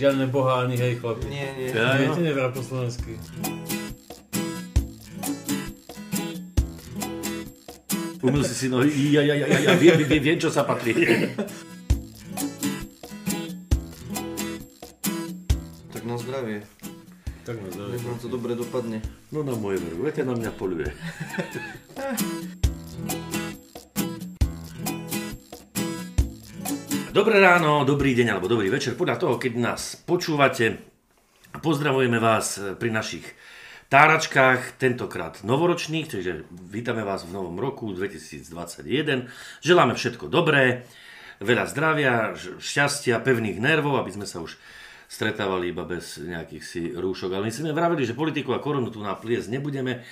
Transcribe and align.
Žiadne 0.00 0.32
bohány, 0.32 0.80
hej 0.80 0.96
chlapi. 0.96 1.28
Nie, 1.28 1.52
nie. 1.60 1.68
Ja, 1.76 1.92
Nie, 2.00 2.08
no. 2.08 2.16
nevrá 2.16 2.48
po 2.48 2.64
slovensky. 2.64 3.20
Umil 8.24 8.40
si 8.48 8.54
si 8.56 8.66
nohy, 8.72 8.88
ja, 9.12 9.20
ja, 9.20 9.36
ja, 9.36 9.44
ja, 9.44 9.58
ja 9.60 9.72
viem, 9.76 10.00
viem, 10.08 10.24
viem, 10.24 10.38
čo 10.40 10.48
sa 10.48 10.64
patrí. 10.64 10.96
Tak 15.92 16.02
na 16.08 16.16
zdravie. 16.16 16.64
Tak 17.44 17.60
ma 17.60 17.68
zaujíma. 17.68 17.92
Nech 17.92 18.04
vám 18.08 18.18
to 18.24 18.28
dobre 18.32 18.56
dopadne. 18.56 19.04
No 19.28 19.44
na 19.44 19.52
moje 19.52 19.84
vrhu, 19.84 20.00
viete, 20.08 20.24
na 20.24 20.32
mňa 20.32 20.50
poluje. 20.56 20.88
Ráno, 27.40 27.88
dobrý 27.88 28.12
deň 28.12 28.36
alebo 28.36 28.52
dobrý 28.52 28.68
večer. 28.68 29.00
Podľa 29.00 29.16
toho, 29.16 29.40
keď 29.40 29.52
nás 29.56 29.96
počúvate, 29.96 30.76
pozdravujeme 31.64 32.20
vás 32.20 32.60
pri 32.76 32.92
našich 32.92 33.24
táračkách, 33.88 34.76
tentokrát 34.76 35.40
novoročných, 35.40 36.04
takže 36.04 36.44
vítame 36.68 37.00
vás 37.00 37.24
v 37.24 37.32
novom 37.32 37.56
roku 37.56 37.96
2021. 37.96 39.32
Želáme 39.64 39.96
všetko 39.96 40.28
dobré, 40.28 40.84
veľa 41.40 41.64
zdravia, 41.64 42.36
šťastia, 42.60 43.24
pevných 43.24 43.56
nervov, 43.56 43.96
aby 43.96 44.20
sme 44.20 44.28
sa 44.28 44.44
už 44.44 44.60
stretávali 45.08 45.72
iba 45.72 45.88
bez 45.88 46.20
nejakých 46.20 46.64
si 46.68 46.92
rúšok. 46.92 47.40
Ale 47.40 47.48
my 47.48 47.52
sme 47.56 47.72
vravili, 47.72 48.04
že 48.04 48.12
politiku 48.12 48.52
a 48.52 48.60
korunu 48.60 48.92
tu 48.92 49.00
na 49.00 49.16
plies 49.16 49.48
nebudeme. 49.48 50.04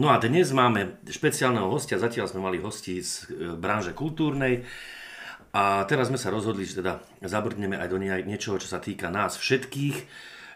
No 0.00 0.08
a 0.08 0.16
dnes 0.16 0.48
máme 0.56 0.96
špeciálneho 1.04 1.68
hostia, 1.68 2.00
zatiaľ 2.00 2.24
sme 2.24 2.40
mali 2.40 2.56
hostí 2.56 3.04
z 3.04 3.28
e, 3.28 3.52
branže 3.52 3.92
kultúrnej. 3.92 4.64
A 5.50 5.82
teraz 5.90 6.06
sme 6.06 6.18
sa 6.20 6.30
rozhodli, 6.30 6.62
že 6.62 6.78
teda 6.78 7.02
zabrdneme 7.26 7.74
aj 7.74 7.88
do 7.90 7.98
nie- 7.98 8.22
niečoho, 8.22 8.62
čo 8.62 8.70
sa 8.70 8.78
týka 8.78 9.10
nás 9.10 9.34
všetkých, 9.34 9.96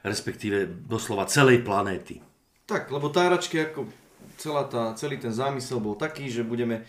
respektíve 0.06 0.86
doslova 0.86 1.26
celej 1.26 1.66
planéty. 1.66 2.22
Tak, 2.64 2.94
lebo 2.94 3.10
táračky 3.10 3.58
ako 3.58 3.90
celá 4.38 4.64
tá, 4.70 4.94
celý 4.94 5.18
ten 5.18 5.34
zámysel 5.34 5.82
bol 5.82 5.98
taký, 5.98 6.30
že 6.30 6.46
budeme 6.46 6.86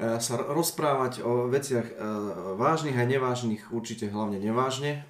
e, 0.00 0.18
sa 0.20 0.40
rozprávať 0.40 1.20
o 1.20 1.46
veciach 1.52 1.86
e, 1.86 1.94
vážnych 2.56 2.96
a 2.96 3.04
nevážnych, 3.04 3.70
určite 3.70 4.08
hlavne 4.08 4.40
nevážne, 4.40 5.04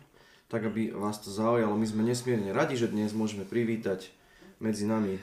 tak 0.50 0.66
aby 0.66 0.90
vás 0.90 1.22
to 1.22 1.30
zaujalo. 1.30 1.78
My 1.78 1.86
sme 1.86 2.02
nesmierne 2.02 2.50
radi, 2.50 2.74
že 2.74 2.90
dnes 2.90 3.14
môžeme 3.14 3.46
privítať 3.46 4.10
medzi 4.58 4.86
nami 4.86 5.18
e, 5.18 5.20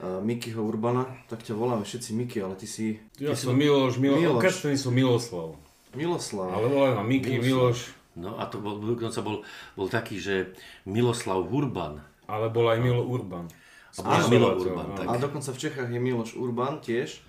Mikyho 0.00 0.62
Urbana, 0.62 1.06
tak 1.26 1.42
ťa 1.42 1.54
voláme 1.58 1.82
všetci 1.82 2.10
Miky, 2.14 2.38
ale 2.42 2.54
ty 2.54 2.66
si 2.66 3.02
Ja 3.18 3.34
som 3.34 3.54
Miloš, 3.54 3.98
Miloš, 3.98 4.18
Miloš. 4.18 4.42
Miloš. 4.42 4.80
som 4.80 4.92
Miloslav. 4.94 5.48
Miloslav. 5.92 6.48
Ale 6.48 6.66
volajú 6.68 6.92
ma 6.96 7.04
Miky, 7.04 7.38
Miloš, 7.38 8.02
No 8.12 8.36
a 8.36 8.44
to 8.44 8.60
bol, 8.60 8.76
dokonca 8.76 9.24
bol, 9.24 9.40
bol 9.72 9.88
taký, 9.88 10.20
že 10.20 10.52
Miloslav 10.84 11.48
Hurban. 11.48 12.04
ale 12.28 12.52
bol 12.52 12.68
aj 12.68 12.78
Milo 12.80 13.08
Urban. 13.08 13.48
A 13.48 13.92
Spisovateľ, 13.92 14.28
Milo 14.28 14.48
áno. 14.52 14.60
Urban, 14.60 14.88
tak. 14.96 15.04
A 15.08 15.12
dokonca 15.16 15.50
v 15.52 15.58
Čechách 15.60 15.88
je 15.88 16.00
Miloš 16.00 16.30
Urban 16.36 16.80
tiež 16.80 17.20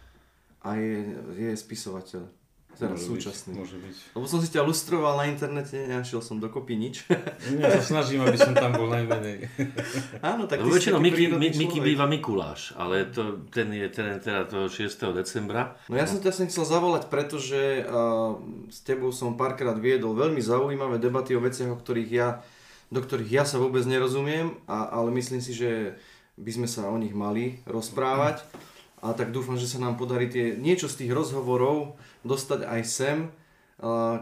a 0.63 0.75
je, 0.75 1.11
je 1.35 1.51
spisovateľ. 1.55 2.23
Teraz 2.73 2.97
Môže 2.97 3.05
byť, 3.05 3.09
súčasný. 3.13 3.53
Môže 3.53 3.77
byť. 3.77 3.95
Lebo 4.17 4.25
som 4.25 4.41
si 4.41 4.49
ťa 4.49 4.65
lustroval 4.65 5.13
na 5.21 5.29
internete, 5.29 5.77
nenašiel 5.85 6.25
som 6.25 6.41
dokopy 6.41 6.73
nič. 6.73 7.05
Ja 7.53 7.69
sa 7.79 7.83
snažím, 7.85 8.25
aby 8.25 8.33
som 8.33 8.57
tam 8.57 8.73
bol 8.73 8.89
najmenej. 8.89 9.45
Áno, 10.33 10.49
tak 10.49 10.65
Lebo 10.65 10.73
väčšinou 10.73 10.97
Miky, 10.97 11.29
Miky 11.37 11.79
býva 11.79 12.09
Mikuláš, 12.09 12.73
ale 12.73 13.05
to, 13.13 13.45
ten 13.53 13.69
je 13.69 13.87
ten, 13.93 14.17
teda 14.17 14.49
toho 14.49 14.65
6. 14.65 14.89
decembra. 15.13 15.77
No 15.85 16.01
ja 16.01 16.09
som 16.09 16.17
ťa 16.17 16.33
sem 16.33 16.49
chcel 16.49 16.65
zavolať, 16.65 17.13
pretože 17.13 17.85
uh, 17.85 18.41
s 18.73 18.81
tebou 18.81 19.13
som 19.13 19.37
párkrát 19.37 19.77
viedol 19.77 20.17
veľmi 20.17 20.41
zaujímavé 20.41 20.97
debaty 20.97 21.37
o 21.37 21.43
veciach, 21.45 21.69
o 21.69 21.77
ktorých 21.77 22.09
ja, 22.09 22.41
do 22.89 23.05
ktorých 23.05 23.31
ja 23.31 23.43
sa 23.45 23.61
vôbec 23.61 23.85
nerozumiem, 23.85 24.57
a, 24.65 24.89
ale 24.97 25.13
myslím 25.13 25.45
si, 25.45 25.53
že 25.53 25.93
by 26.41 26.51
sme 26.51 26.67
sa 26.67 26.89
o 26.89 26.97
nich 26.97 27.13
mali 27.13 27.61
rozprávať. 27.69 28.41
A 29.03 29.11
tak 29.11 29.35
dúfam, 29.35 29.59
že 29.59 29.67
sa 29.67 29.83
nám 29.83 29.99
podarí 29.99 30.31
tie, 30.31 30.55
niečo 30.55 30.87
z 30.87 31.03
tých 31.03 31.11
rozhovorov 31.11 31.99
dostať 32.23 32.63
aj 32.63 32.81
sem, 32.87 33.17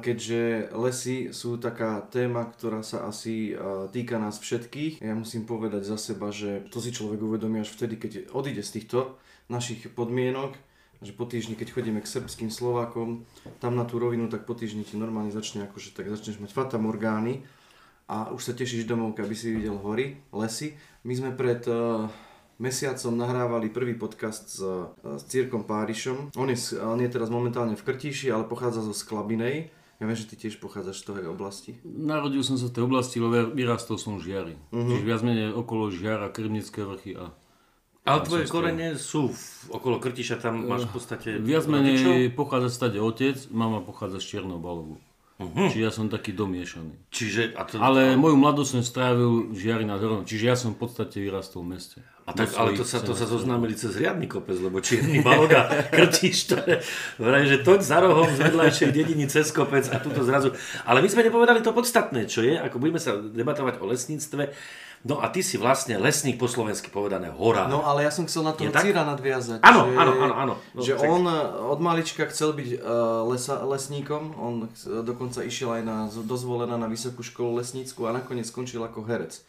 keďže 0.02 0.74
lesy 0.74 1.30
sú 1.30 1.62
taká 1.62 2.02
téma, 2.10 2.50
ktorá 2.50 2.82
sa 2.82 3.06
asi 3.06 3.54
týka 3.94 4.18
nás 4.18 4.42
všetkých. 4.42 5.06
Ja 5.06 5.14
musím 5.14 5.46
povedať 5.46 5.86
za 5.86 6.02
seba, 6.02 6.34
že 6.34 6.66
to 6.74 6.82
si 6.82 6.90
človek 6.90 7.22
uvedomí 7.22 7.62
až 7.62 7.70
vtedy, 7.70 8.02
keď 8.02 8.34
odíde 8.34 8.66
z 8.66 8.82
týchto 8.82 9.22
našich 9.54 9.86
podmienok, 9.94 10.58
že 11.02 11.14
po 11.14 11.30
týždni, 11.30 11.54
keď 11.54 11.78
chodíme 11.78 12.02
k 12.02 12.10
srbským 12.10 12.50
Slovákom, 12.50 13.26
tam 13.62 13.78
na 13.78 13.86
tú 13.86 14.02
rovinu, 14.02 14.34
tak 14.34 14.50
po 14.50 14.58
týždni 14.58 14.82
ti 14.82 14.98
normálne 14.98 15.30
začne 15.30 15.70
akože 15.70 15.94
tak 15.94 16.10
začneš 16.10 16.42
mať 16.42 16.58
fatamorgány 16.58 17.46
a 18.10 18.34
už 18.34 18.42
sa 18.42 18.54
tešíš 18.58 18.90
domov, 18.90 19.14
aby 19.18 19.36
si 19.38 19.54
videl 19.54 19.78
hory, 19.78 20.18
lesy. 20.34 20.74
My 21.06 21.14
sme 21.14 21.38
pred 21.38 21.62
uh, 21.70 22.06
mesiacom 22.62 23.18
nahrávali 23.18 23.74
prvý 23.74 23.98
podcast 23.98 24.46
s, 24.46 24.62
uh, 24.62 24.94
s 25.18 25.26
Církom 25.26 25.66
Párišom. 25.66 26.38
On 26.38 26.46
je, 26.46 26.78
on 26.78 27.02
je 27.02 27.10
teraz 27.10 27.34
momentálne 27.34 27.74
v 27.74 27.82
Krtíši, 27.82 28.30
ale 28.30 28.46
pochádza 28.46 28.86
zo 28.86 28.94
Sklabinej. 28.94 29.74
Ja 29.98 30.10
viem, 30.10 30.18
že 30.18 30.30
ty 30.30 30.38
tiež 30.38 30.58
pochádzaš 30.58 31.02
z 31.02 31.06
toho 31.10 31.30
oblasti. 31.30 31.78
Narodil 31.86 32.42
som 32.42 32.58
sa 32.58 32.70
v 32.70 32.74
tej 32.74 32.84
oblasti, 32.90 33.22
lebo 33.22 33.54
vyrastol 33.54 34.02
som 34.02 34.18
v 34.18 34.30
Žiari. 34.30 34.56
Čiže 34.74 35.06
viac 35.06 35.22
menej 35.22 35.54
okolo 35.54 35.94
Žiara, 35.94 36.34
Krmnické 36.34 36.82
vrchy 36.82 37.22
a 37.22 37.30
Ale 38.02 38.26
tvoje 38.26 38.50
korene 38.50 38.98
sú 38.98 39.30
v, 39.30 39.42
okolo 39.70 40.02
Krtiša, 40.02 40.42
tam 40.42 40.66
máš 40.66 40.90
v 40.90 40.94
podstate 40.98 41.28
Viac 41.38 41.70
rodičov? 41.70 41.74
menej 42.18 42.34
pochádza 42.34 42.70
stade 42.74 42.98
otec, 42.98 43.38
mama 43.54 43.86
pochádza 43.86 44.18
z 44.18 44.26
Čierneho 44.26 44.58
balogu. 45.42 45.74
Čiže 45.74 45.82
ja 45.82 45.92
som 45.92 46.06
taký 46.06 46.32
domiešaný. 46.38 46.94
Čiže, 47.10 47.58
a 47.58 47.66
to, 47.66 47.82
Ale 47.82 48.14
moju 48.14 48.38
mladosť 48.38 48.70
som 48.78 48.84
strávil 48.86 49.50
v 49.50 49.58
Žiari 49.58 49.86
nad 49.90 49.98
Hronom, 49.98 50.24
čiže 50.24 50.44
ja 50.46 50.56
som 50.56 50.78
v 50.78 50.86
podstate 50.86 51.18
vyrastol 51.18 51.66
v 51.66 51.78
meste. 51.78 51.98
a 52.30 52.38
tak, 52.38 52.54
ale 52.54 52.78
to 52.78 52.86
sa, 52.86 53.02
to 53.02 53.18
sa 53.18 53.26
17 53.26 53.34
zoznámili 53.34 53.74
cez 53.74 53.98
riadny 53.98 54.30
kopec, 54.30 54.56
lebo 54.62 54.78
Čierny 54.80 55.26
balok 55.26 55.52
a 55.58 55.62
Krtiš, 55.96 56.54
to 56.54 56.58
je, 56.62 56.78
vraj, 57.18 57.44
že 57.50 57.66
toť 57.66 57.82
za 57.82 57.98
rohom 58.00 58.30
z 58.30 58.40
vedľajšej 58.46 58.90
dediny 58.94 59.26
cez 59.26 59.50
kopec 59.50 59.90
a 59.90 59.98
tuto 59.98 60.22
zrazu. 60.22 60.54
Ale 60.86 61.02
my 61.02 61.10
sme 61.10 61.26
nepovedali 61.26 61.66
to 61.66 61.74
podstatné, 61.74 62.30
čo 62.30 62.46
je, 62.46 62.56
ako 62.62 62.78
budeme 62.78 63.02
sa 63.02 63.18
debatovať 63.18 63.82
o 63.82 63.90
lesníctve, 63.90 64.54
No 65.02 65.18
a 65.18 65.34
ty 65.34 65.42
si 65.42 65.58
vlastne 65.58 65.98
lesník 65.98 66.38
po 66.38 66.46
slovensky 66.46 66.94
povedané 66.94 67.34
hora. 67.34 67.66
No 67.66 67.82
ale 67.82 68.06
ja 68.06 68.14
som 68.14 68.30
chcel 68.30 68.46
na 68.46 68.54
toho 68.54 68.70
tak? 68.70 68.86
Círa 68.86 69.02
nadviazať. 69.02 69.66
Áno, 69.66 69.90
že, 69.90 69.98
áno, 69.98 70.12
áno, 70.22 70.36
áno. 70.38 70.54
No, 70.78 70.80
že 70.86 70.94
tak- 70.94 71.10
on 71.10 71.26
eh, 71.26 71.42
od 71.74 71.80
malička 71.82 72.30
chcel 72.30 72.54
byť 72.54 72.70
uh, 72.78 73.26
lesa, 73.26 73.66
lesníkom, 73.66 74.38
on 74.38 74.70
dokonca 75.02 75.42
išiel 75.42 75.82
aj 75.82 75.84
na, 75.84 75.98
dozvolená 76.22 76.78
na 76.78 76.86
vysokú 76.86 77.26
školu 77.26 77.58
lesnícku 77.58 78.06
a 78.06 78.14
nakoniec 78.14 78.46
skončil 78.46 78.86
ako 78.86 79.02
herec. 79.10 79.42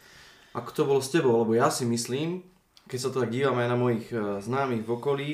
Ako 0.57 0.69
to 0.73 0.81
bolo 0.89 1.01
s 1.05 1.13
tebou? 1.13 1.37
Lebo 1.45 1.53
ja 1.53 1.69
si 1.69 1.85
myslím, 1.85 2.41
keď 2.89 2.97
sa 2.97 3.09
to 3.13 3.21
tak 3.21 3.29
dívam 3.29 3.57
aj 3.61 3.69
na 3.69 3.77
mojich 3.77 4.09
uh, 4.09 4.41
známych 4.41 4.81
v 4.81 4.89
okolí, 4.89 5.29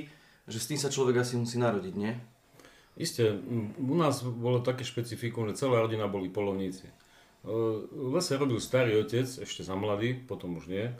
že 0.51 0.59
s 0.59 0.67
tým 0.67 0.79
sa 0.81 0.91
človek 0.91 1.23
asi 1.23 1.39
musí 1.39 1.55
narodiť, 1.63 1.95
nie? 1.95 2.11
Isté, 2.99 3.31
u 3.79 3.95
nás 3.95 4.19
bolo 4.27 4.59
také 4.59 4.83
špecifikum, 4.83 5.47
že 5.47 5.63
celá 5.63 5.79
rodina 5.79 6.11
boli 6.11 6.27
polovníci. 6.27 6.91
Lese 7.43 8.35
robil 8.35 8.59
starý 8.59 8.99
otec, 8.99 9.23
ešte 9.25 9.63
za 9.63 9.75
mladý, 9.75 10.13
potom 10.15 10.59
už 10.59 10.67
nie. 10.67 10.91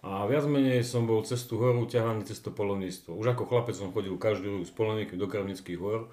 A 0.00 0.24
viac 0.24 0.48
menej 0.48 0.80
som 0.80 1.04
bol 1.04 1.20
cez 1.26 1.44
tú 1.44 1.60
horu 1.60 1.84
ťahaný 1.84 2.24
cez 2.24 2.40
to 2.40 2.48
polovníctvo. 2.48 3.12
Už 3.20 3.36
ako 3.36 3.44
chlapec 3.44 3.76
som 3.76 3.92
chodil 3.92 4.16
každý 4.16 4.48
rok 4.48 4.64
s 4.64 4.72
polovníkmi 4.72 5.20
do 5.20 5.28
Kravnických 5.28 5.76
hor. 5.76 6.08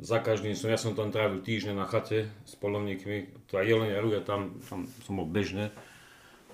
Za 0.00 0.20
každým 0.20 0.56
som, 0.56 0.72
ja 0.72 0.80
som 0.80 0.96
tam 0.96 1.12
trávil 1.12 1.40
týždne 1.40 1.76
na 1.76 1.88
chate 1.88 2.28
s 2.48 2.52
polovníkmi, 2.56 3.48
aj 3.48 3.64
jelenia 3.64 4.00
ruja, 4.00 4.20
tam, 4.20 4.56
tam 4.64 4.88
som 5.04 5.12
bol 5.16 5.28
bežne. 5.28 5.72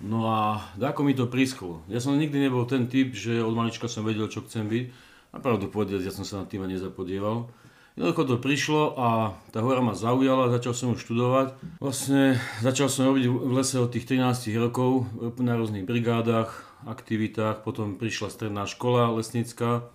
No 0.02 0.26
a 0.30 0.62
ako 0.78 1.06
mi 1.06 1.14
to 1.14 1.30
prischlo. 1.30 1.86
Ja 1.86 2.02
som 2.02 2.18
nikdy 2.18 2.50
nebol 2.50 2.66
ten 2.66 2.90
typ, 2.90 3.14
že 3.14 3.42
od 3.42 3.54
malička 3.54 3.86
som 3.86 4.02
vedel, 4.02 4.26
čo 4.26 4.42
chcem 4.42 4.66
byť. 4.66 4.84
A 5.32 5.38
pravdu 5.38 5.70
povedať, 5.70 6.02
ja 6.02 6.10
som 6.14 6.26
sa 6.26 6.42
nad 6.42 6.50
tým 6.50 6.66
nezapodieval. 6.66 7.46
Jednoducho 7.92 8.24
to 8.24 8.36
prišlo 8.40 8.96
a 8.96 9.36
tá 9.52 9.60
hora 9.60 9.84
ma 9.84 9.92
zaujala, 9.92 10.48
začal 10.48 10.72
som 10.72 10.86
ju 10.94 10.96
študovať. 10.96 11.52
Vlastne 11.76 12.40
začal 12.64 12.88
som 12.88 13.12
robiť 13.12 13.28
v 13.28 13.52
lese 13.52 13.76
od 13.76 13.92
tých 13.92 14.08
13 14.08 14.48
rokov 14.56 15.04
na 15.36 15.60
rôznych 15.60 15.84
brigádach, 15.84 16.56
aktivitách, 16.88 17.60
potom 17.60 18.00
prišla 18.00 18.32
stredná 18.32 18.64
škola 18.64 19.12
lesnícka. 19.12 19.92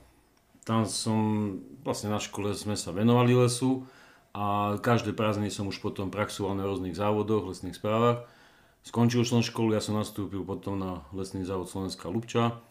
Tam 0.62 0.86
som, 0.86 1.58
vlastne 1.82 2.14
na 2.14 2.22
škole 2.22 2.54
sme 2.54 2.78
sa 2.78 2.94
venovali 2.94 3.34
lesu 3.34 3.90
a 4.30 4.78
každé 4.78 5.18
prázdniny 5.18 5.50
som 5.50 5.66
už 5.66 5.82
potom 5.82 6.14
praxoval 6.14 6.54
na 6.54 6.70
rôznych 6.70 6.94
závodoch, 6.94 7.50
lesných 7.50 7.82
správach. 7.82 8.30
Skončil 8.86 9.26
som 9.26 9.42
školu, 9.42 9.74
ja 9.74 9.82
som 9.82 9.98
nastúpil 9.98 10.46
potom 10.46 10.78
na 10.78 10.92
lesný 11.18 11.44
závod 11.44 11.68
Slovenská 11.68 12.14
Lubča. 12.14 12.62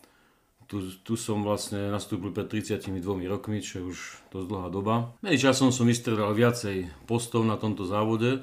Tu, 0.67 0.83
tu 1.07 1.15
som 1.15 1.47
vlastne 1.47 1.95
nastúpil 1.95 2.35
pred 2.35 2.51
32 2.51 2.91
rokmi, 3.31 3.63
čo 3.63 3.79
je 3.79 3.85
už 3.95 3.99
dosť 4.35 4.47
dlhá 4.51 4.69
doba. 4.75 5.15
Medzičasom 5.23 5.71
som 5.71 5.87
vystredal 5.87 6.35
viacej 6.35 6.91
postov 7.07 7.47
na 7.47 7.55
tomto 7.55 7.87
závode. 7.87 8.43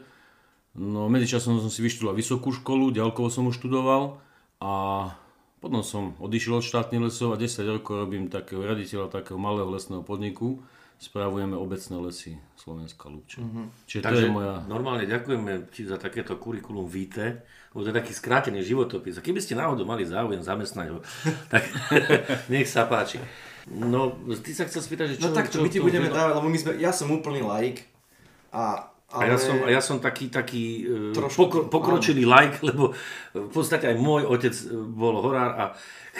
No, 0.73 1.11
medzičasom 1.11 1.59
som 1.59 1.67
si 1.67 1.83
vyštudoval 1.83 2.15
vysokú 2.15 2.55
školu, 2.55 2.95
ďalkovo 2.95 3.27
som 3.27 3.45
už 3.51 3.59
študoval 3.59 4.23
a 4.63 4.73
potom 5.59 5.83
som 5.83 6.15
odišiel 6.19 6.59
od 6.59 6.65
štátnych 6.65 7.11
lesov 7.11 7.35
a 7.35 7.39
10 7.39 7.75
rokov 7.79 8.07
robím 8.07 8.31
takého 8.31 8.63
raditeľa 8.63 9.11
takého 9.11 9.39
malého 9.39 9.67
lesného 9.67 10.03
podniku 10.03 10.63
spravujeme 11.03 11.59
obecné 11.59 11.95
lesy 11.99 12.31
Slovenská 12.55 13.11
Lúča. 13.11 13.43
Uh-huh. 13.43 13.67
Čiže 13.83 14.01
Takže 14.07 14.23
to 14.23 14.27
je 14.27 14.31
moja... 14.31 14.53
normálne 14.71 15.03
ďakujeme 15.03 15.67
ti 15.67 15.83
za 15.83 15.99
takéto 15.99 16.39
kurikulum 16.39 16.87
vitae, 16.87 17.43
lebo 17.73 17.81
to 17.81 17.89
je 17.89 17.99
taký 17.99 18.13
skrátený 18.13 18.61
životopis. 18.61 19.17
A 19.17 19.25
keby 19.25 19.41
ste 19.41 19.57
náhodou 19.57 19.83
mali 19.83 20.05
záujem 20.05 20.45
zamestnať 20.45 20.87
ho, 20.93 20.99
tak 21.53 21.65
nech 22.53 22.69
sa 22.69 22.85
páči. 22.85 23.17
No, 23.67 24.13
ty 24.43 24.53
sa 24.53 24.69
chcel 24.69 24.85
spýtať, 24.85 25.05
že 25.15 25.15
čo... 25.17 25.27
No 25.27 25.35
tak 25.35 25.49
čo 25.49 25.63
my 25.63 25.71
ti 25.71 25.79
budeme 25.79 26.11
dávať, 26.11 26.33
lebo 26.37 26.47
my 26.51 26.57
sme, 26.59 26.71
ja 26.77 26.91
som 26.91 27.09
úplný 27.09 27.41
laik 27.41 27.87
a 28.51 28.92
A 29.13 29.29
ja, 29.29 29.37
som, 29.37 29.55
a 29.61 29.69
ja 29.69 29.77
som 29.77 30.01
taký, 30.01 30.33
taký 30.33 30.89
e, 30.89 31.13
Trošku, 31.13 31.37
pokro, 31.37 31.61
pokročilý 31.69 32.25
like, 32.25 32.57
lebo 32.69 32.97
v 33.37 33.51
podstate 33.53 33.93
aj 33.93 33.97
môj 34.01 34.25
otec 34.25 34.53
e, 34.53 34.65
bol 34.73 35.21
horár 35.21 35.51
a 35.53 35.63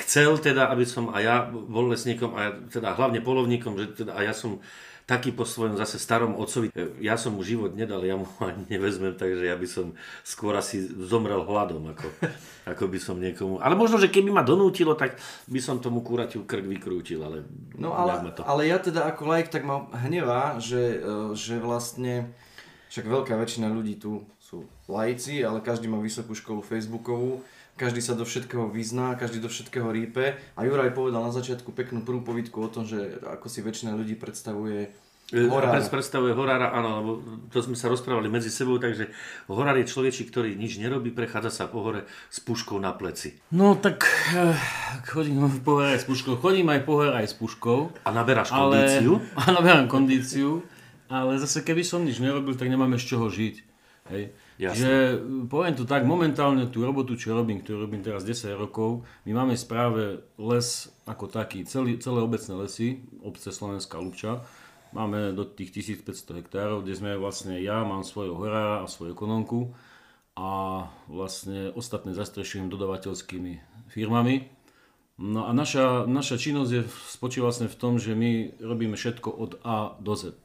chcel 0.05 0.37
teda, 0.37 0.69
aby 0.69 0.85
som 0.85 1.09
aj 1.09 1.21
ja 1.25 1.35
bol 1.49 1.89
lesníkom 1.89 2.37
a 2.37 2.39
ja, 2.45 2.51
teda 2.69 2.93
hlavne 2.93 3.25
polovníkom, 3.25 3.73
že 3.81 4.05
teda 4.05 4.13
a 4.13 4.21
ja 4.21 4.33
som 4.33 4.61
taký 5.03 5.35
po 5.35 5.43
svojom 5.43 5.75
zase 5.75 5.99
starom 5.99 6.39
otcovi. 6.39 6.71
E, 6.71 7.03
Ja 7.03 7.19
som 7.19 7.35
mu 7.35 7.43
život 7.43 7.75
nedal, 7.75 8.05
ja 8.07 8.15
mu 8.15 8.29
ani 8.45 8.63
nevezmem, 8.71 9.17
takže 9.17 9.43
ja 9.49 9.55
by 9.57 9.67
som 9.67 9.97
skôr 10.23 10.55
asi 10.55 10.79
zomrel 10.85 11.43
hladom, 11.43 11.91
ako, 11.91 12.07
ako 12.71 12.83
by 12.87 12.99
som 13.01 13.19
niekomu... 13.19 13.59
Ale 13.59 13.75
možno, 13.75 13.99
že 13.99 14.07
keby 14.07 14.31
ma 14.31 14.45
donútilo, 14.45 14.95
tak 14.95 15.19
by 15.49 15.59
som 15.59 15.83
tomu 15.83 16.05
kuraťu 16.05 16.47
krk 16.47 16.63
vykrútil, 16.63 17.19
ale... 17.25 17.43
No 17.75 17.91
ale, 17.97 18.21
to... 18.31 18.45
ale 18.47 18.69
ja 18.69 18.79
teda 18.79 19.09
ako 19.09 19.27
laik 19.27 19.51
tak 19.51 19.67
ma 19.67 19.89
hnevá, 20.07 20.61
že, 20.61 21.03
že 21.35 21.59
vlastne, 21.59 22.31
však 22.93 23.09
veľká 23.09 23.33
väčšina 23.33 23.73
ľudí 23.73 23.97
tu 23.97 24.21
sú 24.37 24.69
laici, 24.85 25.41
ale 25.41 25.65
každý 25.65 25.89
má 25.89 25.97
vysokú 25.97 26.37
školu 26.37 26.61
Facebookovú, 26.61 27.41
každý 27.73 28.05
sa 28.05 28.13
do 28.13 28.21
všetkého 28.21 28.69
vyzná, 28.69 29.17
každý 29.17 29.41
do 29.41 29.49
všetkého 29.49 29.89
rípe 29.89 30.37
a 30.37 30.59
Juraj 30.61 30.93
povedal 30.93 31.25
na 31.25 31.33
začiatku 31.33 31.73
peknú 31.73 32.05
prvú 32.05 32.21
povítku 32.21 32.61
o 32.61 32.69
tom, 32.69 32.85
že 32.85 33.17
ako 33.25 33.49
si 33.49 33.65
väčšina 33.65 33.97
ľudí 33.97 34.13
predstavuje 34.13 34.93
horára. 35.33 35.81
Pres 35.81 35.89
predstavuje 35.89 36.37
horára, 36.37 36.69
áno, 36.69 36.89
lebo 37.01 37.11
to 37.49 37.65
sme 37.65 37.73
sa 37.73 37.89
rozprávali 37.89 38.29
medzi 38.29 38.53
sebou, 38.53 38.77
takže 38.77 39.09
horár 39.49 39.73
je 39.81 39.89
človečík, 39.89 40.29
ktorý 40.29 40.53
nič 40.53 40.77
nerobí, 40.77 41.09
prechádza 41.09 41.49
sa 41.49 41.63
po 41.65 41.81
hore 41.81 42.05
s 42.29 42.37
puškou 42.45 42.77
na 42.77 42.93
pleci. 42.93 43.41
No 43.57 43.73
tak 43.73 44.05
eh, 44.37 44.53
chodím 45.09 45.49
po 45.65 45.81
hore 45.81 45.97
aj 45.97 46.03
s 46.03 46.05
puškou, 46.05 46.37
chodím 46.37 46.69
aj 46.69 46.85
po 46.85 47.01
hore 47.01 47.17
aj 47.17 47.25
s 47.25 47.33
puškou. 47.41 48.05
A 48.05 48.09
naberáš 48.13 48.53
Ale, 48.53 48.85
kondíciu? 48.85 49.17
áno, 49.49 49.59
berám 49.65 49.89
kondíciu, 49.89 50.61
ale 51.13 51.38
zase 51.38 51.62
keby 51.62 51.86
som 51.86 52.01
nič 52.01 52.18
nerobil, 52.18 52.57
tak 52.57 52.74
nemáme 52.74 52.98
z 52.98 53.13
čoho 53.13 53.30
žiť. 53.30 53.56
Hej. 54.10 54.33
Že 54.57 54.92
poviem 55.48 55.77
to 55.77 55.86
tak, 55.86 56.04
momentálne 56.04 56.68
tú 56.68 56.81
robotu, 56.81 57.13
čo 57.15 57.38
robím, 57.38 57.62
ktorú 57.62 57.86
robím 57.86 58.01
teraz 58.01 58.25
10 58.25 58.57
rokov, 58.57 59.06
my 59.24 59.31
máme 59.31 59.54
správe 59.54 60.25
les 60.42 60.89
ako 61.06 61.30
taký, 61.30 61.63
celý, 61.63 62.01
celé 62.01 62.19
obecné 62.19 62.54
lesy, 62.57 63.06
obce 63.21 63.54
Slovenská 63.54 64.01
Lubča. 64.01 64.42
Máme 64.94 65.33
do 65.33 65.45
tých 65.45 65.74
1500 65.74 66.42
hektárov, 66.44 66.86
kde 66.86 66.94
sme 66.98 67.12
vlastne 67.18 67.57
ja, 67.62 67.81
mám 67.81 68.06
svojho 68.06 68.38
horára 68.38 68.86
a 68.86 68.92
svoju 68.92 69.18
ekonómku 69.18 69.74
a 70.38 70.86
vlastne 71.10 71.74
ostatné 71.74 72.13
zastrešujem 72.13 72.69
dodavateľskými 72.69 73.54
firmami. 73.89 74.50
No 75.18 75.45
a 75.45 75.54
naša, 75.54 76.10
naša 76.10 76.42
činnosť 76.42 76.71
je, 76.74 76.81
spočíva 77.10 77.50
vlastne 77.50 77.69
v 77.69 77.77
tom, 77.77 78.01
že 78.01 78.18
my 78.18 78.57
robíme 78.57 78.98
všetko 78.98 79.30
od 79.30 79.51
A 79.62 79.94
do 80.01 80.13
Z. 80.18 80.42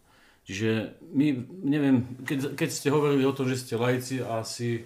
Čiže 0.49 0.71
my, 1.13 1.27
neviem, 1.61 1.97
keď, 2.25 2.57
keď 2.57 2.69
ste 2.73 2.89
hovorili 2.89 3.21
o 3.23 3.37
tom, 3.37 3.45
že 3.45 3.61
ste 3.61 3.77
lajci, 3.77 4.25
asi, 4.25 4.81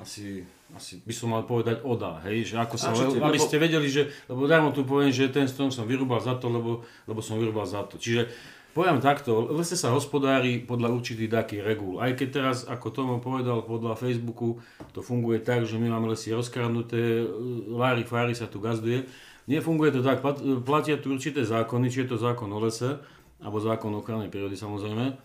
asi, 0.00 0.40
asi 0.72 1.04
by 1.04 1.12
som 1.12 1.28
mal 1.28 1.44
povedať 1.44 1.84
oda, 1.84 2.16
hej, 2.24 2.48
že 2.48 2.56
ako 2.56 2.80
sa, 2.80 2.96
ti- 2.96 3.20
aby 3.20 3.36
lebo- 3.36 3.44
ste 3.44 3.60
vedeli, 3.60 3.92
že, 3.92 4.08
lebo 4.24 4.48
darmo 4.48 4.72
tu 4.72 4.82
poviem, 4.82 5.12
že 5.12 5.28
ten 5.28 5.44
strom 5.44 5.68
som 5.68 5.84
vyrúbal 5.84 6.16
za 6.16 6.40
to, 6.40 6.48
lebo, 6.48 6.80
lebo 7.04 7.20
som 7.20 7.36
vyrúbal 7.36 7.68
za 7.68 7.84
to. 7.84 8.00
Čiže 8.00 8.32
poviem 8.72 9.04
takto, 9.04 9.52
lese 9.52 9.76
sa 9.76 9.92
hospodári 9.92 10.56
podľa 10.56 10.88
určitých 10.88 11.28
takých 11.28 11.60
regúl. 11.60 12.00
Aj 12.00 12.16
keď 12.16 12.28
teraz, 12.32 12.64
ako 12.64 12.88
Tomo 12.88 13.20
povedal, 13.20 13.68
podľa 13.68 14.00
Facebooku 14.00 14.64
to 14.96 15.04
funguje 15.04 15.44
tak, 15.44 15.68
že 15.68 15.76
my 15.76 15.92
máme 15.92 16.08
lesy 16.08 16.32
rozkradnuté, 16.32 17.20
lári, 17.68 18.08
fári 18.08 18.32
sa 18.32 18.48
tu 18.48 18.64
gazduje. 18.64 19.04
Nefunguje 19.44 19.92
to 19.92 20.00
tak, 20.00 20.24
plat- 20.24 20.40
platia 20.64 20.96
tu 20.96 21.12
určité 21.12 21.44
zákony, 21.44 21.92
či 21.92 22.08
je 22.08 22.14
to 22.14 22.16
zákon 22.16 22.48
o 22.48 22.56
lese, 22.56 22.96
alebo 23.42 23.58
zákon 23.58 23.90
o 23.92 24.02
prírody 24.02 24.54
samozrejme. 24.54 25.18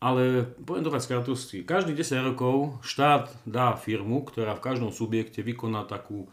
Ale 0.00 0.48
poviem 0.64 0.84
to 0.84 0.94
tak 0.96 1.04
skratosti. 1.04 1.60
Každých 1.60 2.00
10 2.02 2.32
rokov 2.32 2.80
štát 2.80 3.28
dá 3.44 3.76
firmu, 3.76 4.24
ktorá 4.24 4.56
v 4.56 4.64
každom 4.64 4.90
subjekte 4.96 5.44
vykoná 5.44 5.84
takú, 5.84 6.24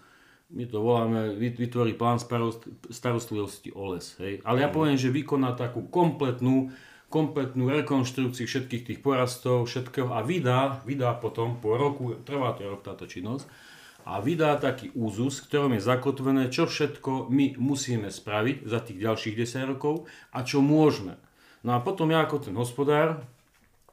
my 0.48 0.64
to 0.72 0.80
voláme, 0.80 1.36
vyt- 1.36 1.60
vytvorí 1.60 1.92
plán 1.92 2.16
starost, 2.16 2.64
starostlivosti 2.88 3.76
o 3.76 3.92
les. 3.92 4.16
Hej. 4.24 4.40
Ale 4.48 4.64
ja 4.64 4.70
poviem, 4.72 4.96
že 4.96 5.12
vykoná 5.12 5.52
takú 5.60 5.84
kompletnú, 5.92 6.72
kompletnú 7.12 7.68
rekonštrukciu 7.68 8.48
všetkých 8.48 8.88
tých 8.88 9.00
porastov, 9.04 9.68
všetkého 9.68 10.16
a 10.16 10.24
vydá, 10.24 10.80
vydá 10.88 11.12
potom 11.20 11.60
po 11.60 11.76
roku, 11.76 12.16
trvá 12.24 12.56
to 12.56 12.72
rok 12.72 12.88
táto 12.88 13.04
činnosť, 13.04 13.52
a 14.08 14.24
vydá 14.24 14.56
taký 14.56 14.96
úzus, 14.96 15.44
v 15.44 15.52
ktorom 15.52 15.76
je 15.76 15.84
zakotvené, 15.84 16.48
čo 16.48 16.64
všetko 16.64 17.28
my 17.28 17.60
musíme 17.60 18.08
spraviť 18.08 18.64
za 18.64 18.80
tých 18.80 19.04
ďalších 19.04 19.36
10 19.36 19.76
rokov 19.76 20.08
a 20.32 20.48
čo 20.48 20.64
môžeme. 20.64 21.20
No 21.66 21.78
a 21.78 21.80
potom 21.82 22.10
ja 22.14 22.22
ako 22.22 22.50
ten 22.50 22.56
hospodár 22.58 23.26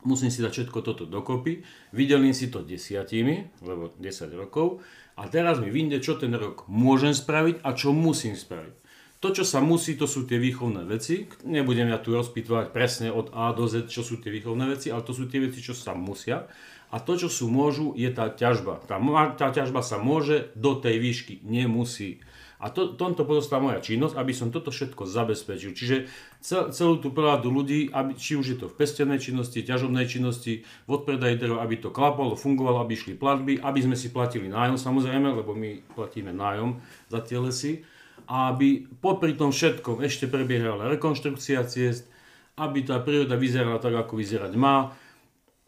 musím 0.04 0.28
si 0.28 0.44
dať 0.44 0.52
všetko 0.52 0.78
toto 0.84 1.04
dokopy, 1.08 1.64
vydelím 1.96 2.36
si 2.36 2.52
to 2.52 2.60
desiatimi, 2.60 3.48
lebo 3.64 3.96
10 3.96 4.36
rokov, 4.36 4.84
a 5.16 5.30
teraz 5.30 5.62
mi 5.62 5.72
vyjde, 5.72 6.02
čo 6.04 6.18
ten 6.20 6.34
rok 6.34 6.66
môžem 6.68 7.14
spraviť 7.16 7.62
a 7.64 7.72
čo 7.72 7.94
musím 7.94 8.36
spraviť. 8.36 8.84
To, 9.22 9.32
čo 9.32 9.44
sa 9.46 9.64
musí, 9.64 9.96
to 9.96 10.04
sú 10.04 10.28
tie 10.28 10.36
výchovné 10.36 10.84
veci. 10.84 11.24
Nebudem 11.48 11.88
ja 11.88 11.96
tu 11.96 12.12
rozpýtovať 12.12 12.76
presne 12.76 13.08
od 13.08 13.32
A 13.32 13.56
do 13.56 13.64
Z, 13.64 13.88
čo 13.88 14.04
sú 14.04 14.20
tie 14.20 14.28
výchovné 14.28 14.68
veci, 14.68 14.92
ale 14.92 15.00
to 15.00 15.16
sú 15.16 15.24
tie 15.32 15.40
veci, 15.40 15.64
čo 15.64 15.72
sa 15.72 15.96
musia. 15.96 16.44
A 16.92 17.00
to, 17.00 17.16
čo 17.16 17.32
sú 17.32 17.48
môžu, 17.48 17.96
je 17.96 18.12
tá 18.12 18.28
ťažba. 18.28 18.84
Tá, 18.84 19.00
tá 19.32 19.48
ťažba 19.48 19.80
sa 19.80 19.96
môže 19.96 20.52
do 20.52 20.76
tej 20.76 21.00
výšky, 21.00 21.40
nemusí. 21.40 22.20
A 22.64 22.72
to, 22.72 22.96
tomto 22.96 23.28
pozostáva 23.28 23.68
moja 23.68 23.84
činnosť, 23.84 24.16
aby 24.16 24.32
som 24.32 24.48
toto 24.48 24.72
všetko 24.72 25.04
zabezpečil. 25.04 25.76
Čiže 25.76 26.08
cel, 26.40 26.72
celú 26.72 26.96
tú 26.96 27.12
pladu 27.12 27.52
ľudí, 27.52 27.92
aby, 27.92 28.16
či 28.16 28.40
už 28.40 28.46
je 28.48 28.58
to 28.64 28.72
v 28.72 28.78
pestenej 28.80 29.20
činnosti, 29.20 29.60
ťažobnej 29.60 30.08
činnosti, 30.08 30.64
v 30.64 30.90
odpredaji 30.96 31.36
dreva, 31.36 31.60
aby 31.60 31.76
to 31.76 31.92
klapalo, 31.92 32.40
fungovalo, 32.40 32.80
aby 32.80 32.96
išli 32.96 33.20
platby, 33.20 33.60
aby 33.60 33.80
sme 33.84 33.92
si 33.92 34.08
platili 34.08 34.48
nájom 34.48 34.80
samozrejme, 34.80 35.44
lebo 35.44 35.52
my 35.52 35.84
platíme 35.92 36.32
nájom 36.32 36.80
za 37.12 37.20
tie 37.20 37.36
lesy. 37.36 37.84
A 38.24 38.56
aby 38.56 38.88
popri 39.04 39.36
tom 39.36 39.52
všetkom 39.52 40.00
ešte 40.00 40.24
prebiehala 40.24 40.88
rekonštrukcia 40.88 41.68
ciest, 41.68 42.08
aby 42.56 42.80
tá 42.80 42.96
príroda 42.96 43.36
vyzerala 43.36 43.76
tak, 43.76 43.92
ako 43.92 44.16
vyzerať 44.16 44.56
má. 44.56 44.96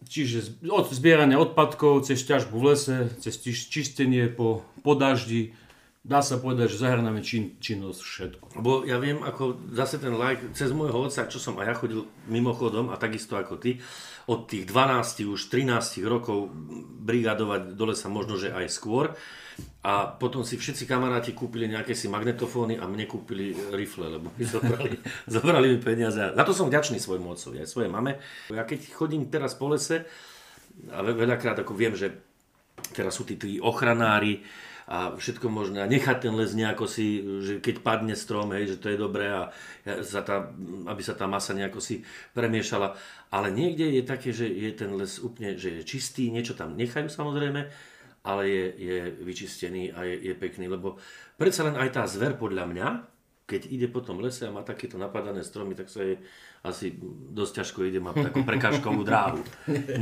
Čiže 0.09 0.65
od 0.65 0.89
zbierania 0.89 1.37
odpadkov, 1.37 2.09
cez 2.09 2.25
ťažbu 2.25 2.57
v 2.57 2.65
lese, 2.73 2.99
cez 3.21 3.37
čistenie 3.45 4.33
po, 4.33 4.65
po 4.81 4.97
daždi, 4.97 5.53
dá 6.07 6.23
sa 6.23 6.39
povedať, 6.39 6.71
že 6.71 6.87
zahrnáme 6.87 7.19
čin, 7.27 7.59
činnosť 7.59 8.01
všetko. 8.01 8.47
Lebo 8.63 8.87
ja 8.87 9.03
viem, 9.03 9.19
ako 9.27 9.75
zase 9.75 9.99
ten 9.99 10.15
like, 10.15 10.55
cez 10.55 10.71
môjho 10.71 11.11
otca, 11.11 11.27
čo 11.27 11.43
som 11.43 11.59
aj 11.59 11.67
ja 11.67 11.75
chodil 11.75 12.07
mimochodom 12.31 12.95
a 12.95 12.97
takisto 12.97 13.35
ako 13.35 13.59
ty, 13.59 13.83
od 14.31 14.47
tých 14.47 14.71
12, 14.71 15.27
už 15.27 15.51
13 15.51 16.07
rokov 16.07 16.55
brigadovať 17.03 17.75
dole 17.75 17.99
sa 17.99 18.07
možno, 18.07 18.39
že 18.39 18.55
aj 18.55 18.71
skôr. 18.71 19.19
A 19.83 20.07
potom 20.11 20.45
si 20.47 20.61
všetci 20.61 20.85
kamaráti 20.85 21.33
kúpili 21.33 21.67
nejaké 21.67 21.97
si 21.97 22.07
magnetofóny 22.07 22.77
a 22.77 22.85
mne 22.87 23.09
kúpili 23.09 23.57
rifle, 23.73 24.07
lebo 24.19 24.31
mi 24.35 24.45
zobrali, 24.47 24.95
zobrali 25.35 25.75
mi 25.75 25.79
peniaze. 25.83 26.23
A 26.23 26.35
Za 26.35 26.45
to 26.47 26.55
som 26.55 26.71
vďačný 26.71 27.03
svojmu 27.03 27.35
otcovi, 27.35 27.63
aj 27.65 27.71
svojej 27.71 27.91
mame. 27.91 28.23
Ja 28.53 28.63
keď 28.63 28.95
chodím 28.95 29.27
teraz 29.27 29.59
po 29.59 29.73
lese, 29.73 30.07
a 30.93 31.01
ve- 31.01 31.17
veľakrát 31.17 31.57
ako 31.63 31.73
viem, 31.73 31.97
že 31.97 32.13
teraz 32.93 33.17
sú 33.17 33.25
tí, 33.25 33.41
tí 33.41 33.57
ochranári 33.57 34.45
a 34.87 35.19
všetko 35.19 35.51
možné. 35.51 35.83
A 35.83 35.91
nechať 35.91 36.31
ten 36.31 36.35
les 36.39 36.55
nejako 36.55 36.87
si, 36.87 37.19
že 37.43 37.59
keď 37.59 37.83
padne 37.83 38.15
strom, 38.15 38.55
hej, 38.55 38.75
že 38.75 38.77
to 38.79 38.87
je 38.95 38.99
dobré 38.99 39.27
a 39.27 39.51
sa 40.07 40.23
tá, 40.23 40.55
aby 40.87 41.03
sa 41.03 41.19
tá 41.19 41.27
masa 41.27 41.59
nejako 41.59 41.83
si 41.83 42.07
premiešala. 42.39 42.95
Ale 43.35 43.51
niekde 43.51 43.91
je 43.91 44.03
také, 44.07 44.31
že 44.31 44.47
je 44.47 44.71
ten 44.71 44.95
les 44.95 45.19
úplne, 45.19 45.59
že 45.59 45.83
je 45.83 45.83
čistý, 45.83 46.31
niečo 46.31 46.55
tam 46.55 46.79
nechajú 46.79 47.11
samozrejme, 47.11 47.67
ale 48.27 48.43
je, 48.47 48.65
je 48.79 48.99
vyčistený 49.27 49.91
a 49.91 50.07
je, 50.07 50.31
je 50.31 50.35
pekný, 50.39 50.71
lebo 50.71 50.99
predsa 51.35 51.67
len 51.67 51.75
aj 51.75 51.91
tá 51.91 52.03
zver 52.07 52.39
podľa 52.39 52.71
mňa, 52.71 52.89
keď 53.47 53.71
ide 53.71 53.87
po 53.87 54.03
tom 54.03 54.19
lese 54.19 54.43
a 54.43 54.51
má 54.51 54.67
takéto 54.67 54.99
napadané 54.99 55.47
stromy, 55.47 55.79
tak 55.79 55.87
sa 55.87 56.03
jej 56.03 56.19
asi 56.67 56.99
dosť 57.31 57.63
ťažko 57.63 57.79
ide, 57.87 58.03
má 58.03 58.11
takú 58.11 58.43
prekážkovú 58.43 59.07
dráhu. 59.07 59.39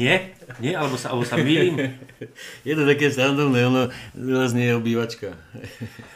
Nie? 0.00 0.32
Nie? 0.64 0.80
Alebo 0.80 0.96
sa, 0.96 1.12
alebo 1.12 1.28
sa 1.28 1.36
mýlim? 1.36 1.76
Je 2.68 2.72
to 2.72 2.88
také 2.88 3.12
srandovné, 3.12 3.68
ono 3.68 3.92
les 4.16 4.52
nie 4.56 4.72
je 4.72 4.74
obývačka. 4.80 5.36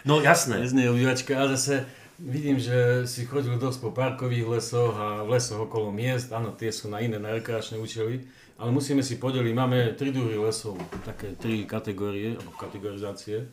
No 0.09 0.25
jasné. 0.25 0.65
Les 0.65 0.73
nie 0.73 0.89
je 0.89 0.95
obývačka 0.97 1.37
a 1.37 1.53
zase 1.53 1.85
vidím, 2.17 2.57
že 2.57 3.05
si 3.05 3.29
chodil 3.29 3.61
dosť 3.61 3.79
po 3.85 3.91
parkových 3.93 4.49
lesoch 4.49 4.97
a 4.97 5.21
v 5.23 5.37
lesoch 5.37 5.69
okolo 5.69 5.93
miest, 5.93 6.33
áno, 6.33 6.57
tie 6.57 6.73
sú 6.73 6.89
na 6.89 7.05
iné, 7.05 7.21
na 7.21 7.37
rekreačné 7.37 7.77
účely, 7.77 8.25
ale 8.57 8.73
musíme 8.73 9.05
si 9.05 9.21
podeliť, 9.21 9.55
máme 9.55 9.95
tri 9.95 10.11
druhy 10.11 10.35
lesov, 10.35 10.81
také 11.05 11.37
tri 11.37 11.63
kategórie, 11.63 12.35
alebo 12.41 12.57
kategorizácie, 12.59 13.47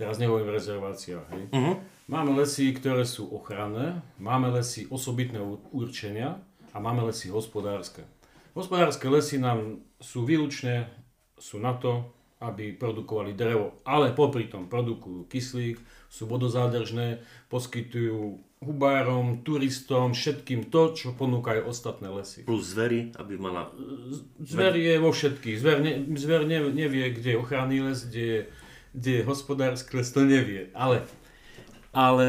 teraz 0.00 0.16
nehovorím 0.16 0.56
rezervácia, 0.56 1.20
hej. 1.28 1.52
Uh-huh. 1.52 1.76
Máme 2.08 2.32
lesy, 2.40 2.72
ktoré 2.72 3.04
sú 3.04 3.28
ochranné, 3.28 4.00
máme 4.16 4.48
lesy 4.48 4.88
osobitného 4.88 5.60
určenia 5.76 6.40
a 6.72 6.80
máme 6.80 7.04
lesy 7.04 7.28
hospodárske. 7.28 8.08
Hospodárske 8.56 9.04
lesy 9.12 9.36
nám 9.36 9.84
sú 10.00 10.24
výlučne, 10.24 10.88
sú 11.36 11.60
na 11.60 11.76
to, 11.76 12.08
aby 12.40 12.72
produkovali 12.72 13.36
drevo, 13.36 13.84
ale 13.84 14.16
popri 14.16 14.48
tom 14.48 14.72
produkujú 14.72 15.28
kyslík, 15.28 15.76
sú 16.08 16.24
vodozádržné, 16.24 17.20
poskytujú 17.52 18.40
hubárom, 18.64 19.44
turistom, 19.44 20.16
všetkým 20.16 20.72
to, 20.72 20.96
čo 20.96 21.12
ponúkajú 21.16 21.68
ostatné 21.68 22.08
lesy. 22.08 22.44
Plus 22.48 22.64
zvery, 22.64 23.12
aby 23.16 23.36
mala... 23.36 23.68
Zver 24.40 24.76
je 24.76 24.96
vo 25.00 25.12
všetkých. 25.12 25.56
Zver, 25.60 25.78
ne, 25.84 25.92
zver 26.16 26.48
ne, 26.48 26.64
nevie, 26.72 27.12
kde 27.12 27.36
je 27.36 27.40
ochranný 27.40 27.84
les, 27.84 28.00
kde 28.08 28.24
je, 28.24 28.40
kde 28.94 29.10
je 29.10 29.22
les, 29.26 30.08
to 30.12 30.20
nevie. 30.24 30.62
Ale, 30.74 31.06
ale 31.94 32.28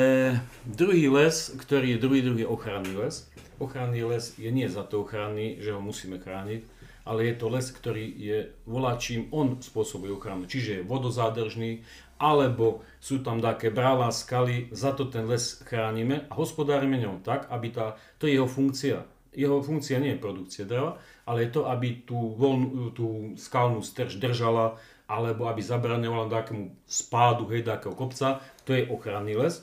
druhý 0.66 1.10
les, 1.10 1.54
ktorý 1.58 1.98
je 1.98 2.02
druhý, 2.02 2.22
druhý 2.22 2.46
ochranný 2.46 2.94
les. 2.98 3.30
Ochranný 3.62 4.02
les 4.06 4.34
je 4.42 4.50
nie 4.50 4.66
za 4.66 4.82
to 4.86 5.06
ochranný, 5.06 5.62
že 5.62 5.74
ho 5.74 5.82
musíme 5.82 6.18
chrániť, 6.18 6.62
ale 7.06 7.30
je 7.30 7.36
to 7.38 7.48
les, 7.50 7.68
ktorý 7.70 8.06
je 8.14 8.38
voláčím, 8.66 9.30
on 9.34 9.62
spôsobuje 9.62 10.14
ochranu. 10.14 10.46
Čiže 10.50 10.82
je 10.82 10.88
vodozádržný, 10.88 11.86
alebo 12.22 12.86
sú 13.02 13.26
tam 13.26 13.42
také 13.42 13.74
brala, 13.74 14.14
skaly, 14.14 14.70
za 14.70 14.94
to 14.94 15.10
ten 15.10 15.26
les 15.26 15.58
chránime 15.66 16.30
a 16.30 16.34
hospodárime 16.38 17.02
ňom 17.02 17.26
tak, 17.26 17.50
aby 17.50 17.74
tá, 17.74 17.98
to 18.22 18.30
je 18.30 18.38
jeho 18.38 18.46
funkcia. 18.46 19.02
Jeho 19.32 19.64
funkcia 19.64 19.98
nie 19.98 20.14
je 20.14 20.22
produkcia 20.22 20.68
dreva, 20.68 21.02
ale 21.26 21.48
je 21.48 21.56
to, 21.56 21.66
aby 21.66 22.04
tú, 22.06 22.36
voľnú, 22.38 22.92
tú 22.94 23.34
skalnú 23.40 23.80
strž 23.82 24.20
držala, 24.20 24.78
alebo 25.12 25.52
aby 25.52 25.60
zabraňovala 25.60 26.32
takému 26.32 26.72
spádu, 26.88 27.52
hej, 27.52 27.68
takého 27.68 27.92
kopca, 27.92 28.40
to 28.64 28.72
je 28.72 28.88
ochranný 28.88 29.36
les. 29.36 29.60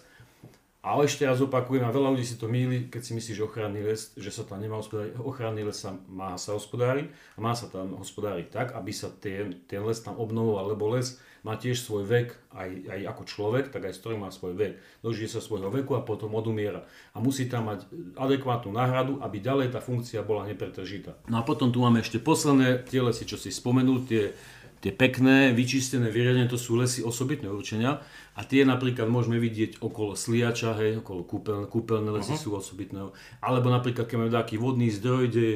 Ale 0.78 1.10
ešte 1.10 1.26
raz 1.26 1.42
opakujem, 1.42 1.82
a 1.82 1.90
veľa 1.90 2.14
ľudí 2.14 2.22
si 2.22 2.38
to 2.38 2.46
míli, 2.46 2.86
keď 2.86 3.02
si 3.02 3.12
myslí, 3.16 3.32
že 3.34 3.42
ochranný 3.42 3.82
les, 3.82 4.14
že 4.14 4.30
sa 4.30 4.46
tam 4.46 4.62
nemá 4.62 4.78
hospodáriť. 4.78 5.18
Ochranný 5.18 5.66
les 5.66 5.74
sa 5.74 5.96
má 6.06 6.38
sa 6.38 6.54
hospodáriť 6.54 7.10
a 7.34 7.38
má 7.42 7.52
sa 7.56 7.66
tam 7.66 7.98
hospodáriť 7.98 8.46
tak, 8.52 8.68
aby 8.78 8.92
sa 8.94 9.10
ten, 9.10 9.58
ten 9.66 9.82
les 9.82 9.98
tam 9.98 10.14
obnovoval, 10.20 10.76
lebo 10.76 10.94
les 10.94 11.18
má 11.42 11.54
tiež 11.58 11.82
svoj 11.82 12.06
vek, 12.06 12.28
aj, 12.50 12.70
aj 12.90 13.00
ako 13.14 13.22
človek, 13.26 13.64
tak 13.70 13.90
aj 13.90 13.94
stroj 13.94 14.18
má 14.18 14.30
svoj 14.30 14.54
vek. 14.58 14.72
Dožije 15.02 15.30
sa 15.30 15.40
svojho 15.42 15.70
veku 15.70 15.94
a 15.94 16.02
potom 16.02 16.34
odumiera. 16.34 16.86
A 17.14 17.22
musí 17.22 17.46
tam 17.46 17.70
mať 17.70 17.86
adekvátnu 18.18 18.74
náhradu, 18.74 19.22
aby 19.22 19.38
ďalej 19.38 19.74
tá 19.74 19.80
funkcia 19.82 20.26
bola 20.26 20.46
nepretržitá. 20.46 21.14
No 21.30 21.40
a 21.40 21.46
potom 21.46 21.70
tu 21.70 21.82
máme 21.82 22.02
ešte 22.02 22.22
posledné 22.22 22.86
tie 22.86 23.02
lesy, 23.02 23.26
čo 23.26 23.38
si 23.38 23.54
spomenul, 23.54 24.06
tie 24.06 24.34
Tie 24.78 24.94
pekné, 24.94 25.50
vyčistené, 25.50 26.06
vyriadené, 26.06 26.46
to 26.46 26.54
sú 26.54 26.78
lesy 26.78 27.02
osobitného 27.02 27.50
určenia 27.50 27.98
a 28.38 28.40
tie 28.46 28.62
napríklad 28.62 29.10
môžeme 29.10 29.42
vidieť 29.42 29.82
okolo 29.82 30.14
Sliača, 30.14 30.78
hej, 30.78 31.02
okolo 31.02 31.26
kúpel, 31.26 31.66
kúpeľné 31.66 32.14
lesy 32.14 32.38
uh-huh. 32.38 32.44
sú 32.46 32.54
osobitného. 32.54 33.10
Alebo 33.42 33.74
napríklad, 33.74 34.06
keď 34.06 34.16
máme 34.22 34.30
taký 34.30 34.54
vodný 34.54 34.86
zdroj, 34.94 35.34
kde, 35.34 35.48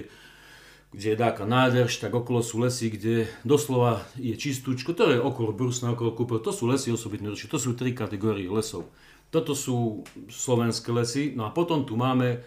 kde 0.91 1.07
je 1.15 1.19
taká 1.19 1.47
nádrž, 1.47 2.03
tak 2.03 2.11
okolo 2.11 2.43
sú 2.43 2.59
lesy, 2.67 2.91
kde 2.91 3.31
doslova 3.47 4.03
je 4.19 4.35
čistúčko, 4.35 4.91
to 4.91 5.15
je 5.15 5.23
okolo 5.23 5.55
Brusna, 5.55 5.95
okolo 5.95 6.19
kúpel, 6.19 6.43
to 6.43 6.51
sú 6.51 6.67
lesy 6.67 6.91
určenia, 6.91 7.47
to 7.47 7.63
sú 7.63 7.79
tri 7.79 7.95
kategórie 7.95 8.51
lesov. 8.51 8.91
Toto 9.31 9.55
sú 9.55 10.03
slovenské 10.29 10.91
lesy, 10.91 11.33
no 11.39 11.47
a 11.47 11.55
potom 11.55 11.87
tu 11.87 11.95
máme, 11.95 12.43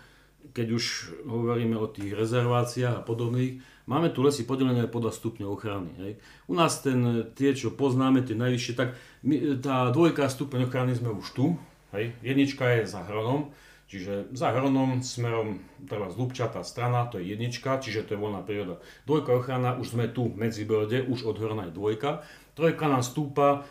keď 0.53 0.67
už 0.75 0.83
hovoríme 1.25 1.79
o 1.79 1.87
tých 1.89 2.13
rezerváciách 2.13 2.99
a 2.99 3.05
podobných, 3.05 3.75
Máme 3.85 4.09
tu 4.09 4.25
lesy 4.25 4.49
podelené 4.49 4.89
podľa 4.89 5.13
stupňov 5.13 5.49
ochrany. 5.53 5.91
Hej. 6.01 6.11
U 6.49 6.57
nás 6.57 6.81
ten, 6.81 7.29
tie, 7.37 7.53
čo 7.53 7.69
poznáme, 7.69 8.25
tie 8.25 8.33
najvyššie, 8.33 8.73
tak 8.73 8.97
my, 9.21 9.61
tá 9.61 9.93
dvojka 9.93 10.25
stupeň 10.25 10.65
ochrany 10.65 10.97
sme 10.97 11.13
už 11.13 11.37
tu. 11.37 11.53
Hej. 11.93 12.17
Jednička 12.25 12.65
je 12.81 12.89
za 12.89 13.05
hronom, 13.05 13.53
čiže 13.85 14.33
za 14.33 14.49
hronom 14.57 15.05
smerom 15.05 15.61
treba 15.85 16.09
zlúbčatá 16.09 16.65
strana, 16.65 17.05
to 17.13 17.21
je 17.21 17.29
jednička, 17.37 17.77
čiže 17.77 18.09
to 18.09 18.17
je 18.17 18.23
voľná 18.25 18.41
príroda. 18.41 18.81
Dvojka 19.05 19.37
ochrana, 19.37 19.77
už 19.77 19.93
sme 19.93 20.09
tu 20.09 20.33
medzi 20.33 20.65
brode, 20.65 21.05
už 21.05 21.21
od 21.29 21.37
hrona 21.37 21.69
je 21.69 21.77
dvojka. 21.77 22.25
Trojka 22.57 22.89
nám 22.89 23.05
stúpa 23.05 23.69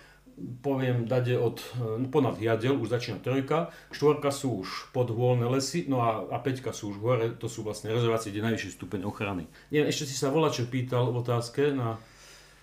poviem, 0.62 1.07
dade 1.07 1.38
od 1.38 1.62
e, 1.79 2.07
ponad 2.11 2.41
Jadel, 2.43 2.75
už 2.75 2.91
začína 2.91 3.23
trojka, 3.23 3.71
štvorka 3.95 4.35
sú 4.35 4.67
už 4.67 4.91
podhôlne 4.91 5.47
lesy, 5.47 5.87
no 5.87 6.03
a, 6.03 6.26
a 6.26 6.37
peťka 6.43 6.75
sú 6.75 6.95
už 6.95 6.97
hore, 6.99 7.26
to 7.38 7.47
sú 7.47 7.62
vlastne 7.62 7.95
rezervácie, 7.95 8.35
kde 8.35 8.50
najvyšší 8.50 8.71
stupeň 8.75 9.00
ochrany. 9.07 9.47
Nie, 9.71 9.87
ešte 9.87 10.11
si 10.11 10.17
sa 10.19 10.35
čo 10.50 10.67
pýtal 10.67 11.11
v 11.14 11.23
otázke 11.23 11.71
na... 11.71 11.99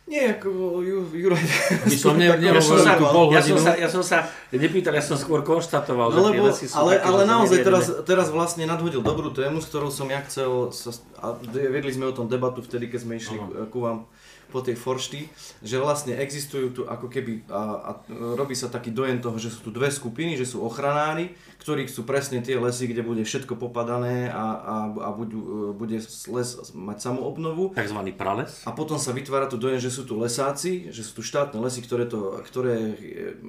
Nie, 0.10 0.36
ako 0.36 0.82
Juraj... 1.14 1.40
My 1.88 1.96
som 1.96 2.20
ne, 2.20 2.28
ja, 2.28 2.60
som 2.60 2.76
sa, 2.76 3.00
ja, 3.00 3.40
som 3.40 3.60
sa, 3.62 3.72
ja 3.80 3.88
som 3.88 4.04
sa 4.04 4.28
nepýtal, 4.52 4.92
ja 4.98 5.04
som 5.06 5.16
skôr 5.16 5.40
konštatoval, 5.46 6.12
no, 6.12 6.18
že 6.18 6.22
lebo, 6.26 6.44
lesy 6.52 6.66
sú 6.68 6.76
ale, 6.76 7.00
také, 7.00 7.08
ale 7.08 7.22
naozaj 7.24 7.58
teraz, 7.64 7.86
teraz 8.04 8.28
vlastne 8.34 8.68
nadhodil 8.68 9.00
dobrú 9.00 9.32
tému, 9.32 9.64
s 9.64 9.72
ktorou 9.72 9.88
som 9.94 10.12
ja 10.12 10.20
chcel, 10.28 10.74
sa, 10.76 10.92
a 11.22 11.38
vedli 11.48 11.94
sme 11.96 12.12
o 12.12 12.14
tom 12.18 12.28
debatu 12.28 12.60
vtedy, 12.60 12.92
keď 12.92 13.00
sme 13.00 13.14
išli 13.22 13.38
ku 13.72 13.80
vám 13.88 14.10
po 14.52 14.60
tej 14.60 14.76
foršty, 14.76 15.32
že 15.64 15.80
vlastne 15.80 16.20
existujú 16.20 16.68
tu 16.76 16.82
ako 16.84 17.08
keby 17.08 17.48
a, 17.48 17.62
a 17.80 17.92
robí 18.36 18.52
sa 18.52 18.68
taký 18.68 18.92
dojem 18.92 19.24
toho, 19.24 19.40
že 19.40 19.48
sú 19.48 19.66
tu 19.66 19.72
dve 19.72 19.88
skupiny, 19.88 20.36
že 20.36 20.44
sú 20.44 20.60
ochranári, 20.62 21.32
ktorí 21.64 21.88
chcú 21.88 22.04
presne 22.04 22.44
tie 22.44 22.60
lesy, 22.60 22.92
kde 22.92 23.08
bude 23.08 23.24
všetko 23.24 23.56
popadané 23.56 24.28
a, 24.28 24.46
a, 24.60 24.76
a 24.92 25.10
budú, 25.16 25.72
bude 25.72 26.04
les 26.04 26.50
mať 26.76 26.98
samoobnovu. 27.00 27.72
Takzvaný 27.72 28.12
prales. 28.12 28.68
A 28.68 28.76
potom 28.76 29.00
sa 29.00 29.16
vytvára 29.16 29.48
tu 29.48 29.56
dojem, 29.56 29.80
že 29.80 29.88
sú 29.88 30.04
tu 30.04 30.20
lesáci, 30.20 30.92
že 30.92 31.02
sú 31.08 31.18
tu 31.18 31.24
štátne 31.24 31.64
lesy, 31.64 31.80
ktoré, 31.80 32.04
to, 32.06 32.44
ktoré 32.44 33.00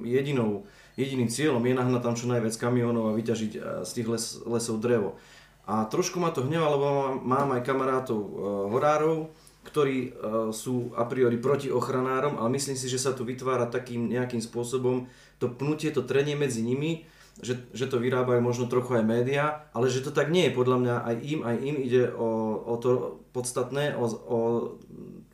jedinou, 0.07 0.63
jediným 0.95 1.27
cieľom 1.27 1.61
je 1.65 1.75
nahnať 1.75 2.01
tam 2.01 2.15
čo 2.15 2.31
najviac 2.31 2.55
kamionov 2.55 3.11
a 3.11 3.17
vyťažiť 3.17 3.51
z 3.83 3.91
tých 3.91 4.07
les, 4.07 4.23
lesov 4.47 4.79
drevo. 4.79 5.19
A 5.63 5.87
trošku 5.87 6.19
ma 6.19 6.27
to 6.35 6.43
hneva, 6.43 6.75
lebo 6.75 6.87
mám 7.23 7.55
aj 7.55 7.63
kamarátov 7.63 8.19
e, 8.19 8.29
horárov, 8.67 9.31
ktorí 9.63 9.97
uh, 10.11 10.11
sú 10.51 10.91
a 10.93 11.07
priori 11.07 11.39
proti 11.39 11.71
ochranárom, 11.71 12.37
ale 12.37 12.59
myslím 12.59 12.75
si, 12.75 12.91
že 12.91 12.99
sa 12.99 13.15
tu 13.15 13.23
vytvára 13.23 13.71
takým 13.71 14.11
nejakým 14.11 14.43
spôsobom 14.43 15.07
to 15.39 15.47
pnutie, 15.51 15.89
to 15.91 16.03
trenie 16.03 16.35
medzi 16.35 16.61
nimi, 16.63 17.07
že, 17.41 17.65
že 17.73 17.89
to 17.89 17.97
vyrábajú 17.97 18.43
možno 18.43 18.69
trochu 18.69 19.01
aj 19.01 19.09
médiá, 19.09 19.65
ale 19.73 19.89
že 19.89 20.05
to 20.05 20.13
tak 20.13 20.29
nie 20.29 20.51
je. 20.51 20.57
Podľa 20.57 20.77
mňa 20.77 20.95
aj 21.01 21.15
im, 21.25 21.39
aj 21.41 21.55
im 21.65 21.75
ide 21.81 22.03
o, 22.13 22.61
o 22.61 22.75
to 22.77 23.17
podstatné, 23.33 23.97
o, 23.97 24.05
o 24.05 24.37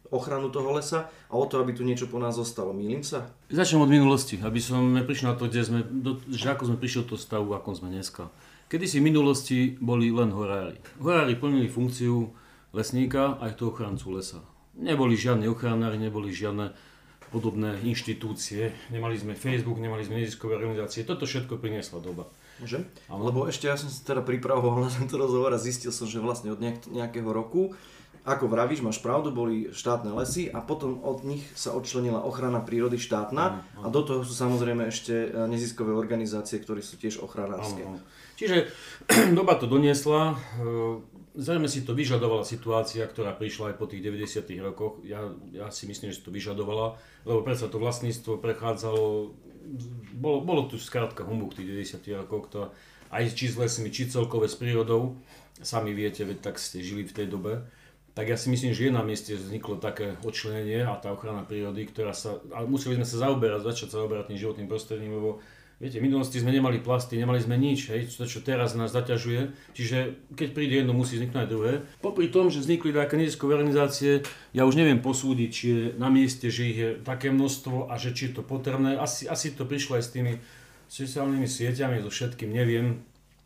ochranu 0.09 0.49
toho 0.49 0.73
lesa 0.73 1.09
a 1.29 1.33
o 1.37 1.45
to, 1.45 1.61
aby 1.61 1.73
tu 1.73 1.85
niečo 1.85 2.09
po 2.09 2.17
nás 2.17 2.33
zostalo. 2.37 2.73
Mýlim 2.73 3.05
sa? 3.05 3.29
Začnem 3.49 3.85
od 3.85 3.91
minulosti, 3.93 4.41
aby 4.41 4.57
som 4.57 4.81
neprišiel 4.93 5.33
na 5.33 5.37
to, 5.37 5.45
kde 5.45 5.61
sme, 5.61 5.79
do, 5.85 6.17
že 6.29 6.49
ako 6.49 6.73
sme 6.73 6.81
prišli 6.81 7.05
do 7.05 7.17
stavu, 7.17 7.53
ako 7.53 7.77
sme 7.77 7.93
dneska. 7.93 8.33
Kedy 8.69 8.85
si 8.85 8.97
v 9.01 9.07
minulosti 9.09 9.57
boli 9.81 10.13
len 10.13 10.29
horári. 10.29 10.77
Horári 11.01 11.33
plnili 11.37 11.69
funkciu 11.69 12.29
lesníka 12.73 13.37
aj 13.41 13.59
toho 13.59 13.73
ochrancu 13.73 14.15
lesa. 14.15 14.39
Neboli 14.79 15.17
žiadne 15.17 15.49
ochranári, 15.51 15.99
neboli 15.99 16.31
žiadne 16.31 16.71
podobné 17.29 17.77
inštitúcie, 17.85 18.73
nemali 18.89 19.13
sme 19.13 19.37
Facebook, 19.37 19.77
nemali 19.77 20.01
sme 20.01 20.21
neziskové 20.21 20.57
organizácie, 20.57 21.05
toto 21.05 21.29
všetko 21.29 21.61
priniesla 21.61 22.01
doba. 22.01 22.25
Môžem? 22.59 22.89
Lebo 23.07 23.45
ešte 23.47 23.69
ja 23.69 23.77
som 23.79 23.87
sa 23.87 24.01
teda 24.03 24.21
pripravoval 24.25 24.89
na 24.89 24.91
tento 24.91 25.15
rozhovor 25.15 25.53
a 25.53 25.61
zistil 25.61 25.93
som, 25.93 26.09
že 26.09 26.19
vlastne 26.19 26.51
od 26.51 26.59
nejakého 26.89 27.29
roku 27.29 27.77
ako 28.27 28.51
vravíš, 28.51 28.83
máš 28.83 28.99
pravdu, 28.99 29.31
boli 29.31 29.71
štátne 29.71 30.11
lesy 30.11 30.51
a 30.51 30.59
potom 30.59 30.99
od 31.01 31.23
nich 31.23 31.41
sa 31.55 31.71
odčlenila 31.71 32.21
ochrana 32.21 32.59
prírody 32.59 32.99
štátna 32.99 33.63
a 33.79 33.87
do 33.87 34.01
toho 34.03 34.21
sú 34.27 34.35
samozrejme 34.35 34.91
ešte 34.91 35.31
e, 35.31 35.47
neziskové 35.47 35.95
organizácie, 35.95 36.59
ktoré 36.59 36.83
sú 36.83 36.99
tiež 36.99 37.23
ochranárske. 37.23 37.87
Čiže 38.35 38.69
doba 39.39 39.55
to 39.55 39.71
doniesla, 39.71 40.35
e, 40.35 40.59
Zrejme 41.39 41.71
si 41.71 41.87
to 41.87 41.95
vyžadovala 41.95 42.43
situácia, 42.43 43.07
ktorá 43.07 43.31
prišla 43.31 43.71
aj 43.71 43.75
po 43.79 43.87
tých 43.87 44.03
90. 44.03 44.43
rokoch. 44.59 44.99
Ja, 45.07 45.31
ja 45.55 45.71
si 45.71 45.87
myslím, 45.87 46.11
že 46.11 46.19
to 46.19 46.35
vyžadovala, 46.35 46.99
lebo 47.23 47.39
predsa 47.47 47.71
to 47.71 47.79
vlastníctvo 47.79 48.43
prechádzalo, 48.43 49.31
bolo, 50.19 50.37
bolo 50.43 50.67
tu 50.67 50.75
skrátka 50.75 51.23
humbuk 51.23 51.55
tých 51.55 51.95
90. 51.95 52.27
rokov, 52.27 52.51
to, 52.51 52.67
aj 53.07 53.23
či 53.31 53.47
s 53.47 53.55
lesmi, 53.55 53.87
či 53.87 54.11
celkové 54.11 54.51
s 54.51 54.59
prírodou, 54.59 55.15
sami 55.63 55.95
viete, 55.95 56.27
veď 56.27 56.51
tak 56.51 56.55
ste 56.59 56.83
žili 56.83 57.07
v 57.07 57.15
tej 57.15 57.27
dobe, 57.31 57.63
tak 58.19 58.27
ja 58.27 58.35
si 58.35 58.51
myslím, 58.51 58.75
že 58.75 58.89
je 58.89 58.91
na 58.91 58.99
mieste 58.99 59.31
vzniklo 59.31 59.79
také 59.79 60.19
odčlenenie 60.27 60.83
a 60.83 60.99
tá 60.99 61.15
ochrana 61.15 61.47
prírody, 61.47 61.87
ktorá 61.87 62.11
sa, 62.11 62.43
ale 62.51 62.67
museli 62.67 62.99
sme 62.99 63.07
sa 63.07 63.31
zaoberať, 63.31 63.63
začať 63.63 63.87
sa 63.95 64.03
zaoberať 64.03 64.33
tým 64.33 64.41
životným 64.43 64.67
prostredím, 64.67 65.15
lebo 65.15 65.39
Viete, 65.79 66.03
v 66.03 66.11
minulosti 66.11 66.43
sme 66.43 66.51
nemali 66.51 66.83
plasty, 66.83 67.15
nemali 67.15 67.39
sme 67.39 67.55
nič, 67.55 67.87
hej, 67.87 68.11
to, 68.11 68.27
čo 68.27 68.43
teraz 68.43 68.75
nás 68.75 68.91
zaťažuje. 68.91 69.55
Čiže 69.71 70.27
keď 70.35 70.47
príde 70.51 70.75
jedno, 70.83 70.91
musí 70.91 71.15
vzniknúť 71.15 71.39
aj 71.39 71.47
druhé. 71.47 71.73
Popri 72.03 72.27
tom, 72.27 72.51
že 72.51 72.59
vznikli 72.59 72.91
také 72.91 73.15
neziskové 73.15 73.55
organizácie, 73.55 74.27
ja 74.51 74.67
už 74.67 74.75
neviem 74.75 74.99
posúdiť, 74.99 75.49
či 75.49 75.65
je 75.71 75.81
na 75.95 76.11
mieste, 76.11 76.51
že 76.51 76.67
ich 76.67 76.79
je 76.83 76.89
také 76.99 77.31
množstvo 77.31 77.87
a 77.87 77.95
že 77.95 78.11
či 78.11 78.27
je 78.27 78.33
to 78.35 78.43
potrebné. 78.43 78.99
Asi, 78.99 79.23
asi 79.31 79.55
to 79.55 79.63
prišlo 79.63 79.95
aj 79.95 80.03
s 80.03 80.11
tými 80.11 80.33
sociálnymi 80.91 81.47
sieťami, 81.47 82.03
so 82.03 82.11
všetkým, 82.11 82.51
neviem. 82.51 82.99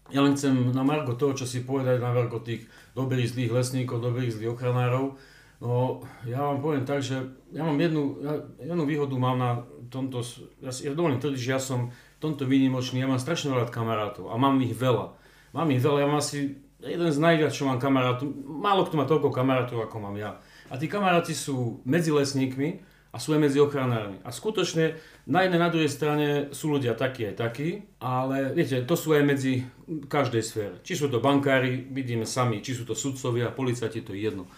Ja 0.09 0.25
len 0.25 0.33
chcem 0.33 0.73
na 0.73 0.81
Margo 0.81 1.13
toho, 1.13 1.37
čo 1.37 1.45
si 1.45 1.61
povedať, 1.61 2.01
na 2.01 2.17
Margo 2.17 2.41
tých 2.41 2.65
dobrých 2.97 3.29
zlých 3.29 3.53
lesníkov, 3.53 4.01
dobrých 4.01 4.33
zlých 4.33 4.57
ochranárov. 4.57 5.21
No, 5.61 6.01
ja 6.25 6.43
vám 6.43 6.59
poviem 6.59 6.83
tak, 6.83 7.05
že 7.05 7.23
ja 7.53 7.61
mám 7.61 7.77
jednu, 7.77 8.19
ja, 8.19 8.41
jednu 8.57 8.83
výhodu 8.89 9.15
mám 9.15 9.37
na 9.37 9.51
tomto, 9.87 10.25
ja, 10.59 10.73
ja 10.73 10.91
dovolím 10.91 11.21
tvrdiť, 11.23 11.39
že 11.39 11.53
ja 11.53 11.61
som 11.61 11.93
tomto 12.23 12.47
výnimočný. 12.47 13.03
Ja 13.03 13.11
mám 13.11 13.19
strašne 13.19 13.51
veľa 13.51 13.67
kamarátov 13.67 14.31
a 14.31 14.39
mám 14.39 14.55
ich 14.63 14.71
veľa. 14.71 15.11
Mám 15.51 15.67
ich 15.75 15.83
veľa, 15.83 15.97
ja 16.01 16.07
mám 16.07 16.23
asi 16.23 16.63
jeden 16.79 17.11
z 17.11 17.19
najviac, 17.19 17.51
čo 17.51 17.67
mám 17.67 17.79
kamarátov, 17.79 18.31
málo 18.47 18.87
kto 18.87 18.95
má 18.95 19.05
toľko 19.05 19.29
kamarátov, 19.35 19.83
ako 19.83 19.99
mám 19.99 20.15
ja. 20.15 20.39
A 20.71 20.79
tí 20.79 20.87
kamaráti 20.87 21.35
sú 21.35 21.83
medzi 21.83 22.09
lesníkmi 22.09 22.81
a 23.13 23.21
sú 23.21 23.37
aj 23.37 23.45
medzi 23.45 23.61
ochranármi. 23.61 24.17
A 24.25 24.33
skutočne 24.33 24.97
na 25.29 25.45
jednej, 25.45 25.61
na 25.61 25.69
druhej 25.69 25.91
strane 25.91 26.27
sú 26.49 26.73
ľudia 26.73 26.97
takí 26.97 27.29
aj 27.29 27.35
takí, 27.37 27.85
ale 28.01 28.49
viete, 28.57 28.81
to 28.83 28.97
sú 28.97 29.13
aj 29.13 29.23
medzi 29.23 29.69
každej 30.09 30.43
sfére. 30.43 30.75
Či 30.81 30.97
sú 30.97 31.05
to 31.13 31.21
bankári, 31.21 31.85
vidíme 31.93 32.25
sami, 32.25 32.65
či 32.65 32.73
sú 32.73 32.89
to 32.89 32.97
sudcovia, 32.97 33.53
policajti, 33.53 34.01
to 34.01 34.17
je 34.17 34.25
jedno. 34.25 34.49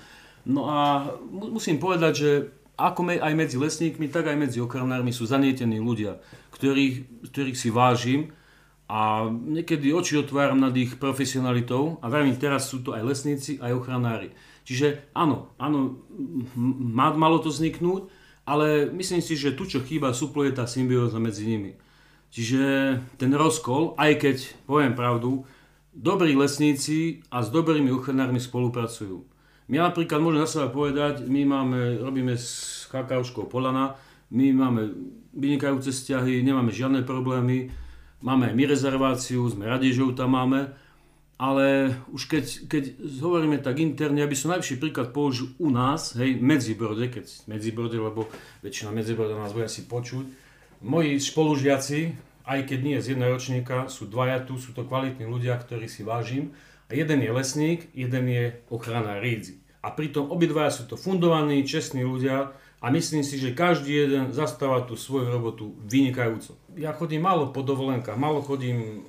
No 0.47 0.71
a 0.71 1.03
musím 1.29 1.83
povedať, 1.83 2.13
že 2.15 2.29
ako 2.75 3.07
aj 3.07 3.33
medzi 3.35 3.55
lesníkmi, 3.55 4.11
tak 4.11 4.27
aj 4.27 4.37
medzi 4.37 4.59
ochranármi 4.59 5.15
sú 5.15 5.23
zanietení 5.23 5.79
ľudia, 5.79 6.19
ktorých, 6.55 7.27
ktorých 7.31 7.57
si 7.57 7.69
vážim 7.71 8.35
a 8.85 9.25
niekedy 9.31 9.89
oči 9.89 10.21
otváram 10.21 10.61
nad 10.61 10.75
ich 10.77 11.01
profesionalitou 11.01 11.97
a 12.03 12.11
verím, 12.11 12.37
teraz 12.37 12.69
sú 12.69 12.85
to 12.85 12.93
aj 12.93 13.01
lesníci, 13.01 13.57
aj 13.57 13.73
ochranári. 13.73 14.29
Čiže 14.65 15.09
áno, 15.17 15.53
áno, 15.57 16.01
malo 16.55 17.37
to 17.41 17.49
vzniknúť, 17.49 18.09
ale 18.45 18.89
myslím 18.93 19.21
si, 19.25 19.33
že 19.33 19.57
tu, 19.57 19.65
čo 19.65 19.81
chýba, 19.81 20.13
supluje 20.13 20.53
tá 20.53 20.69
symbióza 20.69 21.17
medzi 21.17 21.49
nimi. 21.49 21.77
Čiže 22.29 22.61
ten 23.17 23.31
rozkol, 23.33 23.97
aj 23.97 24.11
keď, 24.21 24.37
poviem 24.69 24.93
pravdu, 24.93 25.49
dobrí 25.95 26.35
lesníci 26.35 27.25
a 27.31 27.41
s 27.41 27.49
dobrými 27.49 27.89
ochranármi 27.89 28.37
spolupracujú. 28.37 29.34
My 29.65 29.81
napríklad, 29.81 30.21
môžem 30.21 30.45
za 30.45 30.61
seba 30.61 30.67
povedať, 30.69 31.25
my 31.25 31.41
máme, 31.41 31.97
robíme 31.97 32.37
s 32.37 32.85
kakauškou 32.93 33.49
Polana, 33.49 33.97
my 34.29 34.53
máme 34.53 34.93
vynikajúce 35.33 35.89
vzťahy, 35.89 36.45
nemáme 36.45 36.69
žiadne 36.69 37.01
problémy, 37.01 37.73
máme 38.21 38.53
aj 38.53 38.55
my 38.55 38.63
rezerváciu, 38.69 39.41
sme 39.49 39.65
radi, 39.65 39.89
že 39.89 40.05
ju 40.05 40.13
tam 40.13 40.37
máme, 40.37 40.69
ale 41.35 41.97
už 42.15 42.31
keď, 42.31 42.45
keď 42.71 42.83
hovoríme 43.19 43.59
tak 43.59 43.81
interne, 43.81 44.23
aby 44.23 44.37
som 44.37 44.55
najvyšší 44.55 44.77
príklad 44.79 45.11
použil 45.11 45.51
u 45.59 45.67
nás, 45.67 46.15
hej, 46.15 46.39
Medzibrode, 46.39 47.11
keď 47.11 47.25
Medzibrode, 47.51 47.99
lebo 47.99 48.31
väčšina 48.63 48.95
Medzibrode 48.95 49.35
nás 49.35 49.51
bude 49.51 49.67
asi 49.67 49.83
počuť, 49.83 50.25
moji 50.85 51.19
spolužiaci, 51.19 51.99
aj 52.45 52.59
keď 52.69 52.79
nie 52.85 52.97
z 53.01 53.17
jedného 53.17 53.33
ročníka, 53.33 53.89
sú 53.89 54.05
dvaja 54.05 54.45
tu, 54.45 54.55
sú 54.61 54.71
to 54.71 54.85
kvalitní 54.85 55.25
ľudia, 55.25 55.57
ktorí 55.57 55.89
si 55.89 56.05
vážim. 56.05 56.53
A 56.85 56.91
jeden 56.93 57.21
je 57.21 57.31
lesník, 57.33 57.89
jeden 57.97 58.25
je 58.29 58.61
ochrana 58.69 59.17
rídzi. 59.17 59.61
A 59.81 59.93
pritom 59.93 60.29
obidvaja 60.33 60.73
sú 60.73 60.89
to 60.89 60.97
fundovaní, 60.97 61.61
čestní 61.65 62.01
ľudia 62.01 62.53
a 62.81 62.85
myslím 62.93 63.21
si, 63.21 63.37
že 63.37 63.57
každý 63.57 64.05
jeden 64.05 64.33
zastáva 64.33 64.85
tú 64.85 64.97
svoju 64.97 65.29
robotu 65.29 65.73
vynikajúco. 65.85 66.57
Ja 66.77 66.93
chodím 66.93 67.25
málo 67.25 67.49
po 67.53 67.61
dovolenkách, 67.61 68.17
málo 68.17 68.45
chodím 68.45 69.05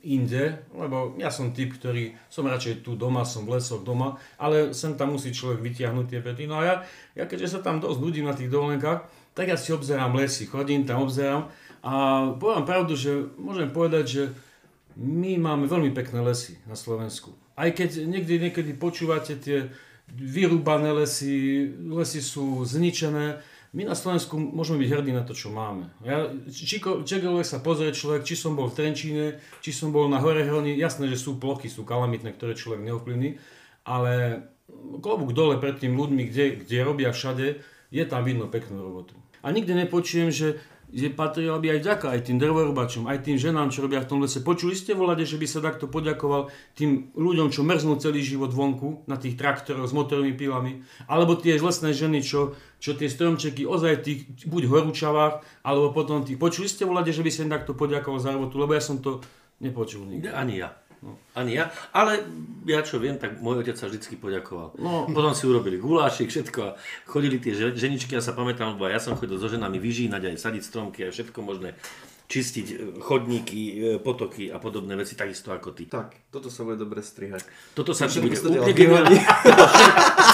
inde, 0.00 0.64
lebo 0.72 1.12
ja 1.20 1.28
som 1.28 1.52
typ, 1.52 1.76
ktorý 1.76 2.16
som 2.32 2.48
radšej 2.48 2.80
tu 2.80 2.96
doma, 2.96 3.28
som 3.28 3.44
v 3.44 3.60
lesoch 3.60 3.84
doma, 3.84 4.16
ale 4.40 4.72
sem 4.72 4.96
tam 4.96 5.12
musí 5.12 5.28
človek 5.28 5.60
vytiahnuť 5.60 6.06
tie 6.08 6.20
pety. 6.24 6.48
No 6.48 6.60
a 6.60 6.62
ja, 6.64 6.74
ja 7.12 7.24
keďže 7.28 7.56
sa 7.56 7.60
tam 7.60 7.84
dosť 7.84 8.00
nudím 8.00 8.24
na 8.24 8.36
tých 8.36 8.48
dovolenkách, 8.48 9.04
tak 9.36 9.46
ja 9.52 9.56
si 9.60 9.76
obzerám 9.76 10.16
lesy, 10.16 10.48
chodím 10.48 10.88
tam, 10.88 11.04
obzerám 11.04 11.52
a 11.84 11.92
poviem 12.36 12.64
pravdu, 12.64 12.96
že 12.96 13.12
môžem 13.36 13.68
povedať, 13.72 14.04
že 14.04 14.22
my 14.96 15.38
máme 15.38 15.70
veľmi 15.70 15.90
pekné 15.94 16.24
lesy 16.24 16.58
na 16.66 16.74
Slovensku. 16.74 17.34
Aj 17.54 17.70
keď 17.70 18.08
niekedy, 18.08 18.36
niekedy 18.50 18.70
počúvate 18.74 19.36
tie 19.36 19.70
vyrúbané 20.10 20.90
lesy, 20.90 21.68
lesy 21.86 22.18
sú 22.18 22.66
zničené, 22.66 23.42
my 23.70 23.86
na 23.86 23.94
Slovensku 23.94 24.34
môžeme 24.34 24.82
byť 24.82 24.90
hrdí 24.90 25.12
na 25.14 25.22
to, 25.22 25.30
čo 25.30 25.54
máme. 25.54 25.94
Ja, 26.02 26.26
čokoľvek 27.06 27.46
sa 27.46 27.62
pozrie 27.62 27.94
človek, 27.94 28.26
či 28.26 28.34
som 28.34 28.58
bol 28.58 28.66
v 28.66 28.74
Trenčíne, 28.74 29.38
či 29.62 29.70
som 29.70 29.94
bol 29.94 30.10
na 30.10 30.18
Hore 30.18 30.42
Hroni, 30.42 30.74
jasné, 30.74 31.06
že 31.06 31.14
sú 31.14 31.38
plochy, 31.38 31.70
sú 31.70 31.86
kalamitné, 31.86 32.34
ktoré 32.34 32.58
človek 32.58 32.82
neovplyvní, 32.82 33.38
ale 33.86 34.42
klobúk 34.98 35.30
dole 35.30 35.62
pred 35.62 35.78
tým 35.78 35.94
ľuďmi, 35.94 36.22
kde, 36.26 36.44
kde 36.66 36.76
robia 36.82 37.14
všade, 37.14 37.62
je 37.94 38.04
tam 38.10 38.26
vidno 38.26 38.50
peknú 38.50 38.82
robotu. 38.82 39.14
A 39.46 39.54
nikdy 39.54 39.86
nepočujem, 39.86 40.34
že 40.34 40.58
že 40.90 41.14
patrila 41.14 41.62
by 41.62 41.78
aj 41.78 41.80
vďaka 41.86 42.06
aj 42.10 42.20
tým 42.26 42.38
drevorubačom, 42.42 43.06
aj 43.06 43.22
tým 43.22 43.38
ženám, 43.38 43.70
čo 43.70 43.86
robia 43.86 44.02
v 44.02 44.10
tom 44.10 44.18
lese. 44.22 44.42
Počuli 44.42 44.74
ste 44.74 44.98
volať, 44.98 45.22
že 45.24 45.38
by 45.38 45.46
sa 45.46 45.62
takto 45.62 45.86
poďakoval 45.86 46.50
tým 46.74 47.14
ľuďom, 47.14 47.54
čo 47.54 47.62
mrznú 47.62 48.02
celý 48.02 48.20
život 48.26 48.50
vonku 48.50 49.06
na 49.06 49.14
tých 49.14 49.38
traktoroch 49.38 49.86
s 49.86 49.94
motorovými 49.94 50.34
pilami, 50.34 50.82
alebo 51.06 51.38
tie 51.38 51.56
lesné 51.56 51.94
ženy, 51.94 52.20
čo, 52.20 52.58
čo 52.82 52.98
tie 52.98 53.06
stromčeky 53.06 53.62
ozaj 53.62 54.02
tých 54.02 54.20
buď 54.50 54.62
horúčavách, 54.66 55.46
alebo 55.62 55.94
potom 55.94 56.26
tých. 56.26 56.36
Počuli 56.38 56.66
ste 56.66 56.82
volať, 56.82 57.14
že 57.14 57.22
by 57.22 57.30
sa 57.30 57.44
im 57.46 57.54
takto 57.54 57.72
poďakoval 57.78 58.18
za 58.18 58.34
robotu, 58.34 58.58
lebo 58.58 58.74
ja 58.74 58.82
som 58.82 58.98
to 58.98 59.22
nepočul 59.62 60.02
nikdy. 60.04 60.26
Ani 60.26 60.58
ja. 60.58 60.74
No. 61.00 61.16
Ani 61.32 61.56
ja, 61.56 61.72
ale 61.96 62.20
ja 62.68 62.84
čo 62.84 63.00
viem, 63.00 63.16
tak 63.16 63.40
môj 63.40 63.64
otec 63.64 63.72
sa 63.72 63.88
vždy 63.88 64.20
poďakoval. 64.20 64.76
No. 64.76 65.08
Potom 65.08 65.32
si 65.32 65.48
urobili 65.48 65.80
gulášik, 65.80 66.28
všetko 66.28 66.58
a 66.60 66.76
chodili 67.08 67.40
tie 67.40 67.56
ženičky, 67.56 68.12
ja 68.12 68.20
sa 68.20 68.36
pamätám, 68.36 68.76
lebo 68.76 68.84
ja 68.84 69.00
som 69.00 69.16
chodil 69.16 69.40
so 69.40 69.48
ženami 69.48 69.80
vyžínať 69.80 70.28
aj 70.28 70.36
sadiť 70.36 70.62
stromky 70.62 71.08
a 71.08 71.08
všetko 71.08 71.40
možné 71.40 71.72
čistiť 72.30 72.66
e, 72.70 72.74
chodníky, 73.02 73.58
e, 73.58 73.74
potoky 73.98 74.54
a 74.54 74.62
podobné 74.62 74.94
veci, 74.94 75.18
takisto 75.18 75.50
ako 75.50 75.74
ty. 75.74 75.90
Tak, 75.90 76.30
toto 76.30 76.46
sa 76.46 76.62
bude 76.62 76.78
dobre 76.78 77.02
strihať. 77.02 77.42
Toto 77.74 77.90
sa 77.90 78.06
ti 78.06 78.22
bude 78.22 78.38
úplne 78.38 78.70
vyhodí. 78.70 79.18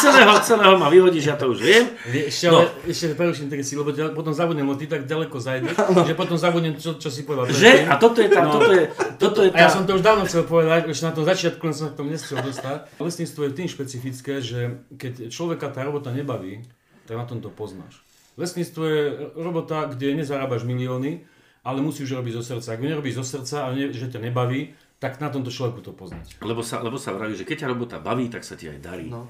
celého, 0.05 0.37
celého 0.45 0.77
ma 0.77 0.93
vyhodíš, 0.93 1.33
ja 1.33 1.41
to 1.41 1.57
už 1.57 1.65
viem. 1.65 1.89
Ešte, 2.05 2.53
no. 2.53 2.69
ešte 2.85 3.17
preruším 3.17 3.49
tak 3.49 3.65
si, 3.65 3.73
lebo 3.73 3.97
potom 4.13 4.37
zabudnem, 4.37 4.69
lebo 4.69 4.77
ty 4.77 4.85
tak 4.85 5.09
ďaleko 5.09 5.41
zajdeš, 5.41 5.73
no. 5.97 6.05
že 6.05 6.13
potom 6.13 6.37
zabudnem, 6.37 6.77
čo, 6.77 7.01
čo 7.01 7.09
si 7.09 7.25
povedal. 7.25 7.57
Že? 7.57 7.89
A 7.89 7.97
toto 7.97 8.21
je 8.21 8.29
tá, 8.29 8.45
no. 8.45 8.61
toto 8.61 8.73
je, 8.77 8.85
toto 9.17 9.41
je 9.41 9.49
tá... 9.49 9.57
A 9.57 9.61
ja 9.65 9.69
som 9.73 9.89
to 9.89 9.97
už 9.97 10.05
dávno 10.05 10.29
chcel 10.29 10.45
povedať, 10.45 10.93
už 10.93 11.01
na 11.01 11.17
tom 11.17 11.25
začiatku 11.25 11.65
len 11.65 11.73
som 11.73 11.89
sa 11.89 11.93
k 11.97 11.99
tomu 12.05 12.13
nechcel 12.13 12.37
dostať. 12.45 13.01
Lesníctvo 13.01 13.41
je 13.41 13.51
tým 13.57 13.69
špecifické, 13.73 14.45
že 14.45 14.85
keď 15.01 15.33
človeka 15.33 15.73
tá 15.73 15.81
robota 15.81 16.13
nebaví, 16.13 16.61
tak 17.09 17.17
na 17.17 17.25
tom 17.25 17.41
to 17.41 17.49
poznáš. 17.49 18.05
Lesníctvo 18.37 18.83
je 18.85 19.03
robota, 19.33 19.89
kde 19.89 20.13
nezarábaš 20.13 20.69
milióny, 20.69 21.25
ale 21.67 21.83
musíš 21.83 22.15
robiť 22.15 22.39
zo 22.39 22.43
srdca. 22.47 22.79
Ak 22.79 22.81
nerobíš 22.81 23.19
zo 23.19 23.27
srdca 23.27 23.67
a 23.67 23.75
ne, 23.75 23.91
že 23.91 24.07
ťa 24.07 24.23
nebaví, 24.23 24.71
tak 25.03 25.19
na 25.19 25.29
tomto 25.29 25.51
človeku 25.51 25.83
to 25.83 25.91
poznať. 25.91 26.39
Lebo 26.39 26.63
sa, 26.63 26.79
lebo 26.81 26.95
sa 26.97 27.11
vraví, 27.11 27.35
že 27.35 27.43
keď 27.43 27.67
ťa 27.67 27.73
robota 27.75 27.97
baví, 27.99 28.31
tak 28.31 28.47
sa 28.47 28.55
ti 28.55 28.71
aj 28.71 28.79
darí. 28.79 29.11
No. 29.11 29.27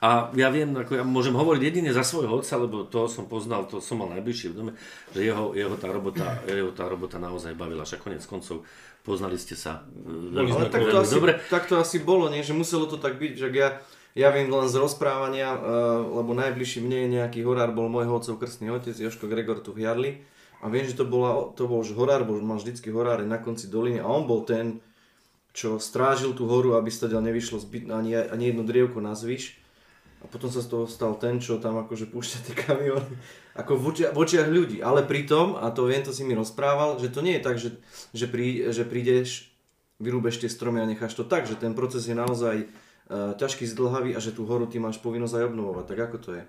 A 0.00 0.30
ja 0.36 0.48
viem, 0.50 0.74
ako 0.74 1.00
ja 1.00 1.04
môžem 1.06 1.34
hovoriť 1.34 1.62
jedine 1.64 1.90
za 1.90 2.04
svojho 2.04 2.40
otca, 2.42 2.54
lebo 2.60 2.84
to 2.86 3.08
som 3.10 3.26
poznal, 3.26 3.66
to 3.66 3.78
som 3.82 4.00
mal 4.04 4.10
najbližšie 4.10 4.52
v 4.52 4.56
dome, 4.56 4.72
že 5.16 5.20
jeho, 5.22 5.54
jeho, 5.54 5.74
tá, 5.80 5.88
robota, 5.90 6.44
jeho 6.44 6.70
tá 6.76 6.84
robota 6.86 7.16
naozaj 7.18 7.56
bavila. 7.56 7.88
Však 7.88 8.04
konec 8.04 8.22
koncov 8.24 8.68
poznali 9.04 9.36
ste 9.36 9.54
sa 9.54 9.84
veľmi, 10.06 10.50
Ale 10.50 10.72
tak 10.72 10.88
to, 10.88 10.96
asi, 10.98 11.14
dobre. 11.14 11.32
tak 11.52 11.64
to 11.68 11.74
asi 11.76 12.00
bolo, 12.00 12.30
nie? 12.32 12.44
že 12.44 12.56
muselo 12.56 12.88
to 12.88 12.96
tak 12.96 13.20
byť, 13.20 13.32
že 13.36 13.46
ja, 13.52 13.80
ja 14.16 14.28
viem 14.32 14.48
len 14.48 14.68
z 14.68 14.80
rozprávania, 14.80 15.52
uh, 15.52 15.60
lebo 16.20 16.32
najbližší 16.32 16.80
mne 16.80 17.20
nejaký 17.20 17.44
horár 17.44 17.72
bol 17.76 17.92
môjho 17.92 18.12
otcov 18.16 18.40
krstný 18.40 18.72
otec, 18.72 18.96
Joško 18.96 19.28
Gregor 19.28 19.60
tu 19.60 19.76
v 19.76 19.84
Jarli 19.88 20.12
a 20.60 20.66
viem, 20.70 20.84
že 20.86 20.94
to, 20.94 21.08
bola, 21.08 21.50
to 21.56 21.66
bol 21.66 21.82
už 21.82 21.96
horár, 21.96 22.22
bol, 22.22 22.38
mal 22.44 22.60
vždycky 22.60 22.92
horár 22.92 23.22
na 23.24 23.40
konci 23.40 23.66
doliny 23.66 23.98
a 23.98 24.06
on 24.06 24.28
bol 24.28 24.46
ten, 24.46 24.84
čo 25.54 25.78
strážil 25.78 26.34
tú 26.34 26.50
horu, 26.50 26.74
aby 26.74 26.90
stadiaľ 26.90 27.26
nevyšlo 27.30 27.62
zbyt, 27.62 27.90
ani, 27.90 28.18
ani 28.18 28.44
jedno 28.50 28.66
drievko 28.66 28.98
na 28.98 29.14
zvyš. 29.14 29.60
A 30.24 30.28
potom 30.30 30.48
sa 30.48 30.64
z 30.64 30.72
toho 30.72 30.88
stal 30.88 31.20
ten, 31.20 31.36
čo 31.36 31.60
tam 31.60 31.76
akože 31.84 32.08
púšťa 32.08 32.38
tie 32.48 32.54
kamiony 32.56 33.12
ako 33.54 33.78
v, 33.78 33.84
očia, 33.94 34.08
v 34.10 34.18
očiach 34.18 34.48
ľudí. 34.50 34.78
Ale 34.82 35.06
pritom, 35.06 35.54
a 35.54 35.70
to 35.70 35.86
viem, 35.86 36.02
to 36.02 36.10
si 36.10 36.26
mi 36.26 36.34
rozprával, 36.34 36.98
že 36.98 37.12
to 37.12 37.22
nie 37.22 37.38
je 37.38 37.42
tak, 37.42 37.56
že, 37.60 37.70
že, 38.10 38.26
prí, 38.26 38.66
že 38.74 38.82
prídeš, 38.82 39.54
vyrúbeš 40.02 40.42
tie 40.42 40.50
stromy 40.50 40.82
a 40.82 40.90
necháš 40.90 41.14
to 41.14 41.22
tak, 41.22 41.46
že 41.46 41.54
ten 41.54 41.76
proces 41.76 42.10
je 42.10 42.16
naozaj 42.18 42.66
uh, 42.66 43.38
ťažký, 43.38 43.68
zdlhavý 43.70 44.10
a 44.18 44.20
že 44.20 44.34
tú 44.34 44.42
horu 44.48 44.66
ty 44.66 44.82
máš 44.82 44.98
povinnosť 44.98 45.38
aj 45.38 45.46
obnovovať. 45.54 45.84
Tak 45.86 45.98
ako 46.10 46.16
to 46.18 46.30
je? 46.34 46.44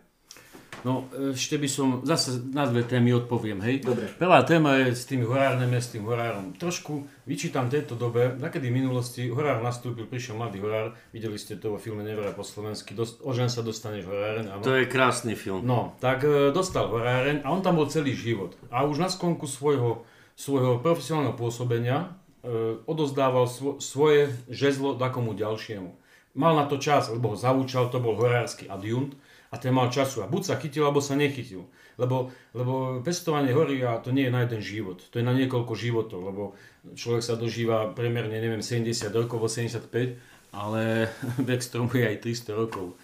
No, 0.85 1.09
ešte 1.33 1.57
by 1.57 1.65
som 1.65 1.87
zase 2.05 2.45
na 2.53 2.69
dve 2.69 2.85
témy 2.85 3.17
odpoviem, 3.17 3.57
hej. 3.65 3.81
Dobre. 3.81 4.05
Prvá 4.21 4.45
téma 4.45 4.77
je 4.77 4.93
s 4.93 5.09
tými 5.09 5.25
horárnymi, 5.25 5.81
s 5.81 5.89
tým 5.89 6.05
horárom. 6.05 6.53
Trošku 6.53 7.09
vyčítam 7.25 7.73
tejto 7.73 7.97
dobe, 7.97 8.37
nakedy 8.37 8.69
v 8.69 8.85
minulosti 8.85 9.25
horár 9.33 9.65
nastúpil, 9.65 10.05
prišiel 10.05 10.37
mladý 10.37 10.61
horár, 10.61 10.93
videli 11.09 11.41
ste 11.41 11.57
to 11.57 11.73
vo 11.73 11.81
filme 11.81 12.05
Nevera 12.05 12.37
po 12.37 12.45
slovensky, 12.45 12.93
dost, 12.93 13.17
ožen 13.25 13.49
sa 13.49 13.65
dostaneš 13.65 14.05
horáreň. 14.05 14.45
Áno. 14.53 14.61
To 14.61 14.77
je 14.77 14.85
krásny 14.85 15.33
film. 15.33 15.65
No, 15.65 15.97
tak 15.97 16.21
e, 16.21 16.53
dostal 16.53 16.85
horáreň 16.93 17.41
a 17.41 17.49
on 17.49 17.65
tam 17.65 17.81
bol 17.81 17.89
celý 17.89 18.13
život. 18.13 18.53
A 18.69 18.85
už 18.85 19.01
na 19.01 19.09
skonku 19.09 19.49
svojho, 19.49 20.05
svojho 20.37 20.85
profesionálneho 20.85 21.33
pôsobenia 21.33 22.13
e, 22.45 22.77
odozdával 22.85 23.49
svo, 23.49 23.81
svoje 23.81 24.29
žezlo 24.53 25.01
takomu 25.01 25.33
ďalšiemu. 25.33 25.97
Mal 26.37 26.53
na 26.53 26.69
to 26.69 26.77
čas, 26.77 27.09
lebo 27.09 27.33
ho 27.33 27.37
zavúčal, 27.39 27.89
to 27.89 27.97
bol 27.97 28.13
horársky 28.13 28.69
adjunt 28.69 29.17
a 29.49 29.55
ten 29.57 29.73
mal 29.73 29.93
času. 29.93 30.25
A 30.25 30.31
buď 30.31 30.41
sa 30.43 30.55
chytil, 30.57 30.85
alebo 30.85 31.03
sa 31.03 31.13
nechytil. 31.13 31.65
Lebo, 31.95 32.33
lebo 32.51 32.99
pestovanie 32.99 33.55
hory 33.55 33.79
a 33.87 34.03
to 34.03 34.11
nie 34.11 34.27
je 34.27 34.35
na 34.35 34.43
jeden 34.43 34.59
život, 34.59 34.99
to 34.99 35.15
je 35.15 35.23
na 35.23 35.31
niekoľko 35.31 35.73
životov, 35.79 36.27
lebo 36.27 36.43
človek 36.91 37.23
sa 37.23 37.39
dožíva 37.39 37.95
premerne, 37.95 38.35
neviem, 38.35 38.59
70 38.59 39.15
rokov, 39.15 39.47
75, 39.47 40.19
ale 40.51 41.07
vek 41.49 41.61
stromu 41.63 41.95
je 41.95 42.03
aj 42.03 42.17
300 42.19 42.51
rokov. 42.51 42.99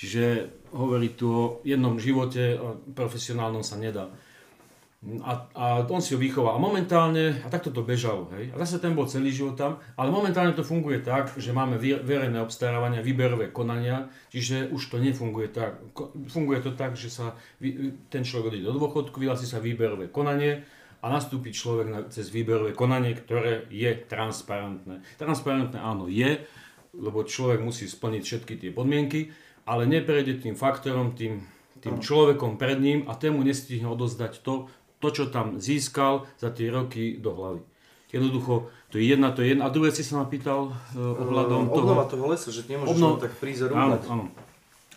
Čiže 0.00 0.48
hovorí 0.72 1.12
tu 1.12 1.28
o 1.28 1.44
jednom 1.60 2.00
živote, 2.00 2.56
profesionálnom 2.96 3.60
sa 3.60 3.76
nedá. 3.76 4.08
A, 5.00 5.48
a 5.56 5.64
on 5.88 6.04
si 6.04 6.12
ho 6.12 6.20
vychoval. 6.20 6.54
A 6.54 6.60
momentálne, 6.60 7.40
a 7.40 7.48
takto 7.48 7.72
to 7.72 7.80
bežalo, 7.80 8.28
hej. 8.36 8.52
A 8.52 8.60
zase 8.60 8.84
ten 8.84 8.92
bol 8.92 9.08
celý 9.08 9.32
život 9.32 9.56
tam, 9.56 9.80
ale 9.96 10.12
momentálne 10.12 10.52
to 10.52 10.60
funguje 10.60 11.00
tak, 11.00 11.32
že 11.40 11.56
máme 11.56 11.80
verejné 11.80 12.36
obstarávania, 12.36 13.00
výberové 13.00 13.48
konania, 13.48 14.12
čiže 14.28 14.68
už 14.68 14.92
to 14.92 15.00
nefunguje 15.00 15.56
tak. 15.56 15.80
Funguje 16.28 16.60
to 16.60 16.76
tak, 16.76 17.00
že 17.00 17.08
sa 17.08 17.32
ten 18.12 18.22
človek 18.28 18.52
odíde 18.52 18.68
do 18.68 18.76
dôchodku, 18.76 19.16
vyhlási 19.16 19.48
sa 19.48 19.56
výberové 19.56 20.12
konanie 20.12 20.68
a 21.00 21.08
nastúpi 21.08 21.48
človek 21.48 21.86
na, 21.88 22.00
cez 22.12 22.28
výberové 22.28 22.76
konanie, 22.76 23.16
ktoré 23.16 23.64
je 23.72 23.88
transparentné. 24.04 25.00
Transparentné 25.16 25.80
áno 25.80 26.12
je, 26.12 26.44
lebo 26.92 27.24
človek 27.24 27.64
musí 27.64 27.88
splniť 27.88 28.22
všetky 28.22 28.54
tie 28.60 28.70
podmienky, 28.76 29.32
ale 29.64 29.88
neprejde 29.88 30.44
tým 30.44 30.52
faktorom, 30.52 31.16
tým, 31.16 31.40
tým 31.80 32.04
človekom 32.04 32.60
pred 32.60 32.76
ním 32.76 33.08
a 33.08 33.16
tému 33.16 33.40
nestihne 33.40 33.88
odozdať 33.88 34.44
to, 34.44 34.68
to, 35.00 35.08
čo 35.10 35.24
tam 35.32 35.56
získal 35.56 36.28
za 36.36 36.52
tie 36.52 36.68
roky 36.68 37.16
do 37.16 37.32
hlavy. 37.32 37.62
Jednoducho, 38.10 38.68
to 38.90 38.98
je 38.98 39.06
jedna, 39.06 39.30
to 39.30 39.40
je 39.40 39.54
jedna. 39.54 39.70
A 39.70 39.74
druhé 39.74 39.94
si 39.94 40.02
sa 40.02 40.18
ma 40.18 40.26
pýtal 40.26 40.70
uh, 40.70 40.74
ohľadom 40.98 41.70
uh, 41.70 41.72
toho... 41.72 41.86
Obnova 41.86 42.04
toho 42.10 42.24
lesa, 42.26 42.50
že 42.50 42.66
nemôžeš 42.66 42.90
obno... 42.90 43.16
tak 43.22 43.32
prísť 43.38 43.70
Áno, 43.70 43.96
áno. 44.10 44.24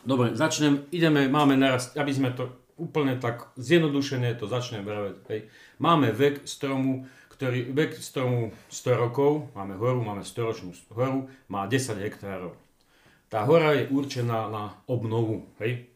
Dobre, 0.04 0.36
začnem, 0.36 0.84
ideme, 0.92 1.32
máme 1.32 1.56
naraz, 1.56 1.96
aby 1.96 2.12
sme 2.12 2.36
to 2.36 2.52
úplne 2.76 3.16
tak 3.22 3.54
zjednodušené 3.56 4.36
to 4.36 4.50
začnem 4.50 4.84
brať. 4.84 5.16
Hej. 5.30 5.40
Máme 5.78 6.10
vek 6.10 6.44
stromu, 6.50 7.06
ktorý, 7.32 7.70
vek 7.72 8.02
stromu 8.02 8.52
100 8.74 8.98
rokov, 8.98 9.54
máme 9.54 9.78
horu, 9.78 10.02
máme 10.02 10.26
100 10.26 10.50
ročnú 10.50 10.72
horu, 10.92 11.30
má 11.48 11.70
10 11.70 12.02
hektárov. 12.02 12.58
Tá 13.30 13.46
hora 13.46 13.78
je 13.78 13.90
určená 13.90 14.50
na 14.50 14.78
obnovu, 14.90 15.50
hej. 15.62 15.93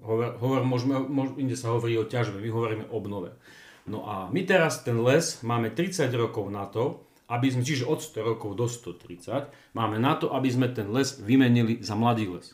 Hovor, 0.00 0.40
hovor, 0.40 0.62
môžeme, 0.64 0.96
môž, 0.96 1.36
inde 1.36 1.54
sa 1.54 1.76
hovorí 1.76 1.96
o 2.00 2.08
ťažbe, 2.08 2.40
my 2.40 2.48
hovoríme 2.48 2.84
o 2.88 2.96
obnove. 2.96 3.36
No 3.84 4.08
a 4.08 4.32
my 4.32 4.44
teraz 4.48 4.80
ten 4.80 4.96
les 5.00 5.40
máme 5.44 5.72
30 5.72 6.08
rokov 6.16 6.48
na 6.48 6.64
to, 6.68 7.04
aby 7.30 7.46
sme, 7.52 7.62
čiže 7.62 7.86
od 7.86 8.02
100 8.02 8.26
rokov 8.34 8.58
do 8.58 8.66
130, 8.66 9.76
máme 9.78 10.02
na 10.02 10.18
to, 10.18 10.34
aby 10.34 10.50
sme 10.50 10.66
ten 10.74 10.90
les 10.90 11.14
vymenili 11.22 11.78
za 11.78 11.94
mladý 11.94 12.26
les. 12.26 12.46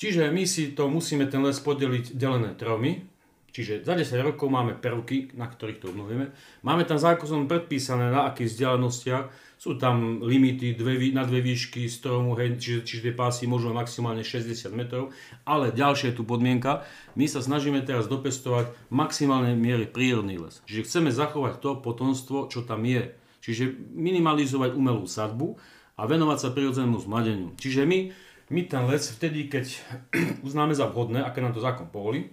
Čiže 0.00 0.32
my 0.32 0.48
si 0.48 0.72
to 0.72 0.88
musíme 0.88 1.28
ten 1.28 1.44
les 1.44 1.60
podeliť 1.60 2.16
delené 2.16 2.56
tromi, 2.56 3.04
čiže 3.52 3.84
za 3.84 3.92
10 3.92 4.16
rokov 4.24 4.48
máme 4.48 4.80
prvky, 4.80 5.36
na 5.36 5.44
ktorých 5.44 5.84
to 5.84 5.92
obnovíme. 5.92 6.32
Máme 6.64 6.88
tam 6.88 6.96
zákonom 6.96 7.44
predpísané, 7.44 8.08
na 8.08 8.32
akých 8.32 8.48
vzdialenostiach 8.48 9.24
sú 9.60 9.76
tam 9.76 10.24
limity 10.24 10.72
dve, 10.72 11.12
na 11.12 11.28
dve 11.28 11.44
výšky 11.44 11.84
stromu, 11.84 12.32
hej, 12.40 12.56
čiže, 12.56 12.80
čiže 12.80 13.04
tie 13.04 13.14
pásy 13.14 13.44
môžu 13.44 13.68
maximálne 13.76 14.24
60 14.24 14.56
metrov, 14.72 15.12
ale 15.44 15.68
ďalšia 15.68 16.16
je 16.16 16.16
tu 16.16 16.24
podmienka, 16.24 16.80
my 17.12 17.28
sa 17.28 17.44
snažíme 17.44 17.84
teraz 17.84 18.08
dopestovať 18.08 18.72
maximálne 18.88 19.52
miery 19.52 19.84
prírodný 19.84 20.40
les. 20.40 20.64
Čiže 20.64 20.88
chceme 20.88 21.12
zachovať 21.12 21.60
to 21.60 21.76
potomstvo, 21.76 22.48
čo 22.48 22.64
tam 22.64 22.88
je. 22.88 23.12
Čiže 23.44 23.76
minimalizovať 23.92 24.72
umelú 24.72 25.04
sadbu 25.04 25.60
a 26.00 26.08
venovať 26.08 26.38
sa 26.40 26.48
prirodzenému 26.56 26.96
zmladeniu. 26.96 27.52
Čiže 27.60 27.84
my, 27.84 28.16
my 28.48 28.60
ten 28.64 28.88
les 28.88 29.04
vtedy, 29.12 29.52
keď 29.52 29.76
uznáme 30.48 30.72
za 30.72 30.88
vhodné, 30.88 31.20
aké 31.20 31.44
nám 31.44 31.52
to 31.52 31.60
zákon 31.60 31.92
povolí, 31.92 32.32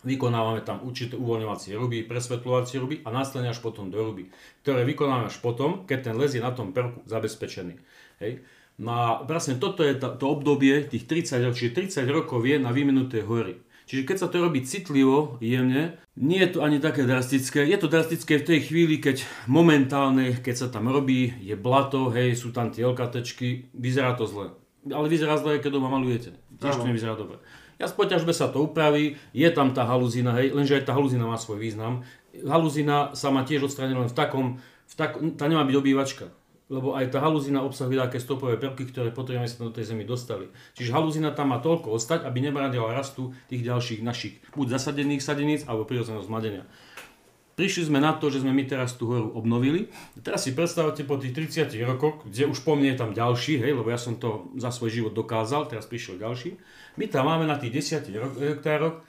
Vykonávame 0.00 0.64
tam 0.64 0.80
určité 0.80 1.20
uvoľňovacie 1.20 1.76
ruby, 1.76 2.08
presvetľovacie 2.08 2.80
ruby 2.80 2.96
a 3.04 3.12
následne 3.12 3.52
až 3.52 3.60
potom 3.60 3.92
do 3.92 4.00
ruby, 4.00 4.32
ktoré 4.64 4.88
vykonávame 4.88 5.28
až 5.28 5.36
potom, 5.44 5.84
keď 5.84 6.10
ten 6.10 6.14
les 6.16 6.32
je 6.32 6.40
na 6.40 6.56
tom 6.56 6.72
prvku 6.72 7.04
zabezpečený. 7.04 7.76
Hej. 8.24 8.40
No 8.80 8.90
a 8.96 9.06
vlastne 9.28 9.60
toto 9.60 9.84
je 9.84 9.92
to 10.00 10.24
obdobie 10.24 10.88
tých 10.88 11.04
30 11.04 11.44
rokov, 11.44 11.60
čiže 11.60 12.00
30 12.00 12.08
rokov 12.08 12.40
je 12.48 12.56
na 12.56 12.72
vymenuté 12.72 13.20
hory. 13.20 13.60
Čiže 13.84 14.06
keď 14.06 14.16
sa 14.22 14.30
to 14.30 14.38
robí 14.38 14.62
citlivo, 14.62 15.36
jemne, 15.42 15.98
nie 16.14 16.38
je 16.38 16.54
to 16.54 16.58
ani 16.62 16.78
také 16.78 17.04
drastické. 17.04 17.66
Je 17.66 17.74
to 17.74 17.90
drastické 17.90 18.38
v 18.38 18.46
tej 18.46 18.58
chvíli, 18.70 19.02
keď 19.02 19.26
momentálne, 19.50 20.30
keď 20.38 20.54
sa 20.54 20.68
tam 20.70 20.86
robí, 20.88 21.34
je 21.42 21.58
blato, 21.58 22.06
hej, 22.14 22.38
sú 22.38 22.54
tam 22.54 22.70
tie 22.70 22.86
LKTčky, 22.86 23.74
vyzerá 23.74 24.14
to 24.14 24.30
zle. 24.30 24.54
Ale 24.86 25.10
vyzerá 25.10 25.36
zle, 25.42 25.58
keď 25.58 25.76
doma 25.76 25.90
malujete. 25.90 26.38
Tiež 26.62 26.78
to 26.78 26.86
nevyzerá 26.86 27.18
dobre. 27.18 27.42
Ja 27.80 27.88
z 27.88 27.96
poťažbe 27.96 28.36
sa 28.36 28.52
to 28.52 28.68
upraví, 28.68 29.16
je 29.32 29.48
tam 29.48 29.72
tá 29.72 29.88
haluzina, 29.88 30.36
hej, 30.36 30.52
lenže 30.52 30.76
aj 30.76 30.84
tá 30.84 30.92
haluzina 30.92 31.24
má 31.24 31.40
svoj 31.40 31.56
význam. 31.56 32.04
Haluzina 32.44 33.16
sa 33.16 33.32
má 33.32 33.40
tiež 33.48 33.64
odstrániť 33.66 33.96
len 33.96 34.08
v 34.12 34.16
takom, 34.16 34.46
v 34.60 34.94
tak, 34.94 35.16
tá 35.40 35.48
nemá 35.48 35.64
byť 35.64 35.76
obývačka 35.80 36.28
lebo 36.70 36.94
aj 36.94 37.10
tá 37.10 37.18
haluzina 37.18 37.66
obsahuje 37.66 37.98
také 37.98 38.22
stopové 38.22 38.54
prvky, 38.54 38.94
ktoré 38.94 39.10
potrebujeme 39.10 39.50
sa 39.50 39.66
do 39.66 39.74
tej 39.74 39.90
zemi 39.90 40.06
dostali. 40.06 40.46
Čiže 40.78 40.94
haluzina 40.94 41.34
tam 41.34 41.50
má 41.50 41.58
toľko 41.58 41.98
ostať, 41.98 42.22
aby 42.22 42.46
nebránila 42.46 42.94
rastu 42.94 43.34
tých 43.50 43.66
ďalších 43.66 44.06
našich 44.06 44.38
buď 44.54 44.78
zasadených 44.78 45.18
sadeníc 45.18 45.66
alebo 45.66 45.82
prirodzeného 45.82 46.22
zmladenia. 46.22 46.62
Prišli 47.58 47.92
sme 47.92 48.00
na 48.00 48.16
to, 48.16 48.32
že 48.32 48.40
sme 48.40 48.56
my 48.56 48.64
teraz 48.64 48.96
tú 48.96 49.10
horu 49.10 49.36
obnovili. 49.36 49.90
Teraz 50.24 50.48
si 50.48 50.56
predstavte 50.56 51.04
po 51.04 51.20
tých 51.20 51.36
30 51.60 51.74
rokoch, 51.84 52.24
kde 52.24 52.48
už 52.48 52.62
po 52.64 52.72
mne 52.72 52.94
je 52.94 53.00
tam 53.02 53.12
ďalší, 53.12 53.60
hej, 53.60 53.76
lebo 53.76 53.90
ja 53.90 54.00
som 54.00 54.16
to 54.16 54.48
za 54.56 54.72
svoj 54.72 54.88
život 54.88 55.12
dokázal, 55.12 55.68
teraz 55.68 55.84
prišiel 55.84 56.16
ďalší. 56.16 56.56
My 57.00 57.08
tam 57.08 57.32
máme 57.32 57.48
na 57.48 57.56
tých 57.56 57.96
10 57.96 58.12
hektároch 58.36 59.00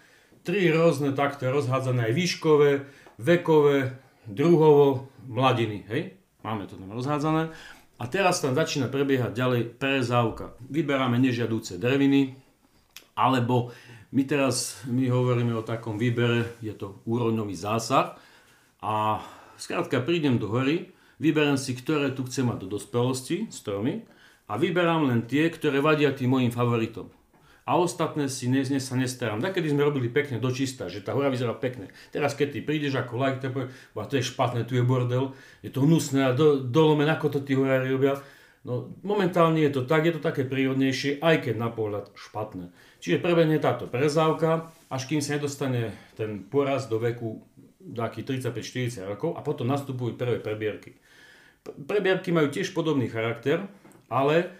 tri 0.47 0.71
rôzne 0.71 1.11
takto 1.11 1.51
rozhádzané 1.51 2.07
aj 2.07 2.13
výškové, 2.15 2.71
vekové, 3.19 3.99
druhovo, 4.23 5.11
mladiny. 5.27 5.83
Hej? 5.91 6.15
Máme 6.39 6.71
to 6.71 6.79
tam 6.79 6.87
rozhádzané. 6.87 7.51
A 7.99 8.03
teraz 8.07 8.39
tam 8.39 8.55
začína 8.55 8.87
prebiehať 8.87 9.35
ďalej 9.35 9.61
prezávka. 9.75 10.55
Vyberáme 10.71 11.19
nežiadúce 11.19 11.75
dreviny, 11.75 12.39
alebo 13.11 13.75
my 14.15 14.23
teraz 14.23 14.79
my 14.87 15.11
hovoríme 15.11 15.51
o 15.51 15.67
takom 15.67 15.99
výbere, 15.99 16.47
je 16.63 16.71
to 16.71 17.03
úrodňový 17.03 17.59
zásah. 17.59 18.15
A 18.79 19.19
skrátka 19.59 19.99
prídem 19.99 20.39
do 20.39 20.47
hory, 20.47 20.95
vyberám 21.19 21.59
si, 21.59 21.75
ktoré 21.75 22.15
tu 22.15 22.23
chcem 22.23 22.47
mať 22.47 22.63
do 22.63 22.79
dospelosti, 22.79 23.51
stromy, 23.51 24.07
a 24.47 24.55
vyberám 24.55 25.11
len 25.11 25.27
tie, 25.27 25.51
ktoré 25.51 25.83
vadia 25.83 26.15
tým 26.15 26.39
mojim 26.39 26.55
favoritom 26.55 27.11
a 27.61 27.77
ostatné 27.77 28.25
si 28.25 28.49
dnes, 28.49 28.73
dnes 28.73 28.81
sa 28.81 28.97
nestarám. 28.97 29.37
Takedy 29.37 29.69
sme 29.69 29.85
robili 29.85 30.09
pekne 30.09 30.41
dočista, 30.41 30.89
že 30.89 31.05
tá 31.05 31.13
hora 31.13 31.29
vyzerá 31.29 31.53
pekne. 31.53 31.93
Teraz 32.09 32.33
keď 32.33 32.57
ty 32.57 32.59
prídeš 32.65 32.97
ako 32.97 33.21
like, 33.21 33.39
to, 33.39 33.49
to 33.93 34.13
je 34.17 34.25
špatné, 34.25 34.65
tu 34.65 34.73
je 34.73 34.83
bordel, 34.83 35.37
je 35.61 35.69
to 35.69 35.85
hnusné 35.85 36.25
a 36.25 36.31
do, 36.33 36.57
dolomen, 36.57 37.05
ako 37.05 37.37
to 37.37 37.39
tí 37.45 37.53
horári 37.53 37.93
robia. 37.93 38.17
No 38.61 38.93
momentálne 39.01 39.61
je 39.61 39.73
to 39.73 39.81
tak, 39.89 40.05
je 40.05 40.13
to 40.17 40.21
také 40.21 40.45
prírodnejšie, 40.45 41.21
aj 41.21 41.49
keď 41.49 41.55
na 41.57 41.69
pohľad 41.73 42.13
špatné. 42.13 42.69
Čiže 43.01 43.21
prebehne 43.21 43.57
táto 43.57 43.89
prezávka, 43.89 44.69
až 44.89 45.09
kým 45.09 45.21
sa 45.21 45.37
nedostane 45.37 45.93
ten 46.13 46.45
poraz 46.45 46.85
do 46.85 47.01
veku 47.01 47.41
taký 47.81 48.21
35-40 48.21 49.09
rokov 49.09 49.33
a 49.33 49.41
potom 49.41 49.65
nastupujú 49.65 50.13
prvé 50.13 50.37
prebierky. 50.37 50.97
Prebierky 51.65 52.29
majú 52.29 52.53
tiež 52.53 52.73
podobný 52.73 53.09
charakter, 53.09 53.65
ale 54.09 54.53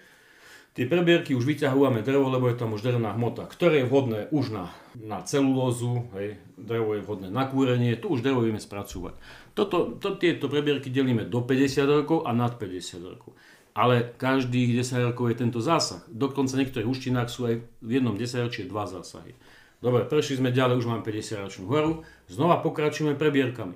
Tie 0.72 0.88
prebierky 0.88 1.36
už 1.36 1.44
vyťahujeme 1.44 2.00
drevo, 2.00 2.32
lebo 2.32 2.48
je 2.48 2.56
tam 2.56 2.72
už 2.72 2.80
drevná 2.80 3.12
hmota, 3.12 3.44
ktoré 3.44 3.84
je 3.84 3.90
vhodné 3.92 4.32
už 4.32 4.56
na, 4.56 4.72
na 4.96 5.20
celulózu, 5.20 6.08
hej, 6.16 6.40
drevo 6.56 6.96
je 6.96 7.04
vhodné 7.04 7.28
na 7.28 7.44
kúrenie, 7.44 8.00
tu 8.00 8.08
už 8.08 8.24
drevo 8.24 8.40
vieme 8.40 8.56
spracovať. 8.56 9.20
Toto, 9.52 10.00
to, 10.00 10.16
tieto 10.16 10.48
prebierky 10.48 10.88
delíme 10.88 11.28
do 11.28 11.44
50 11.44 11.84
rokov 11.84 12.24
a 12.24 12.32
nad 12.32 12.56
50 12.56 13.04
rokov. 13.04 13.36
Ale 13.76 14.16
každých 14.16 14.80
10 14.80 15.12
rokov 15.12 15.36
je 15.36 15.36
tento 15.44 15.60
zásah. 15.60 16.08
Dokonca 16.08 16.56
v 16.56 16.64
niektorých 16.64 16.88
úštinách 16.88 17.28
sú 17.28 17.52
aj 17.52 17.56
v 17.84 17.90
jednom 17.92 18.16
10 18.16 18.48
ročí 18.48 18.64
dva 18.64 18.88
zásahy. 18.88 19.36
Dobre, 19.84 20.08
prešli 20.08 20.40
sme 20.40 20.56
ďalej, 20.56 20.80
už 20.80 20.88
máme 20.88 21.04
50 21.04 21.52
ročnú 21.52 21.68
horu, 21.68 22.08
znova 22.32 22.64
pokračujeme 22.64 23.20
prebierkami. 23.20 23.76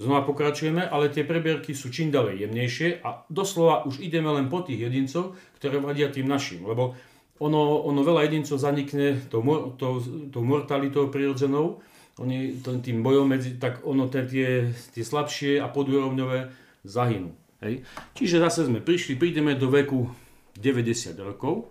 Znova 0.00 0.24
pokračujeme, 0.26 0.82
ale 0.82 1.12
tie 1.12 1.22
prebierky 1.22 1.76
sú 1.76 1.92
čím 1.92 2.10
ďalej 2.10 2.48
jemnejšie 2.48 2.88
a 3.04 3.22
doslova 3.28 3.86
už 3.86 4.02
ideme 4.02 4.32
len 4.32 4.48
po 4.48 4.64
tých 4.64 4.88
jedincov, 4.88 5.38
ktoré 5.60 5.78
vadia 5.78 6.10
tým 6.10 6.26
našim, 6.26 6.64
lebo 6.64 6.96
ono, 7.42 7.82
ono 7.86 8.00
veľa 8.06 8.26
jedincov 8.26 8.58
zanikne 8.58 9.18
tou, 9.30 9.42
to, 9.74 10.02
to 10.30 10.38
mortalitou 10.42 11.10
prirodzenou, 11.10 11.82
oni 12.20 12.60
tým 12.60 13.00
bojom 13.00 13.30
medzi, 13.30 13.56
tak 13.56 13.82
ono 13.88 14.10
tie, 14.10 14.68
tie 14.70 15.04
slabšie 15.04 15.58
a 15.58 15.66
podúrovňové 15.70 16.52
zahynú. 16.84 17.32
Hej. 17.62 17.86
Čiže 18.18 18.42
zase 18.42 18.66
sme 18.66 18.82
prišli, 18.82 19.14
prídeme 19.14 19.54
do 19.54 19.70
veku 19.70 20.10
90 20.58 21.14
rokov, 21.22 21.70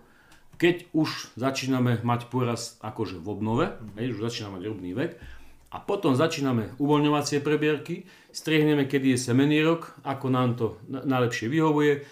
keď 0.55 0.87
už 0.93 1.35
začíname 1.35 1.99
mať 2.05 2.29
poraz 2.29 2.77
akože 2.85 3.17
v 3.17 3.27
obnove, 3.27 3.65
hej, 3.97 4.13
už 4.13 4.29
začíname 4.29 4.61
mať 4.61 4.63
robný 4.69 4.91
vek, 4.93 5.11
a 5.71 5.77
potom 5.79 6.11
začíname 6.19 6.75
uvoľňovacie 6.77 7.39
prebierky, 7.39 8.03
striehneme, 8.35 8.91
kedy 8.91 9.15
je 9.15 9.63
rok, 9.63 9.95
ako 10.03 10.25
nám 10.27 10.59
to 10.59 10.65
najlepšie 10.87 11.47
vyhovuje 11.47 12.03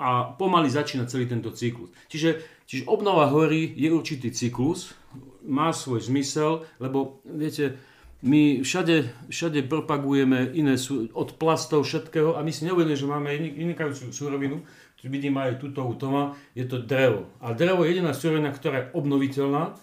a 0.00 0.32
pomaly 0.40 0.72
začína 0.72 1.04
celý 1.04 1.28
tento 1.28 1.52
cyklus. 1.52 1.92
Čiže, 2.08 2.40
čiže 2.64 2.88
obnova 2.88 3.28
hory 3.28 3.76
je 3.76 3.92
určitý 3.92 4.32
cyklus, 4.32 4.96
má 5.44 5.76
svoj 5.76 6.00
zmysel, 6.08 6.64
lebo 6.80 7.20
viete, 7.28 7.76
my 8.24 8.64
všade, 8.64 9.28
všade 9.28 9.68
propagujeme 9.68 10.50
iné 10.56 10.80
sú, 10.80 11.12
od 11.12 11.36
plastov 11.36 11.84
všetkého 11.84 12.34
a 12.34 12.42
my 12.42 12.50
si 12.50 12.64
neuvedomíme, 12.64 12.98
že 12.98 13.06
máme 13.06 13.30
vynikajúcu 13.36 14.10
súrovinu, 14.10 14.64
vidím 15.06 15.38
aj 15.38 15.62
túto 15.62 15.84
u 15.86 15.94
Toma, 15.94 16.34
je 16.58 16.66
to 16.66 16.82
drevo. 16.82 17.30
A 17.38 17.54
drevo 17.54 17.84
je 17.84 17.94
jediná 17.94 18.10
súrovina, 18.16 18.50
ktorá 18.50 18.76
je 18.80 18.90
obnoviteľná, 18.98 19.78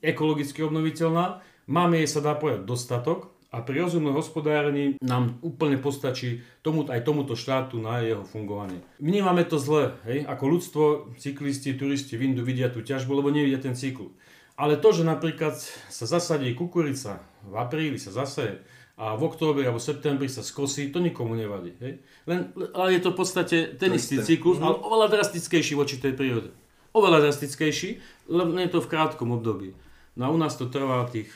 ekologicky 0.00 0.64
obnoviteľná 0.64 1.44
Máme 1.66 1.98
jej 1.98 2.08
sa 2.10 2.22
dá 2.22 2.38
povedať 2.38 2.62
dostatok, 2.62 3.36
A 3.54 3.62
pri 3.62 3.86
rozumnom 3.86 4.12
hospodárení 4.12 4.98
nám 5.00 5.38
úplne 5.40 5.78
postačí 5.80 6.44
tomu, 6.60 6.84
aj 6.90 7.06
tomuto 7.06 7.32
štátu 7.38 7.78
na 7.78 8.04
jeho 8.04 8.26
fungovanie. 8.26 8.82
Vnímame 8.98 9.46
to 9.46 9.56
zle, 9.56 9.96
hej? 10.04 10.26
ako 10.26 10.44
ľudstvo, 10.44 10.84
cyklisti, 11.16 11.72
turisti 11.78 12.18
v 12.18 12.28
Indu 12.28 12.42
vidia 12.44 12.68
tú 12.68 12.84
ťažbu, 12.84 13.16
lebo 13.16 13.32
nevidia 13.32 13.62
ten 13.62 13.72
cyklus. 13.72 14.12
Ale 14.60 14.76
to, 14.76 14.92
že 14.92 15.08
napríklad 15.08 15.56
sa 15.88 16.04
zasadí 16.04 16.52
kukurica, 16.52 17.22
v 17.48 17.54
apríli 17.56 17.96
sa 17.96 18.12
zaseje, 18.12 18.60
a 18.96 19.12
v 19.12 19.28
októbri 19.28 19.68
alebo 19.68 19.80
septembri 19.80 20.28
sa 20.28 20.40
skosí, 20.40 20.88
to 20.88 21.00
nikomu 21.00 21.36
nevadí. 21.36 21.76
Hej? 21.80 22.00
Len, 22.28 22.52
ale 22.72 22.96
je 22.96 23.00
to 23.04 23.12
v 23.12 23.18
podstate 23.20 23.56
ten 23.76 23.92
istý 23.92 24.20
cyklus, 24.24 24.56
ale 24.60 24.76
oveľa 24.80 25.20
drastickejší 25.20 25.76
voči 25.76 26.00
tej 26.00 26.16
prírode. 26.16 26.52
Oveľa 26.96 27.28
drastickejší, 27.28 28.00
len 28.32 28.56
je 28.56 28.72
to 28.72 28.80
v 28.80 28.88
krátkom 28.88 29.36
období. 29.36 29.76
No 30.16 30.26
a 30.26 30.28
u 30.32 30.38
nás 30.40 30.56
to 30.56 30.66
trvá 30.66 31.04
tých 31.06 31.28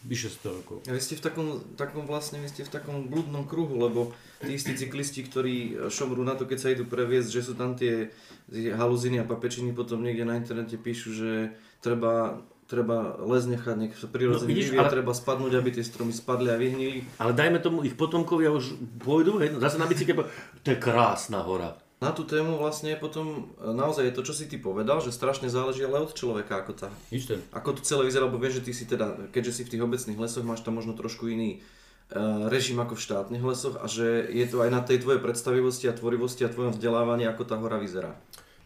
vyše 0.00 0.32
100 0.32 0.56
rokov. 0.64 0.76
A 0.88 0.96
vy 0.96 1.00
ste 1.00 1.16
v 1.16 1.24
takom, 1.24 1.46
takom 1.76 2.08
vlastne, 2.08 2.40
vy 2.40 2.48
ste 2.48 2.64
v 2.64 2.72
takom 2.72 3.04
blúdnom 3.08 3.44
kruhu, 3.44 3.76
lebo 3.76 4.12
tí 4.40 4.56
istí 4.56 4.72
cyklisti, 4.72 5.24
ktorí 5.24 5.88
šomrú 5.92 6.24
na 6.24 6.36
to, 6.36 6.48
keď 6.48 6.58
sa 6.60 6.72
idú 6.72 6.88
previesť, 6.88 7.28
že 7.28 7.44
sú 7.44 7.52
tam 7.52 7.76
tie 7.76 8.08
haluziny 8.52 9.20
a 9.20 9.28
papečiny, 9.28 9.76
potom 9.76 10.00
niekde 10.00 10.24
na 10.24 10.40
internete 10.40 10.80
píšu, 10.80 11.12
že 11.12 11.30
treba, 11.84 12.40
treba 12.64 13.20
les 13.28 13.44
nechať, 13.44 13.76
nech 13.76 13.92
sa 13.92 14.08
prirodzene 14.08 14.48
No, 14.48 14.52
vidíš, 14.56 14.72
ale- 14.72 14.88
treba 14.88 15.12
spadnúť, 15.12 15.52
aby 15.60 15.68
tie 15.68 15.84
stromy 15.84 16.16
spadli 16.16 16.48
a 16.48 16.56
vyhnili. 16.56 17.04
Ale 17.20 17.36
dajme 17.36 17.60
tomu, 17.60 17.84
ich 17.84 17.92
potomkovia 17.92 18.48
už 18.56 18.80
pôjdu, 19.04 19.36
hej, 19.36 19.52
zase 19.60 19.76
na 19.76 19.84
bicykle, 19.84 20.24
to 20.64 20.68
je 20.72 20.80
krásna 20.80 21.44
hora. 21.44 21.76
Na 22.00 22.16
tú 22.16 22.24
tému 22.24 22.56
vlastne 22.56 22.96
potom 22.96 23.52
e, 23.60 23.70
naozaj 23.70 24.08
je 24.08 24.16
to, 24.16 24.22
čo 24.24 24.32
si 24.32 24.48
ty 24.48 24.56
povedal, 24.56 25.04
že 25.04 25.12
strašne 25.12 25.52
záleží 25.52 25.84
ale 25.84 26.00
od 26.00 26.16
človeka, 26.16 26.64
ako, 26.64 26.72
tá, 26.72 26.88
Isté. 27.12 27.36
ako 27.52 27.76
to 27.76 27.84
celé 27.84 28.08
vyzerá, 28.08 28.24
lebo 28.24 28.40
vieš, 28.40 28.64
že 28.64 28.66
ty 28.66 28.72
si 28.72 28.84
teda, 28.88 29.28
keďže 29.28 29.52
si 29.52 29.62
v 29.68 29.72
tých 29.76 29.84
obecných 29.84 30.16
lesoch, 30.16 30.40
máš 30.40 30.64
tam 30.64 30.80
možno 30.80 30.96
trošku 30.96 31.28
iný 31.28 31.60
e, 32.08 32.18
režim 32.48 32.80
ako 32.80 32.96
v 32.96 33.04
štátnych 33.04 33.44
lesoch 33.44 33.76
a 33.76 33.84
že 33.84 34.32
je 34.32 34.46
to 34.48 34.64
aj 34.64 34.72
na 34.72 34.80
tej 34.80 35.04
tvojej 35.04 35.20
predstavivosti 35.20 35.92
a 35.92 35.94
tvorivosti 35.94 36.40
a 36.42 36.48
tvojom 36.48 36.72
vzdelávaní, 36.72 37.28
ako 37.28 37.44
tá 37.44 37.60
hora 37.60 37.76
vyzerá. 37.76 38.16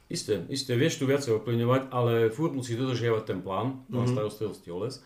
Isté, 0.06 0.46
isté, 0.46 0.78
vieš 0.78 1.02
tu 1.02 1.10
viacej 1.10 1.34
ovplyvňovať, 1.34 1.90
ale 1.90 2.30
furt 2.30 2.54
musí 2.54 2.78
dodržiavať 2.78 3.22
ten 3.26 3.42
plán, 3.42 3.82
plán 3.90 4.06
Mhm. 4.06 4.14
starostlivosti 4.14 4.70
o 4.70 4.78
les 4.78 5.02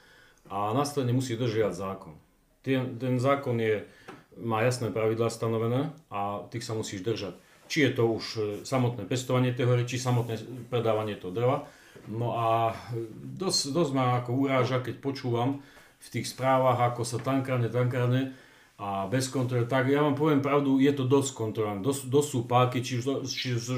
a 0.53 0.77
následne 0.77 1.17
musí 1.17 1.33
dodržiavať 1.33 1.75
zákon. 1.75 2.12
Ten, 2.61 3.01
ten 3.01 3.17
zákon 3.17 3.57
je, 3.57 3.88
má 4.37 4.61
jasné 4.61 4.93
pravidlá 4.93 5.33
stanovené 5.33 5.97
a 6.12 6.45
tých 6.53 6.67
sa 6.67 6.77
musíš 6.77 7.01
držať. 7.01 7.33
Či 7.68 7.88
je 7.88 7.90
to 7.92 8.04
už 8.16 8.24
e, 8.37 8.40
samotné 8.64 9.04
pestovanie 9.04 9.52
tej 9.52 9.68
hory, 9.68 9.85
či 9.85 10.00
samotné 10.00 10.40
predávanie 10.72 11.20
toho 11.20 11.31
drva. 11.31 11.68
No 12.09 12.33
a 12.35 12.72
e, 12.72 13.07
dosť, 13.37 13.76
dosť 13.76 13.92
ma 13.92 14.18
ako 14.24 14.48
uráža, 14.48 14.81
keď 14.81 15.04
počúvam 15.04 15.61
v 15.98 16.09
tých 16.09 16.33
správach, 16.33 16.81
ako 16.81 17.04
sa 17.04 17.20
tankárne, 17.20 17.68
tankárne 17.68 18.33
a 18.78 19.11
bez 19.11 19.26
kontroly. 19.26 19.66
Tak 19.66 19.90
ja 19.90 20.07
vám 20.07 20.14
poviem 20.14 20.38
pravdu, 20.38 20.78
je 20.78 20.94
to 20.94 21.02
dosť 21.02 21.35
kontrolované. 21.35 21.83
Dosť, 21.83 22.02
dosť 22.07 22.28
sú 22.31 22.40
páky, 22.46 22.78
či 22.78 23.02
zo- 23.02 23.26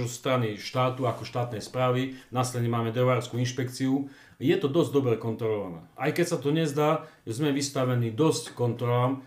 strany 0.07 0.61
štátu, 0.61 1.09
ako 1.09 1.25
štátnej 1.25 1.65
správy, 1.65 2.21
následne 2.29 2.69
máme 2.69 2.93
drevárskú 2.93 3.41
inšpekciu. 3.41 4.13
Je 4.37 4.53
to 4.61 4.69
dosť 4.69 4.91
dobre 4.93 5.15
kontrolované. 5.17 5.81
Aj 5.97 6.13
keď 6.13 6.37
sa 6.37 6.39
to 6.39 6.53
nezdá, 6.53 7.09
sme 7.25 7.49
vystavení 7.49 8.13
dosť 8.13 8.53
kontrolám 8.53 9.25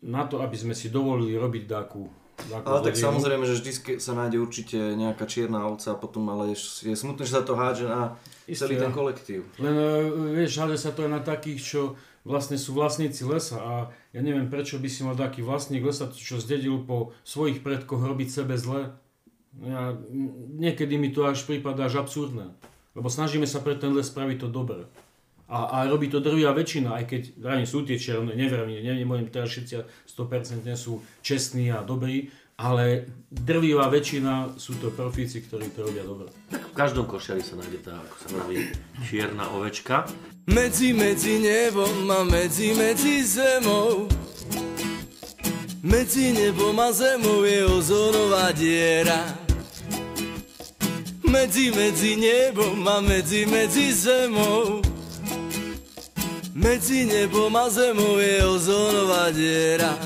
na 0.00 0.24
to, 0.24 0.40
aby 0.40 0.56
sme 0.56 0.72
si 0.72 0.88
dovolili 0.88 1.36
robiť 1.36 1.68
takú 1.68 2.08
Ale 2.48 2.80
tak 2.80 2.96
zlodejinu. 2.96 3.06
samozrejme, 3.06 3.44
že 3.46 3.54
vždy 3.60 3.72
sa 4.00 4.12
nájde 4.16 4.38
určite 4.40 4.78
nejaká 4.96 5.28
čierna 5.28 5.68
ovca 5.68 5.92
a 5.92 6.00
potom 6.00 6.26
ale 6.32 6.56
je, 6.56 6.88
je 6.90 6.96
smutné, 6.96 7.22
že 7.28 7.36
sa 7.36 7.44
to 7.44 7.54
hádže 7.54 7.86
na 7.86 8.16
Isté, 8.48 8.66
celý 8.66 8.80
ja. 8.80 8.88
ten 8.88 8.92
kolektív. 8.96 9.44
Len 9.60 9.74
e, 9.76 9.88
vieš, 10.40 10.58
hľadá 10.58 10.76
sa 10.80 10.90
to 10.90 11.06
aj 11.06 11.10
na 11.10 11.22
takých, 11.22 11.60
čo 11.60 11.80
vlastne 12.24 12.60
sú 12.60 12.76
vlastníci 12.76 13.24
lesa 13.24 13.58
a 13.60 13.72
ja 14.12 14.20
neviem, 14.20 14.52
prečo 14.52 14.76
by 14.76 14.88
si 14.88 15.00
mal 15.06 15.16
taký 15.16 15.40
vlastník 15.40 15.80
lesa, 15.84 16.10
čo 16.12 16.36
zdedil 16.36 16.84
po 16.84 17.16
svojich 17.24 17.64
predkoch 17.64 18.00
robiť 18.00 18.28
sebe 18.28 18.60
zle. 18.60 18.92
Ja, 19.60 19.96
niekedy 20.56 20.94
mi 21.00 21.10
to 21.10 21.26
až 21.26 21.42
prípada 21.42 21.88
až 21.88 22.04
absurdné. 22.04 22.54
Lebo 22.94 23.06
snažíme 23.06 23.46
sa 23.46 23.62
pre 23.62 23.78
ten 23.78 23.94
les 23.94 24.06
spraviť 24.06 24.46
to 24.46 24.48
dobre. 24.50 24.86
A, 25.50 25.82
a 25.82 25.90
robí 25.90 26.06
to 26.06 26.22
drvia 26.22 26.54
väčšina, 26.54 26.94
aj 26.94 27.04
keď 27.10 27.22
ráne 27.42 27.66
sú 27.66 27.82
tie 27.82 27.98
černé, 27.98 28.38
neverím, 28.38 28.86
ne, 28.86 28.94
nemôžem 28.94 29.26
teraz 29.34 29.50
všetci 29.50 29.82
100% 30.06 30.62
sú 30.78 31.02
čestní 31.26 31.74
a 31.74 31.82
dobrí, 31.82 32.30
ale 32.54 33.10
drvivá 33.34 33.90
väčšina 33.90 34.54
sú 34.60 34.78
to 34.78 34.94
profíci, 34.94 35.42
ktorí 35.42 35.74
to 35.74 35.90
robia 35.90 36.06
dobre. 36.06 36.30
Tak 36.54 36.70
v 36.70 36.74
každom 36.76 37.08
košiari 37.10 37.42
sa 37.42 37.58
nájde 37.58 37.80
tá, 37.82 37.98
ako 37.98 38.16
sa 38.20 38.28
vraví, 38.36 38.68
čierna 39.08 39.48
ovečka. 39.50 40.06
Medzi, 40.46 40.92
medzi 40.92 41.42
nebom 41.42 42.06
a 42.10 42.20
medzi, 42.22 42.76
medzi 42.76 43.22
zemou 43.24 44.08
Medzi 45.80 46.32
nebom 46.36 46.76
a 46.76 46.92
zemou 46.92 47.44
je 47.44 47.64
ozónová 47.64 48.52
diera 48.52 49.36
Medzi, 51.24 51.70
medzi 51.70 52.18
nebom 52.18 52.82
a 52.84 53.00
medzi, 53.00 53.46
medzi 53.46 53.94
zemou 53.94 54.89
Medzi 56.54 57.06
nebom 57.06 57.56
a 57.56 57.70
zemou 57.70 58.18
je 58.18 58.46
ozónová 58.46 59.30
diera 59.30 59.98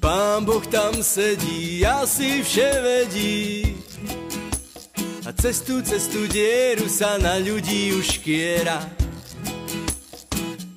Pán 0.00 0.44
Boh 0.44 0.66
tam 0.66 1.02
sedí, 1.02 1.86
asi 1.86 2.42
vše 2.42 2.70
vedí 2.82 3.74
a 5.26 5.32
cestu, 5.32 5.80
cestu 5.80 6.28
dieru 6.28 6.84
sa 6.84 7.16
na 7.16 7.40
ľudí 7.40 7.96
už 7.96 8.20
kiera. 8.20 8.76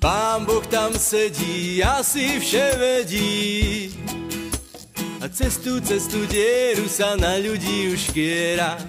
Pán 0.00 0.48
Boh 0.48 0.64
tam 0.72 0.96
sedí, 0.96 1.84
asi 1.84 2.40
vše 2.40 2.80
vedí. 2.80 3.92
A 5.20 5.28
cestu, 5.28 5.84
cestu 5.84 6.24
dieru 6.24 6.88
sa 6.88 7.12
na 7.20 7.36
ľudí 7.36 7.92
už 7.92 8.16
kiera. 8.16 8.80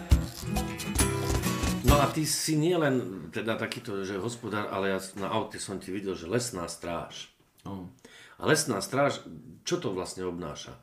A 2.00 2.08
ty 2.08 2.24
si 2.24 2.56
nie 2.56 2.80
len 2.80 3.28
teda 3.36 3.60
takýto, 3.60 4.08
že 4.08 4.16
hospodár, 4.24 4.72
ale 4.72 4.96
ja 4.96 5.00
na 5.20 5.28
aute 5.28 5.60
som 5.60 5.84
ti 5.84 5.92
videl, 5.92 6.16
že 6.16 6.32
lesná 6.32 6.64
stráž. 6.72 7.28
No. 7.68 7.92
A 8.40 8.48
lesná 8.48 8.80
stráž, 8.80 9.20
čo 9.68 9.84
to 9.84 9.92
vlastne 9.92 10.24
obnáša? 10.24 10.80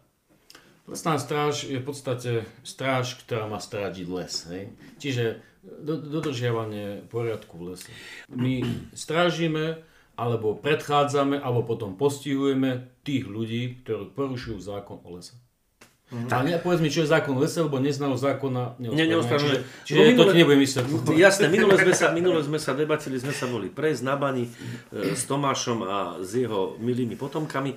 Lesná 0.84 1.16
stráž 1.16 1.64
je 1.64 1.80
v 1.80 1.86
podstate 1.88 2.30
stráž, 2.60 3.16
ktorá 3.24 3.48
má 3.48 3.56
strážiť 3.56 4.06
les. 4.12 4.34
Hej? 4.52 4.64
Čiže 5.00 5.24
do, 5.64 5.96
dodržiavanie 5.98 7.08
poriadku 7.08 7.58
v 7.58 7.74
lese. 7.74 7.90
My 8.28 8.60
strážime, 8.92 9.82
alebo 10.20 10.52
predchádzame, 10.54 11.40
alebo 11.40 11.64
potom 11.64 11.96
postihujeme 11.96 12.92
tých 13.02 13.24
ľudí, 13.24 13.82
ktorí 13.82 14.12
porušujú 14.12 14.58
zákon 14.60 15.00
o 15.00 15.16
lese. 15.16 15.34
Mm-hmm. 16.06 16.30
A 16.30 16.36
ne, 16.46 16.54
povedz 16.62 16.78
mi, 16.78 16.86
čo 16.86 17.02
je 17.02 17.10
zákon 17.10 17.34
lese, 17.34 17.66
lebo 17.66 17.82
neznalo 17.82 18.14
zákona 18.14 18.78
Ne, 18.78 19.10
neospravedlňuje. 19.10 19.58
Čiže, 19.58 19.82
čiže 19.82 19.98
Lebo 19.98 20.06
to 20.06 20.14
minule- 20.14 20.30
ti 20.30 20.38
nebudem 20.38 20.60
vysvetľovať. 20.62 21.18
Jasné, 21.26 21.44
minule 21.50 21.74
sme 21.74 21.94
sa, 21.98 22.06
minule 22.14 22.40
sme 22.46 22.58
sa 22.62 22.72
debatili, 22.78 23.18
sme 23.18 23.34
sa 23.34 23.50
boli 23.50 23.66
prejsť 23.66 24.02
na 24.06 24.14
bani 24.14 24.46
e, 24.46 24.50
s 25.18 25.26
Tomášom 25.26 25.82
a 25.82 26.22
s 26.22 26.30
jeho 26.38 26.78
milými 26.78 27.18
potomkami. 27.18 27.74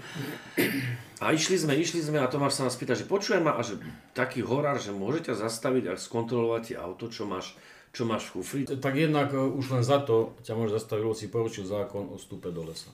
A 1.20 1.34
išli 1.34 1.58
sme, 1.58 1.74
išli 1.74 2.06
sme 2.06 2.22
a 2.22 2.30
Tomáš 2.30 2.62
sa 2.62 2.70
nás 2.70 2.78
pýta, 2.78 2.94
že 2.94 3.10
počujem 3.10 3.42
ma, 3.42 3.58
a 3.58 3.66
že 3.66 3.82
taký 4.14 4.46
horár, 4.46 4.78
že 4.78 4.94
môže 4.94 5.26
ťa 5.26 5.50
zastaviť 5.50 5.90
a 5.90 5.94
skontrolovať 5.98 6.78
auto, 6.78 7.10
čo 7.10 7.26
máš, 7.26 7.58
čo 7.98 8.06
máš 8.06 8.30
v 8.30 8.46
kufri. 8.46 8.62
Tak 8.70 8.94
jednak 8.94 9.34
e, 9.34 9.42
už 9.42 9.74
len 9.74 9.82
za 9.82 10.06
to 10.06 10.38
ťa 10.46 10.54
môže 10.54 10.78
zastaviť, 10.78 11.02
lebo 11.02 11.18
si 11.18 11.34
porušil 11.34 11.66
zákon 11.66 12.14
o 12.14 12.22
vstupe 12.22 12.54
do 12.54 12.62
lesa. 12.62 12.94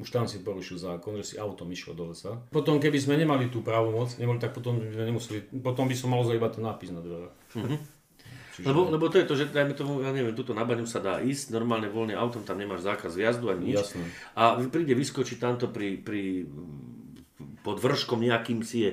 Už 0.00 0.08
tam 0.08 0.24
si 0.24 0.40
porušil 0.40 0.80
zákon, 0.80 1.12
že 1.20 1.24
si 1.24 1.34
autom 1.36 1.68
išiel 1.68 1.92
do 1.92 2.08
lesa. 2.08 2.40
Potom, 2.48 2.80
keby 2.80 2.96
sme 2.96 3.20
nemali 3.20 3.52
tú 3.52 3.60
právomoc, 3.60 4.16
nemali, 4.16 4.40
tak 4.40 4.56
potom 4.56 4.80
by 4.80 4.88
sme 4.88 5.04
nemuseli, 5.12 5.38
potom 5.60 5.84
by 5.84 5.92
som 5.92 6.08
mal 6.08 6.24
iba 6.24 6.48
ten 6.48 6.64
nápis 6.64 6.88
na 6.88 7.04
dverách. 7.04 7.36
Čiže, 8.50 8.66
Lebo, 8.66 8.90
lebo 8.90 9.06
to 9.12 9.20
je 9.20 9.28
to, 9.28 9.34
že 9.38 9.54
dajme 9.54 9.78
tomu, 9.78 10.02
ja 10.02 10.10
neviem, 10.10 10.34
tuto 10.34 10.56
na 10.56 10.66
baňu 10.66 10.82
sa 10.82 10.98
dá 10.98 11.22
ísť, 11.22 11.54
normálne 11.54 11.86
voľne 11.86 12.18
autom, 12.18 12.42
tam 12.42 12.58
nemáš 12.58 12.82
zákaz 12.82 13.14
vjazdu 13.14 13.52
ani 13.52 13.72
nič. 13.72 13.78
Jasné. 13.78 14.04
A 14.34 14.58
príde 14.72 14.96
vyskočiť 14.98 15.38
tamto 15.38 15.70
pri, 15.70 16.00
pri 16.02 16.50
pod 17.62 17.76
vrškom 17.78 18.20
nejakým 18.20 18.64
si 18.64 18.88
je, 18.88 18.90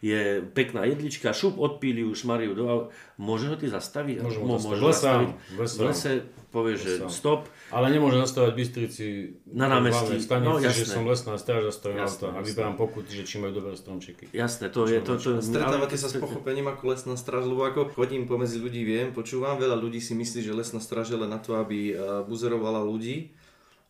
je 0.00 0.20
pekná 0.42 0.84
jedlička, 0.84 1.30
šup 1.30 1.54
odpíli 1.54 2.00
už 2.02 2.24
Mariu 2.24 2.52
do 2.52 2.88
Môže 3.16 3.46
ho 3.46 3.54
ty 3.54 3.68
zastaviť? 3.68 4.16
Môžem 4.18 4.40
ho 4.40 4.48
môže 4.48 4.72
V 4.72 4.88
zastaviť. 4.88 5.28
v 5.28 5.58
lese 5.58 5.76
V 5.76 5.82
lese 5.84 6.12
povie, 6.48 6.74
že 6.74 7.04
stop. 7.06 7.44
Ale 7.68 7.86
nemôže 7.88 8.16
zastavať 8.18 8.50
Bystrici 8.50 9.06
Na 9.46 9.68
námestí. 9.68 10.16
v 10.16 10.18
stanici, 10.18 10.42
No, 10.42 10.56
že 10.56 10.66
jasné. 10.66 10.88
som 10.90 11.04
lesná 11.04 11.36
stráž, 11.36 11.68
zastavím 11.68 12.00
Jasné, 12.00 12.16
auto 12.26 12.26
a 12.32 12.40
vyberám 12.40 12.74
pokuty, 12.74 13.10
že 13.12 13.22
či 13.22 13.36
majú 13.38 13.52
dobré 13.54 13.76
stromčeky. 13.76 14.32
Jasné, 14.32 14.66
to 14.68 14.84
je 14.84 14.98
to. 14.98 15.14
to 15.14 15.38
Stretávate 15.38 15.94
sa 15.94 16.08
s 16.08 16.16
pochopením 16.16 16.66
ako 16.66 16.82
lesná 16.88 17.14
stráž, 17.14 17.44
lebo 17.44 17.62
ako 17.62 17.92
chodím 17.92 18.24
pomedzi 18.24 18.56
ľudí, 18.56 18.82
viem, 18.82 19.12
počúvam, 19.12 19.54
veľa 19.54 19.76
ľudí 19.76 19.98
si 19.98 20.12
myslí, 20.12 20.40
že 20.40 20.50
lesná 20.50 20.78
stráž 20.78 21.10
je 21.10 21.18
len 21.18 21.28
na 21.28 21.38
to, 21.38 21.54
aby 21.54 21.92
eh, 21.92 21.96
buzerovala 22.24 22.80
ľudí. 22.80 23.36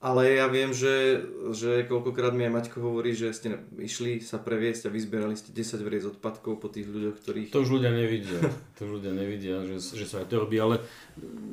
Ale 0.01 0.33
ja 0.33 0.49
viem, 0.49 0.73
že, 0.73 1.29
že 1.53 1.85
koľkokrát 1.85 2.33
mi 2.33 2.49
aj 2.49 2.57
Maťko 2.57 2.81
hovorí, 2.81 3.13
že 3.13 3.37
ste 3.37 3.61
išli 3.77 4.25
sa 4.25 4.41
previesť 4.41 4.89
a 4.89 4.95
vyzbierali 4.97 5.37
ste 5.37 5.53
10 5.53 5.85
vriec 5.85 6.09
odpadkov 6.09 6.57
po 6.57 6.73
tých 6.73 6.89
ľuďoch, 6.89 7.21
ktorých... 7.21 7.49
To 7.53 7.61
už 7.61 7.77
ľudia 7.77 7.93
nevidia. 7.93 8.41
To 8.81 8.89
už 8.89 8.91
ľudia 8.97 9.13
nevidia, 9.13 9.61
že, 9.69 9.77
že 9.77 10.09
sa 10.09 10.25
aj 10.25 10.33
to 10.33 10.41
robí, 10.41 10.57
ale 10.57 10.81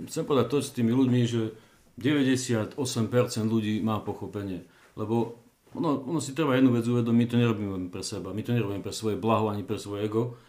chcem 0.07 0.23
povedať 0.23 0.47
to 0.47 0.57
s 0.63 0.71
tými 0.71 0.95
ľuďmi, 0.95 1.21
že 1.27 1.59
98% 1.99 2.79
ľudí 3.51 3.83
má 3.83 3.99
pochopenie. 3.99 4.63
lebo 4.95 5.43
ono, 5.75 6.07
ono 6.07 6.23
si 6.23 6.31
treba 6.31 6.55
jednu 6.55 6.71
vec 6.71 6.87
uvedomiť, 6.87 7.19
my 7.19 7.25
to 7.27 7.35
nerobíme 7.35 7.75
pre 7.91 7.99
seba, 7.99 8.31
my 8.31 8.41
to 8.41 8.55
nerobíme 8.55 8.79
pre 8.79 8.95
svoje 8.95 9.19
blaho 9.19 9.51
ani 9.51 9.67
pre 9.67 9.75
svoje 9.75 10.07
ego. 10.07 10.39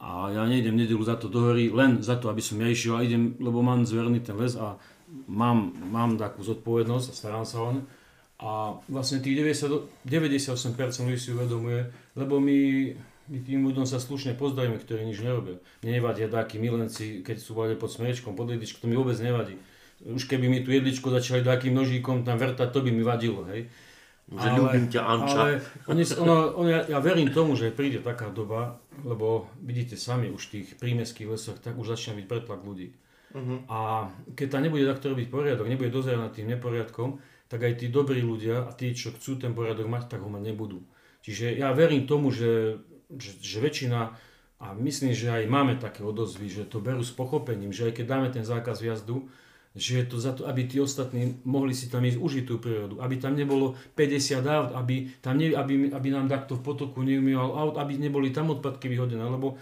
A 0.00 0.32
ja 0.32 0.48
nejdem 0.48 0.80
nedelu 0.80 1.00
za 1.04 1.14
to 1.20 1.28
do 1.28 1.52
hory, 1.52 1.68
len 1.68 2.00
za 2.00 2.16
to, 2.16 2.32
aby 2.32 2.40
som 2.40 2.56
ja 2.58 2.66
išiel 2.72 2.96
a 2.96 3.04
idem, 3.04 3.36
lebo 3.36 3.60
mám 3.60 3.84
zverný 3.84 4.24
ten 4.24 4.34
les 4.34 4.56
a 4.56 4.80
mám, 5.26 5.74
mám 5.90 6.16
takú 6.16 6.42
zodpovednosť 6.42 7.06
a 7.10 7.14
starám 7.14 7.46
sa 7.46 7.58
on. 7.62 7.76
A 8.40 8.80
vlastne 8.88 9.20
tých 9.20 9.36
90, 9.36 10.08
98% 10.08 11.04
ľudí 11.04 11.20
si 11.20 11.30
uvedomuje, 11.36 11.92
lebo 12.16 12.40
my, 12.40 12.58
my 13.28 13.38
tým 13.44 13.60
ľuďom 13.68 13.84
sa 13.84 14.00
slušne 14.00 14.32
pozdravíme, 14.32 14.80
ktorí 14.80 15.04
nič 15.04 15.20
nerobia. 15.20 15.60
Mne 15.84 16.00
nevadia 16.00 16.24
takí 16.24 16.56
milenci, 16.56 17.20
keď 17.20 17.36
sú 17.36 17.52
vade 17.52 17.76
pod 17.76 17.92
smrečkom, 17.92 18.32
pod 18.32 18.48
jedličkou, 18.48 18.80
to 18.80 18.88
mi 18.88 18.96
vôbec 18.96 19.20
nevadí. 19.20 19.60
Už 20.00 20.24
keby 20.24 20.48
mi 20.48 20.64
tú 20.64 20.72
jedličku 20.72 21.12
začali 21.12 21.44
takým 21.44 21.76
nožíkom 21.76 22.24
tam 22.24 22.40
vrtať, 22.40 22.72
to 22.72 22.80
by 22.80 22.88
mi 22.88 23.04
vadilo, 23.04 23.44
hej. 23.52 23.68
Že 24.30 24.48
ľúbim 24.56 24.86
ťa, 24.88 25.00
Anča. 25.04 25.36
Ale 25.36 25.52
oni, 25.90 26.02
ono, 26.22 26.34
ono, 26.54 26.68
ja, 26.70 26.80
ja 26.86 26.98
verím 27.02 27.34
tomu, 27.34 27.58
že 27.58 27.74
príde 27.74 27.98
taká 27.98 28.30
doba, 28.30 28.78
lebo 29.02 29.50
vidíte 29.58 29.98
sami 29.98 30.30
už 30.30 30.48
v 30.48 30.52
tých 30.62 30.68
prímeských 30.78 31.28
lesoch, 31.28 31.58
tak 31.58 31.74
už 31.74 31.92
začína 31.92 32.22
byť 32.22 32.26
pretlak 32.30 32.62
ľudí. 32.62 32.94
Uh-huh. 33.30 33.62
A 33.70 33.78
keď 34.34 34.58
tam 34.58 34.62
nebude 34.66 34.86
takto 34.90 35.14
robiť 35.14 35.30
poriadok, 35.30 35.70
nebude 35.70 35.90
dozerať 35.94 36.20
nad 36.20 36.32
tým 36.34 36.50
neporiadkom, 36.50 37.22
tak 37.50 37.66
aj 37.66 37.82
tí 37.82 37.86
dobrí 37.90 38.22
ľudia 38.22 38.66
a 38.66 38.70
tí, 38.74 38.94
čo 38.94 39.10
chcú 39.14 39.38
ten 39.38 39.54
poriadok 39.54 39.86
mať, 39.86 40.10
tak 40.10 40.22
ho 40.22 40.30
mať 40.30 40.42
nebudú. 40.50 40.82
Čiže 41.22 41.58
ja 41.58 41.74
verím 41.74 42.06
tomu, 42.06 42.30
že, 42.30 42.82
že, 43.10 43.38
že 43.42 43.58
väčšina, 43.58 44.00
a 44.60 44.76
myslím, 44.76 45.16
že 45.16 45.32
aj 45.32 45.48
máme 45.48 45.80
také 45.80 46.04
odozvy, 46.04 46.52
že 46.52 46.68
to 46.68 46.84
berú 46.84 47.00
s 47.00 47.16
pochopením, 47.16 47.72
že 47.72 47.88
aj 47.88 47.96
keď 47.96 48.06
dáme 48.06 48.28
ten 48.28 48.44
zákaz 48.44 48.84
jazdu, 48.84 49.24
že 49.72 50.02
je 50.02 50.06
to 50.10 50.16
za 50.18 50.34
to, 50.34 50.50
aby 50.50 50.66
tí 50.66 50.82
ostatní 50.82 51.38
mohli 51.46 51.70
si 51.72 51.86
tam 51.86 52.02
ísť 52.02 52.18
užiť 52.18 52.44
tú 52.44 52.58
prírodu, 52.58 52.98
aby 52.98 53.22
tam 53.22 53.38
nebolo 53.38 53.78
50 53.94 54.42
aut, 54.42 54.70
aby, 54.74 55.14
tam 55.22 55.38
ne, 55.38 55.54
aby, 55.54 55.94
aby 55.94 56.08
nám 56.10 56.26
takto 56.26 56.58
v 56.58 56.66
potoku 56.66 57.06
neumýval 57.06 57.54
aut, 57.54 57.78
aby 57.78 57.94
neboli 57.94 58.34
tam 58.34 58.50
odpadky 58.50 58.90
vyhodené, 58.90 59.22
lebo 59.22 59.56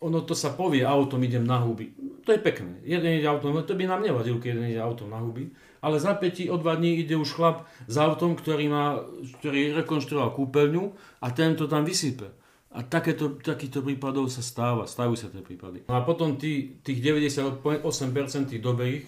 ono 0.00 0.24
to 0.24 0.32
sa 0.32 0.56
povie, 0.56 0.80
autom 0.80 1.20
idem 1.20 1.44
na 1.44 1.60
huby. 1.60 1.92
To 2.24 2.32
je 2.32 2.40
pekné. 2.40 2.80
Jeden 2.88 3.20
ide 3.20 3.28
autom, 3.28 3.60
to 3.60 3.76
by 3.76 3.84
nám 3.84 4.00
nevadilo, 4.00 4.40
keď 4.40 4.48
jeden 4.56 4.66
ide 4.72 4.80
autom 4.80 5.12
na 5.12 5.20
huby. 5.20 5.52
Ale 5.84 6.00
za 6.00 6.16
5 6.16 6.48
o 6.48 6.56
2 6.56 6.80
dní 6.80 7.04
ide 7.04 7.16
už 7.20 7.36
chlap 7.36 7.68
s 7.84 7.96
autom, 8.00 8.32
ktorý, 8.32 8.68
má, 8.72 9.00
ktorý 9.40 9.76
rekonštruoval 9.76 10.32
kúpeľňu 10.32 10.84
a 11.20 11.26
ten 11.36 11.52
to 11.52 11.68
tam 11.68 11.84
vysype. 11.84 12.32
A 12.70 12.86
takéto, 12.86 13.36
takýchto 13.40 13.84
prípadov 13.84 14.30
sa 14.32 14.40
stáva, 14.40 14.88
stávajú 14.88 15.16
sa 15.20 15.28
tie 15.28 15.44
prípady. 15.44 15.84
No 15.90 15.98
a 15.98 16.06
potom 16.06 16.40
tí, 16.40 16.80
tých 16.80 17.02
98% 17.02 17.60
tých 18.46 18.62
dobrých, 18.62 19.04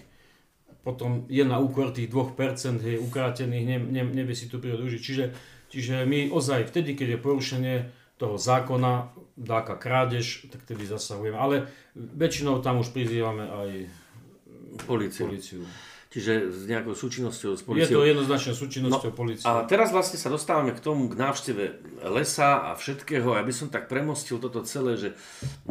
potom 0.83 1.23
je 1.31 1.41
na 1.47 1.57
úkor 1.63 1.95
tých 1.95 2.11
2% 2.11 2.83
je 2.83 2.99
ukrátených, 2.99 3.65
ne, 3.65 3.77
ne, 3.79 4.03
nevie 4.03 4.35
si 4.35 4.51
tu 4.51 4.59
prírodu 4.59 4.83
užiť. 4.83 5.01
Čiže, 5.01 5.25
čiže 5.71 5.95
my 6.03 6.29
ozaj 6.29 6.69
vtedy, 6.69 6.93
keď 6.93 7.17
je 7.17 7.19
porušenie 7.23 7.75
toho 8.17 8.37
zákona, 8.37 9.13
dáka 9.37 9.75
krádež, 9.75 10.45
tak 10.53 10.61
vtedy 10.63 10.85
zasahujeme. 10.85 11.37
Ale 11.37 11.55
väčšinou 11.97 12.61
tam 12.61 12.79
už 12.79 12.93
prizývame 12.93 13.45
aj 13.49 13.69
policiu. 14.85 15.25
policiu. 15.27 15.61
Čiže 16.13 16.53
s 16.53 16.69
nejakou 16.69 16.93
súčinnosťou 16.93 17.57
s 17.57 17.65
Je 17.65 17.65
policiou. 17.65 18.05
to 18.05 18.05
jednoznačne 18.05 18.53
súčinnosťou 18.53 19.09
no, 19.09 19.17
policie. 19.17 19.49
A 19.49 19.65
teraz 19.65 19.89
vlastne 19.89 20.21
sa 20.21 20.29
dostávame 20.29 20.69
k 20.69 20.77
tomu, 20.77 21.09
k 21.09 21.17
návšteve 21.17 21.81
lesa 22.05 22.69
a 22.69 22.77
všetkého. 22.77 23.33
Ja 23.33 23.41
by 23.41 23.49
som 23.49 23.73
tak 23.73 23.89
premostil 23.89 24.37
toto 24.37 24.61
celé, 24.61 24.93
že 24.93 25.09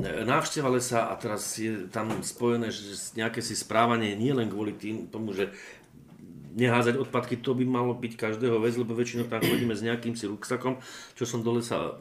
návšteva 0.02 0.66
lesa 0.66 1.07
a 1.07 1.14
teraz 1.14 1.46
je 1.62 1.87
tam 1.87 2.11
spojené, 2.26 2.74
že 2.74 2.90
nejaké 3.14 3.38
si 3.38 3.55
správanie 3.55 4.18
nie 4.18 4.35
len 4.35 4.50
kvôli 4.50 4.74
tým, 4.74 5.07
tomu, 5.07 5.31
že 5.31 5.55
neházať 6.52 7.00
odpadky, 7.00 7.40
to 7.40 7.56
by 7.56 7.64
malo 7.64 7.96
byť 7.96 8.12
každého 8.16 8.60
vec, 8.60 8.76
lebo 8.76 8.92
väčšinou 8.92 9.26
tam 9.28 9.40
chodíme 9.40 9.72
s 9.72 9.84
nejakým 9.84 10.12
si 10.12 10.28
ruksakom, 10.28 10.78
čo 11.16 11.24
som 11.24 11.40
dole 11.40 11.64
sa 11.64 11.96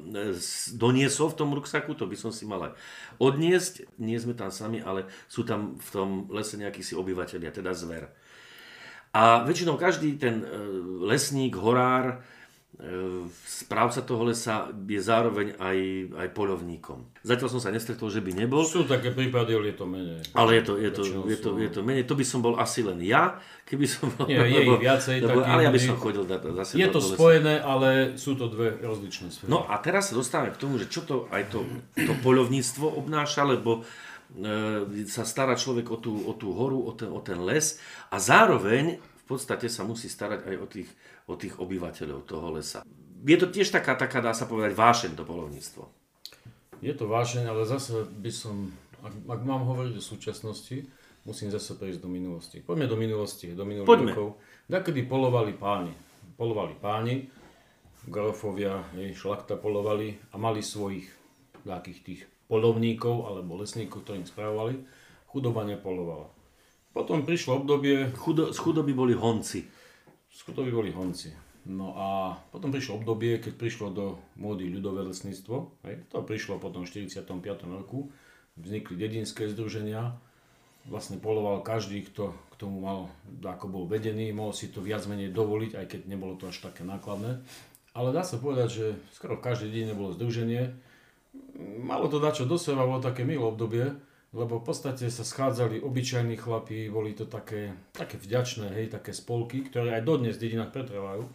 doniesol 0.75 1.31
v 1.31 1.37
tom 1.39 1.49
ruksaku, 1.55 1.95
to 1.95 2.05
by 2.07 2.15
som 2.19 2.35
si 2.35 2.43
mal 2.43 2.71
aj 2.71 2.73
odniesť. 3.17 3.87
Nie 3.97 4.19
sme 4.19 4.35
tam 4.35 4.51
sami, 4.51 4.83
ale 4.83 5.07
sú 5.31 5.47
tam 5.47 5.79
v 5.79 5.89
tom 5.91 6.09
lese 6.29 6.59
nejakí 6.59 6.83
si 6.83 6.93
obyvateľia, 6.93 7.55
teda 7.55 7.71
zver. 7.71 8.11
A 9.11 9.43
väčšinou 9.43 9.75
každý 9.75 10.15
ten 10.15 10.39
e, 10.39 10.47
lesník, 11.03 11.59
horár, 11.59 12.23
správca 13.45 14.01
toho 14.01 14.25
lesa 14.25 14.73
je 14.73 14.97
zároveň 14.97 15.53
aj, 15.61 15.77
aj 16.17 16.27
poľovníkom. 16.33 17.21
Zatiaľ 17.21 17.49
som 17.53 17.61
sa 17.61 17.69
nestretol, 17.69 18.09
že 18.09 18.25
by 18.25 18.33
nebol. 18.33 18.65
Sú 18.65 18.89
také 18.89 19.13
prípady, 19.13 19.53
ale 19.53 19.69
je 19.69 19.77
to 19.77 19.85
menej. 19.85 20.21
Ale 20.33 20.57
je 20.57 20.63
to, 20.65 20.73
je, 20.81 20.89
to, 20.89 21.03
je, 21.29 21.37
to, 21.37 21.49
je 21.61 21.69
to 21.69 21.81
menej. 21.85 22.09
To 22.09 22.17
by 22.17 22.25
som 22.25 22.41
bol 22.41 22.57
asi 22.57 22.81
len 22.81 22.97
ja, 23.05 23.37
keby 23.69 23.85
som 23.85 24.09
bol... 24.17 24.25
Nie, 24.25 24.49
je 24.49 24.65
ich 24.65 24.81
viacej 24.81 25.21
lebo, 25.21 25.45
takých 25.45 25.53
Ale 25.53 25.61
ja 25.61 25.71
by 25.71 25.81
som 25.85 25.95
chodil 26.01 26.23
da, 26.25 26.37
zase 26.41 26.71
Je 26.73 26.87
to 26.89 26.99
lesa. 27.05 27.13
spojené, 27.13 27.55
ale 27.61 27.89
sú 28.17 28.33
to 28.33 28.49
dve 28.49 28.81
rozličné 28.81 29.29
sféry. 29.29 29.49
No 29.53 29.69
a 29.69 29.77
teraz 29.77 30.09
sa 30.09 30.17
dostávame 30.17 30.49
k 30.49 30.57
tomu, 30.57 30.81
že 30.81 30.89
čo 30.89 31.05
to 31.05 31.29
aj 31.29 31.53
to, 31.53 31.61
to 31.93 32.13
poľovníctvo 32.25 32.97
obnáša, 32.97 33.45
lebo 33.45 33.85
e, 34.33 35.05
sa 35.05 35.21
stará 35.21 35.53
človek 35.53 35.85
o 35.93 36.01
tú, 36.01 36.17
o 36.25 36.33
tú 36.33 36.49
horu, 36.57 36.81
o 36.81 36.97
ten, 36.97 37.13
o 37.13 37.21
ten 37.21 37.37
les 37.45 37.77
a 38.09 38.17
zároveň 38.17 38.97
v 38.97 39.23
podstate 39.29 39.69
sa 39.69 39.85
musí 39.85 40.09
starať 40.09 40.49
aj 40.49 40.55
o 40.57 40.65
tých, 40.65 40.89
o 41.31 41.39
tých 41.39 41.55
obyvateľov 41.57 42.27
toho 42.27 42.59
lesa. 42.59 42.83
Je 43.23 43.37
to 43.39 43.47
tiež 43.47 43.71
taká, 43.71 43.95
taká 43.95 44.19
dá 44.19 44.35
sa 44.35 44.49
povedať, 44.49 44.75
vášeň 44.75 45.11
to 45.15 45.23
poľovníctvo. 45.23 45.83
Je 46.81 46.93
to 46.97 47.05
vášeň, 47.05 47.47
ale 47.47 47.63
zase 47.69 48.03
by 48.09 48.31
som, 48.33 48.73
ak, 49.05 49.13
ak 49.29 49.41
mám 49.45 49.63
hovoriť 49.69 49.93
o 49.95 50.03
súčasnosti, 50.03 50.89
musím 51.23 51.53
zase 51.53 51.77
prejsť 51.77 52.01
do 52.01 52.09
minulosti. 52.09 52.57
Poďme 52.59 52.89
do 52.89 52.97
minulosti, 52.97 53.53
do 53.53 53.63
minulých 53.63 53.89
Poďme. 53.89 54.11
rokov. 54.11 54.29
Dakedy 54.65 55.05
polovali 55.05 55.53
páni. 55.53 55.93
Polovali 56.33 56.73
páni, 56.81 57.29
grofovia, 58.09 58.81
hej, 58.97 59.13
šlachta 59.13 59.53
polovali 59.53 60.17
a 60.33 60.41
mali 60.41 60.65
svojich 60.65 61.05
takých 61.61 61.99
tých 62.01 62.21
polovníkov 62.49 63.29
alebo 63.29 63.61
lesníkov, 63.61 64.01
ktorým 64.01 64.25
spravovali. 64.25 64.81
Chudoba 65.29 65.61
nepolovala. 65.63 66.27
Potom 66.91 67.23
prišlo 67.23 67.63
obdobie, 67.63 68.11
Chudo, 68.17 68.51
z 68.51 68.57
chudoby 68.59 68.91
boli 68.91 69.13
honci. 69.15 69.63
Skutovi 70.31 70.71
boli 70.71 70.95
honci. 70.95 71.35
No 71.67 71.93
a 71.93 72.33
potom 72.49 72.73
prišlo 72.73 73.03
obdobie, 73.03 73.37
keď 73.37 73.53
prišlo 73.53 73.87
do 73.93 74.05
módy 74.39 74.65
ľudové 74.65 75.05
lesníctvo. 75.05 75.85
Hej. 75.85 76.09
To 76.09 76.25
prišlo 76.25 76.57
potom 76.57 76.87
v 76.87 77.05
45. 77.05 77.37
roku. 77.69 78.09
Vznikli 78.57 78.97
dedinské 78.97 79.45
združenia. 79.45 80.17
Vlastne 80.89 81.21
poloval 81.21 81.61
každý, 81.61 82.01
kto 82.09 82.33
k 82.33 82.53
tomu 82.57 82.81
mal, 82.81 82.99
ako 83.45 83.69
bol 83.69 83.83
vedený, 83.85 84.33
mohol 84.33 84.49
si 84.49 84.73
to 84.73 84.81
viac 84.81 85.05
menej 85.05 85.29
dovoliť, 85.29 85.77
aj 85.77 85.85
keď 85.85 86.01
nebolo 86.09 86.33
to 86.33 86.49
až 86.49 86.57
také 86.57 86.81
nákladné. 86.81 87.45
Ale 87.93 88.09
dá 88.09 88.25
sa 88.25 88.41
povedať, 88.41 88.69
že 88.73 88.85
skoro 89.13 89.37
v 89.37 89.45
každej 89.45 89.69
dedine 89.69 89.93
bolo 89.93 90.17
združenie. 90.17 90.73
Malo 91.85 92.09
to 92.09 92.17
dačo 92.17 92.49
do 92.49 92.57
seba, 92.57 92.89
bolo 92.89 92.97
také 92.97 93.21
milé 93.21 93.45
obdobie, 93.45 93.93
lebo 94.31 94.63
v 94.63 94.65
podstate 94.71 95.11
sa 95.11 95.27
schádzali 95.27 95.83
obyčajní 95.83 96.39
chlapí, 96.39 96.87
boli 96.87 97.11
to 97.11 97.27
také, 97.27 97.75
také 97.91 98.15
vďačné, 98.15 98.71
hej, 98.71 98.87
také 98.87 99.11
spolky, 99.11 99.67
ktoré 99.67 99.99
aj 99.99 100.07
dodnes 100.07 100.39
v 100.39 100.43
dedinách 100.47 100.71
pretrvajú. 100.71 101.27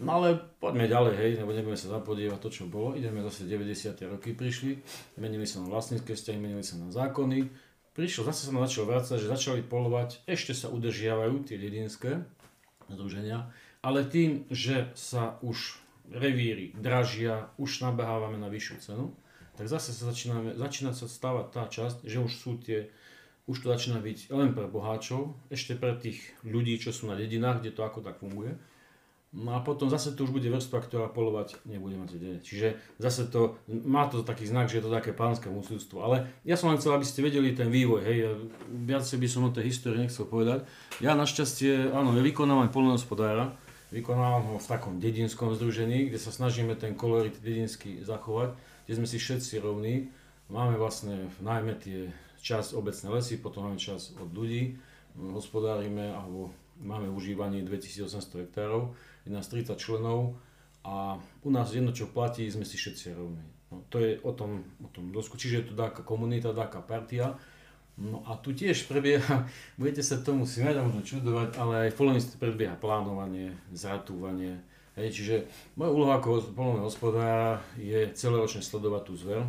No 0.00 0.10
ale 0.16 0.40
poďme 0.56 0.88
ďalej, 0.88 1.14
hej, 1.20 1.32
lebo 1.44 1.52
nebudeme 1.52 1.76
sa 1.76 1.92
zapodievať 1.92 2.40
to, 2.40 2.48
čo 2.48 2.64
bolo. 2.64 2.96
Ideme 2.96 3.20
zase 3.20 3.44
90. 3.44 3.92
roky 4.08 4.32
prišli, 4.32 4.80
menili 5.20 5.44
sa 5.44 5.60
na 5.60 5.68
vlastnícke 5.68 6.16
vzťahy, 6.16 6.40
menili 6.40 6.64
sa 6.64 6.80
na 6.80 6.88
zákony. 6.88 7.52
Prišlo, 7.92 8.24
zase 8.24 8.48
sa 8.48 8.56
nám 8.56 8.64
začalo 8.64 8.88
vrácať, 8.88 9.20
že 9.20 9.28
začali 9.28 9.60
polovať, 9.60 10.24
ešte 10.24 10.56
sa 10.56 10.72
udržiavajú 10.72 11.44
tie 11.44 11.60
dedinské 11.60 12.24
združenia, 12.88 13.52
ale 13.84 14.08
tým, 14.08 14.48
že 14.48 14.88
sa 14.96 15.36
už 15.44 15.76
revíry 16.08 16.72
dražia, 16.72 17.52
už 17.60 17.84
nabehávame 17.84 18.40
na 18.40 18.48
vyššiu 18.48 18.76
cenu, 18.80 19.12
tak 19.62 19.70
zase 19.70 19.94
sa 19.94 20.10
začíname, 20.10 20.58
začína 20.58 20.90
sa 20.90 21.06
stávať 21.06 21.46
tá 21.54 21.70
časť, 21.70 22.02
že 22.02 22.18
už 22.18 22.34
sú 22.34 22.58
tie, 22.58 22.90
už 23.46 23.62
to 23.62 23.70
začína 23.70 24.02
byť 24.02 24.34
len 24.34 24.58
pre 24.58 24.66
boháčov, 24.66 25.38
ešte 25.54 25.78
pre 25.78 25.94
tých 25.94 26.18
ľudí, 26.42 26.74
čo 26.82 26.90
sú 26.90 27.06
na 27.06 27.14
dedinách, 27.14 27.62
kde 27.62 27.70
to 27.70 27.86
ako 27.86 28.02
tak 28.02 28.18
funguje. 28.18 28.58
No 29.30 29.54
a 29.54 29.62
potom 29.62 29.86
zase 29.86 30.18
to 30.18 30.26
už 30.26 30.34
bude 30.34 30.50
vrstva, 30.50 30.82
ktorá 30.82 31.06
polovať 31.06 31.62
nebude 31.62 31.94
mať 31.94 32.10
kde. 32.10 32.30
Čiže 32.42 32.74
zase 32.98 33.30
to, 33.30 33.54
má 33.70 34.10
to 34.10 34.26
taký 34.26 34.50
znak, 34.50 34.66
že 34.66 34.82
je 34.82 34.84
to 34.84 34.90
také 34.90 35.14
pánske 35.14 35.46
muslimstvo. 35.46 36.02
Ale 36.02 36.26
ja 36.42 36.58
som 36.58 36.74
len 36.74 36.82
chcel, 36.82 36.98
aby 36.98 37.06
ste 37.06 37.22
vedeli 37.22 37.54
ten 37.54 37.70
vývoj, 37.70 38.02
hej, 38.02 38.16
ja 38.18 38.30
viacej 38.66 39.22
by 39.22 39.28
som 39.30 39.46
o 39.46 39.54
tej 39.54 39.70
histórii 39.70 40.02
nechcel 40.02 40.26
povedať. 40.26 40.66
Ja 40.98 41.14
našťastie, 41.14 41.94
áno, 41.94 42.18
ja 42.18 42.22
vykonávam 42.26 42.66
polnohospodára, 42.66 43.54
vykonávam 43.94 44.42
ho 44.42 44.56
v 44.58 44.66
takom 44.66 44.98
dedinskom 44.98 45.54
združení, 45.54 46.10
kde 46.10 46.18
sa 46.18 46.34
snažíme 46.34 46.74
ten 46.74 46.98
kolorit 46.98 47.38
dedinský 47.38 48.02
zachovať, 48.02 48.58
kde 48.84 48.92
sme 48.98 49.06
si 49.08 49.18
všetci 49.18 49.62
rovní. 49.62 50.10
Máme 50.50 50.76
vlastne 50.76 51.30
najmä 51.40 51.78
tie 51.80 52.12
čas 52.42 52.74
obecné 52.74 53.08
lesy, 53.08 53.38
potom 53.38 53.70
máme 53.70 53.78
čas 53.78 54.12
od 54.18 54.28
ľudí, 54.34 54.76
hospodárime 55.16 56.10
alebo 56.10 56.50
máme 56.82 57.06
užívanie 57.14 57.62
2800 57.62 58.48
hektárov, 58.48 58.92
je 59.22 59.30
nás 59.30 59.46
30 59.46 59.78
členov 59.78 60.34
a 60.82 61.22
u 61.46 61.50
nás 61.54 61.70
jedno, 61.70 61.94
čo 61.94 62.10
platí, 62.10 62.48
sme 62.50 62.66
si 62.66 62.74
všetci 62.74 63.14
rovní. 63.14 63.46
No, 63.70 63.86
to 63.88 64.02
je 64.02 64.18
o 64.20 64.34
tom, 64.34 64.66
o 64.82 64.88
tom 64.90 65.14
dosku, 65.14 65.38
čiže 65.38 65.56
je 65.56 65.66
to 65.72 65.74
taká 65.78 66.02
komunita, 66.02 66.52
taká 66.52 66.82
partia. 66.82 67.38
No 67.96 68.24
a 68.26 68.34
tu 68.40 68.50
tiež 68.52 68.88
prebieha, 68.90 69.46
budete 69.80 70.02
sa 70.02 70.18
tomu 70.18 70.44
smiať 70.48 70.80
a 70.80 70.84
možno 70.84 71.06
čudovať, 71.06 71.48
ale 71.56 71.74
aj 71.86 71.90
v 71.94 71.98
polonistve 72.02 72.34
prebieha 72.40 72.74
plánovanie, 72.76 73.54
zratúvanie, 73.70 74.60
Hej, 74.92 75.08
čiže 75.16 75.34
moja 75.72 75.90
úloha 75.90 76.20
ako 76.20 76.52
polovného 76.52 76.84
hospodára 76.84 77.64
je 77.80 78.12
celoročne 78.12 78.60
sledovať 78.60 79.02
tú 79.08 79.14
zver 79.16 79.40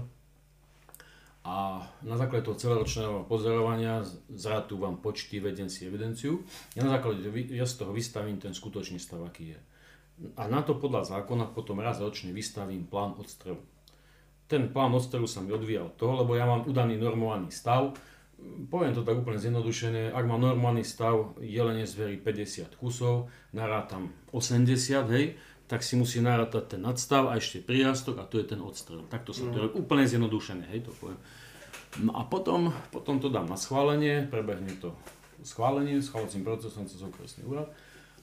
a 1.44 1.84
na 2.08 2.16
základe 2.16 2.48
toho 2.48 2.56
celoročného 2.56 3.28
pozorovania 3.28 4.00
zratúvam 4.32 4.96
počty, 4.96 5.44
vedem 5.44 5.68
si 5.68 5.84
evidenciu. 5.84 6.40
Ja 6.72 6.88
na 6.88 6.96
základe 6.96 7.28
ja 7.52 7.68
z 7.68 7.76
toho 7.76 7.92
vystavím 7.92 8.40
ten 8.40 8.56
skutočný 8.56 8.96
stav, 8.96 9.20
aký 9.28 9.52
je. 9.52 9.60
A 10.40 10.48
na 10.48 10.64
to 10.64 10.80
podľa 10.80 11.04
zákona 11.04 11.52
potom 11.52 11.84
raz 11.84 12.00
ročne 12.00 12.32
vystavím 12.32 12.88
plán 12.88 13.20
odstrelu. 13.20 13.60
Ten 14.48 14.72
plán 14.72 14.96
odstrelu 14.96 15.28
sa 15.28 15.44
mi 15.44 15.52
odvíja 15.52 15.84
od 15.84 16.00
toho, 16.00 16.24
lebo 16.24 16.32
ja 16.40 16.48
mám 16.48 16.64
udaný 16.64 16.96
normovaný 16.96 17.52
stav, 17.52 17.92
poviem 18.68 18.94
to 18.96 19.06
tak 19.06 19.20
úplne 19.20 19.40
zjednodušene, 19.40 20.14
ak 20.14 20.26
má 20.26 20.38
normálny 20.38 20.86
stav 20.86 21.36
jelene 21.40 21.88
zverí 21.88 22.20
50 22.20 22.80
kusov, 22.80 23.32
narátam 23.56 24.14
80, 24.32 25.16
hej, 25.16 25.36
tak 25.68 25.82
si 25.82 25.96
musí 25.96 26.20
narátať 26.20 26.78
ten 26.78 26.82
nadstav 26.84 27.32
a 27.32 27.40
ešte 27.40 27.64
prírastok 27.64 28.20
a 28.22 28.28
to 28.28 28.38
je 28.38 28.46
ten 28.54 28.62
odstrel. 28.62 29.08
Takto 29.08 29.32
sa 29.32 29.48
to 29.50 29.72
mm. 29.72 29.80
úplne 29.80 30.06
zjednodušené, 30.06 30.70
hej, 30.70 30.86
to 30.86 30.92
poviem. 31.00 31.20
No 32.02 32.18
a 32.18 32.26
potom, 32.26 32.74
potom 32.90 33.22
to 33.22 33.30
dám 33.30 33.46
na 33.46 33.58
schválenie, 33.58 34.26
prebehne 34.26 34.74
to 34.82 34.98
schválenie, 35.46 36.02
schválacím 36.02 36.42
procesom 36.42 36.90
cez 36.90 37.00
okresný 37.04 37.46
úrad 37.46 37.70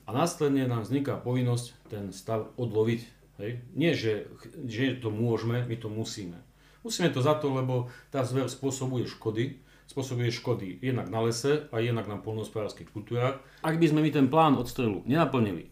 a 0.06 0.10
následne 0.10 0.66
nám 0.66 0.82
vzniká 0.82 1.14
povinnosť 1.20 1.66
ten 1.86 2.04
stav 2.10 2.50
odloviť. 2.58 3.00
Hej. 3.40 3.50
Nie, 3.72 3.92
že, 3.96 4.28
že 4.66 4.98
to 4.98 5.08
môžeme, 5.08 5.64
my 5.64 5.76
to 5.78 5.88
musíme. 5.88 6.36
Musíme 6.82 7.12
to 7.12 7.20
za 7.20 7.36
to, 7.36 7.52
lebo 7.52 7.92
tá 8.08 8.24
zver 8.24 8.48
spôsobuje 8.48 9.06
škody, 9.06 9.60
spôsobuje 9.90 10.30
škody 10.30 10.78
jednak 10.78 11.10
na 11.10 11.26
lese 11.26 11.66
a 11.74 11.82
jednak 11.82 12.06
na 12.06 12.14
polnohospodárských 12.14 12.94
kultúrach. 12.94 13.42
Ak 13.66 13.74
by 13.82 13.90
sme 13.90 14.06
my 14.06 14.10
ten 14.14 14.30
plán 14.30 14.54
odstrelu 14.54 15.02
nenaplnili 15.02 15.66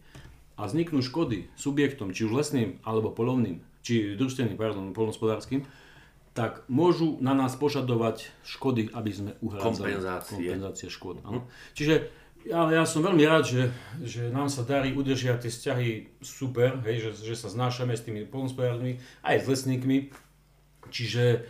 a 0.59 0.67
vzniknú 0.67 0.99
škody 0.99 1.47
subjektom, 1.55 2.11
či 2.11 2.27
už 2.27 2.35
lesným 2.35 2.83
alebo 2.83 3.15
polovným, 3.15 3.63
či 3.79 4.19
družstveným, 4.19 4.59
pardon, 4.59 4.91
polnohospodárským, 4.91 5.63
tak 6.35 6.67
môžu 6.67 7.15
na 7.23 7.31
nás 7.31 7.55
požadovať 7.55 8.27
škody, 8.43 8.91
aby 8.91 9.11
sme 9.11 9.31
uhrádzali 9.39 9.95
kompenzácie, 9.95 10.35
kompenzácie 10.35 10.87
škôd. 10.91 11.23
Áno. 11.23 11.47
Čiže 11.71 12.11
ja, 12.43 12.67
ja 12.71 12.83
som 12.83 13.03
veľmi 13.03 13.23
rád, 13.23 13.47
že, 13.47 13.61
že 14.03 14.27
nám 14.31 14.51
sa 14.51 14.67
darí 14.67 14.95
udržiať 14.95 15.47
tie 15.47 15.51
vzťahy 15.51 15.89
super, 16.19 16.79
hej, 16.83 17.07
že, 17.07 17.23
že 17.23 17.35
sa 17.39 17.47
znášame 17.47 17.95
s 17.95 18.03
tými 18.03 18.27
polnospodármi, 18.27 18.99
aj 19.23 19.43
s 19.43 19.45
lesníkmi. 19.47 20.11
Čiže 20.91 21.43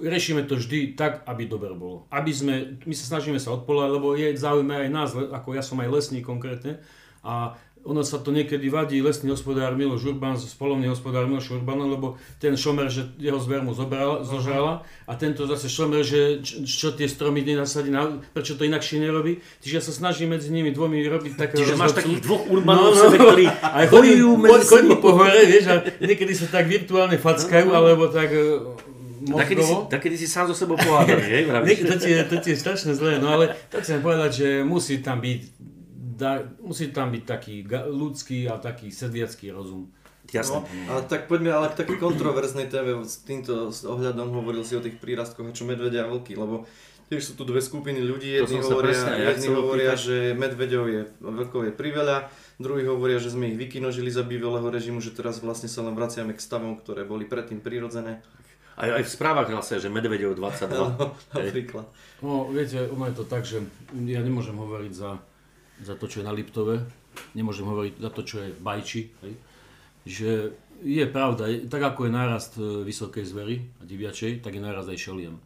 riešime 0.00 0.44
to 0.44 0.60
vždy 0.60 0.92
tak, 0.92 1.24
aby 1.24 1.48
dobre 1.48 1.72
bolo. 1.72 2.04
Aby 2.12 2.32
sme, 2.32 2.54
my 2.84 2.94
sa 2.94 3.16
snažíme 3.16 3.40
sa 3.40 3.56
odpolať, 3.56 3.88
lebo 3.88 4.12
je 4.12 4.36
záujme 4.36 4.74
aj 4.76 4.88
nás, 4.92 5.10
ako 5.16 5.56
ja 5.56 5.64
som 5.64 5.80
aj 5.80 5.88
lesník 5.88 6.28
konkrétne, 6.28 6.84
a 7.22 7.54
ono 7.82 8.06
sa 8.06 8.22
to 8.22 8.30
niekedy 8.30 8.70
vadí 8.70 9.02
lesný 9.02 9.34
hospodár 9.34 9.74
Miloš 9.74 10.14
Urban, 10.14 10.38
spolovný 10.38 10.86
hospodár 10.86 11.26
Miloš 11.26 11.58
Urban, 11.58 11.82
lebo 11.82 12.14
ten 12.38 12.54
šomer, 12.54 12.86
že 12.86 13.10
jeho 13.18 13.42
zver 13.42 13.66
mu 13.66 13.74
zobral, 13.74 14.22
zožrala 14.22 14.86
a 15.02 15.12
tento 15.18 15.50
zase 15.50 15.66
šomer, 15.66 16.06
že 16.06 16.46
čo 16.62 16.94
tie 16.94 17.10
stromy 17.10 17.42
nenasadí, 17.42 17.90
prečo 18.30 18.54
to 18.54 18.62
inakšie 18.62 19.02
nerobí. 19.02 19.42
Čiže 19.66 19.74
ja 19.74 19.82
sa 19.82 19.90
snažím 19.90 20.38
medzi 20.38 20.54
nimi 20.54 20.70
dvomi 20.70 21.02
robiť 21.02 21.32
také 21.34 21.58
Čiže 21.58 21.74
máš 21.74 21.98
takých 21.98 22.22
dvoch 22.22 22.46
urbanov 22.46 22.94
no, 22.94 23.02
no, 23.02 23.18
ktorí 23.18 23.46
aj 23.50 23.86
bojujú 23.90 24.30
medzi 24.38 24.62
sebou. 24.62 24.98
po 25.02 25.10
hore, 25.18 25.42
vieš, 25.42 25.66
a 25.66 25.74
niekedy 25.98 26.32
sa 26.38 26.46
tak 26.54 26.70
virtuálne 26.70 27.18
fackajú, 27.18 27.66
alebo 27.74 28.06
tak 28.14 28.30
Takedy 29.22 29.62
si, 29.62 29.74
takedy 29.86 30.16
si 30.18 30.26
sám 30.26 30.50
so 30.50 30.54
sebou 30.56 30.74
pohádali, 30.74 31.22
hej? 31.22 31.42
to, 31.90 31.94
ti, 32.00 32.10
to 32.26 32.36
ti 32.42 32.48
je 32.54 32.58
strašne 32.58 32.92
zlé, 32.96 33.22
no 33.22 33.30
ale 33.30 33.54
tak 33.72 33.86
chcem 33.86 34.02
povedať, 34.02 34.30
že 34.34 34.48
musí 34.66 34.98
tam 34.98 35.22
byť, 35.22 35.40
da, 36.18 36.42
musí 36.58 36.90
tam 36.90 37.14
byť 37.14 37.22
taký 37.22 37.62
ľudský 37.86 38.50
a 38.50 38.58
taký 38.58 38.90
sediacký 38.90 39.54
rozum. 39.54 39.86
Jasne. 40.32 40.64
No, 40.64 40.96
ale 40.96 41.00
tak 41.04 41.28
poďme 41.28 41.52
ale 41.52 41.68
k 41.74 41.84
takej 41.84 41.98
kontroverznej 41.98 42.70
téme 42.72 43.04
s 43.04 43.20
týmto 43.26 43.68
s 43.68 43.84
ohľadom 43.84 44.32
hovoril 44.32 44.64
si 44.64 44.78
o 44.78 44.82
tých 44.82 44.96
prírastkoch, 44.96 45.50
čo 45.52 45.68
medvedia 45.68 46.06
a 46.06 46.10
vlky, 46.10 46.38
lebo 46.38 46.64
tiež 47.12 47.20
sú 47.20 47.32
tu 47.36 47.44
dve 47.44 47.60
skupiny 47.60 48.00
ľudí, 48.00 48.40
jedni 48.40 48.64
hovoria, 48.64 48.96
presne, 48.96 49.12
jedni 49.20 49.48
hovoria 49.52 49.92
že 49.92 50.32
medveďov 50.32 50.84
je, 50.88 51.02
vlkov 51.20 51.60
je 51.68 51.72
priveľa, 51.76 52.32
druhí 52.56 52.88
hovoria, 52.88 53.20
že 53.20 53.28
sme 53.28 53.52
ich 53.52 53.60
vykinožili 53.60 54.08
za 54.08 54.24
bývalého 54.24 54.64
režimu, 54.64 55.04
že 55.04 55.12
teraz 55.12 55.44
vlastne 55.44 55.68
sa 55.68 55.84
len 55.84 55.92
vraciame 55.92 56.32
k 56.32 56.40
stavom, 56.40 56.80
ktoré 56.80 57.04
boli 57.04 57.28
predtým 57.28 57.60
prirodzené. 57.60 58.24
Aj, 58.72 58.88
aj 58.88 59.04
v 59.04 59.10
správach 59.10 59.48
hlase, 59.52 59.76
že 59.76 59.92
Medvedov 59.92 60.32
22. 60.36 60.72
No, 60.72 61.12
napríklad. 61.36 61.86
No, 62.24 62.48
viete, 62.48 62.88
ono 62.88 63.04
je 63.10 63.14
to 63.16 63.24
tak, 63.28 63.44
že 63.44 63.60
ja 64.08 64.24
nemôžem 64.24 64.56
hovoriť 64.56 64.92
za, 64.96 65.20
za 65.84 65.94
to, 65.96 66.08
čo 66.08 66.24
je 66.24 66.28
na 66.28 66.32
Liptove, 66.32 66.80
nemôžem 67.36 67.68
hovoriť 67.68 67.94
za 68.00 68.10
to, 68.10 68.20
čo 68.24 68.36
je 68.40 68.48
v 68.56 68.60
Bajči, 68.64 69.02
hej. 69.24 69.34
že 70.08 70.30
je 70.82 71.04
pravda, 71.06 71.46
tak 71.68 71.82
ako 71.94 72.08
je 72.08 72.12
nárast 72.12 72.52
e, 72.58 72.82
vysokej 72.82 73.22
zvery 73.22 73.56
a 73.78 73.82
diviačej, 73.86 74.42
tak 74.42 74.58
je 74.58 74.62
nárast 74.64 74.90
aj 74.90 74.98
šeliem. 74.98 75.38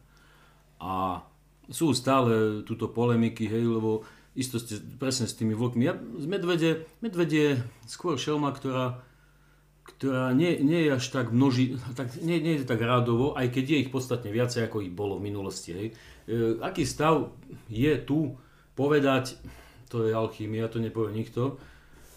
A 0.80 1.20
sú 1.68 1.92
stále 1.92 2.62
túto 2.62 2.88
polemiky, 2.88 3.44
hej, 3.44 3.66
lebo 3.68 4.06
isto 4.36 4.60
ste 4.60 4.80
presne 5.00 5.28
s 5.28 5.36
tými 5.36 5.52
vlkmi. 5.56 5.82
Ja, 5.84 5.96
z 5.96 6.26
medvede, 6.28 6.70
medvede 7.00 7.36
je 7.36 7.52
skôr 7.88 8.20
šelma, 8.20 8.52
ktorá 8.52 9.00
ktorá 9.86 10.34
nie, 10.34 10.58
nie 10.60 10.90
je 10.90 10.90
až 10.98 11.04
tak 11.14 11.30
množí, 11.30 11.78
tak, 11.94 12.10
nie, 12.18 12.42
nie 12.42 12.58
je 12.58 12.66
tak 12.66 12.82
rádovo, 12.82 13.38
aj 13.38 13.54
keď 13.54 13.64
je 13.70 13.80
ich 13.86 13.90
podstatne 13.94 14.34
viacej, 14.34 14.66
ako 14.66 14.82
ich 14.82 14.90
bolo 14.90 15.16
v 15.16 15.30
minulosti. 15.30 15.70
Hej. 15.72 15.86
E, 16.26 16.58
aký 16.58 16.82
stav 16.82 17.30
je 17.70 17.94
tu 18.02 18.34
povedať, 18.74 19.38
to 19.86 20.04
je 20.04 20.12
alchýmia, 20.12 20.66
to 20.66 20.82
nepovie 20.82 21.14
nikto. 21.14 21.62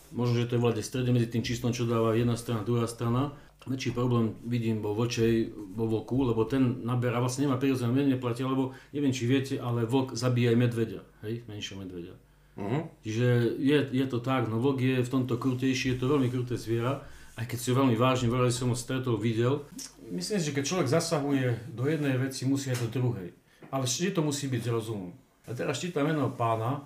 Možno, 0.09 0.41
že 0.41 0.49
to 0.49 0.57
je 0.57 0.63
vláde 0.65 0.81
strede 0.81 1.13
medzi 1.13 1.29
tým 1.29 1.45
číslom, 1.45 1.69
čo 1.69 1.85
dáva 1.85 2.17
jedna 2.17 2.33
strana, 2.33 2.65
druhá 2.65 2.89
strana. 2.89 3.37
Väčší 3.69 3.93
problém 3.93 4.33
vidím 4.49 4.81
vo 4.81 4.97
vočej, 4.97 5.53
vo 5.53 5.85
vlku, 5.85 6.33
lebo 6.33 6.41
ten 6.49 6.81
naberá, 6.81 7.21
vlastne 7.21 7.45
nemá 7.45 7.61
prirodzené 7.61 7.93
mene 7.93 8.17
neplatia, 8.17 8.49
lebo 8.49 8.73
neviem, 8.89 9.13
či 9.13 9.29
viete, 9.29 9.61
ale 9.61 9.85
vlk 9.85 10.17
zabíja 10.17 10.57
aj 10.57 10.57
medveďa, 10.57 11.01
hej, 11.21 11.45
menšieho 11.45 11.77
medveďa. 11.77 12.15
Uh-huh. 12.57 12.89
Čiže 13.05 13.27
je, 13.61 13.77
je 13.93 14.05
to 14.09 14.25
tak, 14.25 14.49
no 14.49 14.57
vlk 14.57 14.79
je 14.81 14.97
v 15.05 15.11
tomto 15.13 15.37
krutejší, 15.37 15.93
je 15.93 15.99
to 16.01 16.09
veľmi 16.09 16.33
kruté 16.33 16.57
zviera 16.57 17.05
aj 17.39 17.45
keď 17.47 17.57
si 17.57 17.71
ho 17.71 17.79
veľmi 17.79 17.95
vážne, 17.95 18.27
veľmi 18.27 18.51
som 18.51 18.67
ho 18.67 18.75
stretol, 18.75 19.15
videl. 19.15 19.63
Myslím 20.11 20.43
si, 20.43 20.51
že 20.51 20.55
keď 20.59 20.63
človek 20.67 20.87
zasahuje 20.91 21.71
do 21.71 21.87
jednej 21.87 22.19
veci, 22.19 22.43
musí 22.43 22.67
aj 22.67 22.83
do 22.83 22.89
druhej. 22.91 23.31
Ale 23.71 23.87
vždy 23.87 24.11
to 24.11 24.19
musí 24.19 24.51
byť 24.51 24.63
rozumom. 24.67 25.15
A 25.47 25.55
teraz 25.55 25.79
čítam 25.79 26.03
jedného 26.03 26.35
pána, 26.35 26.83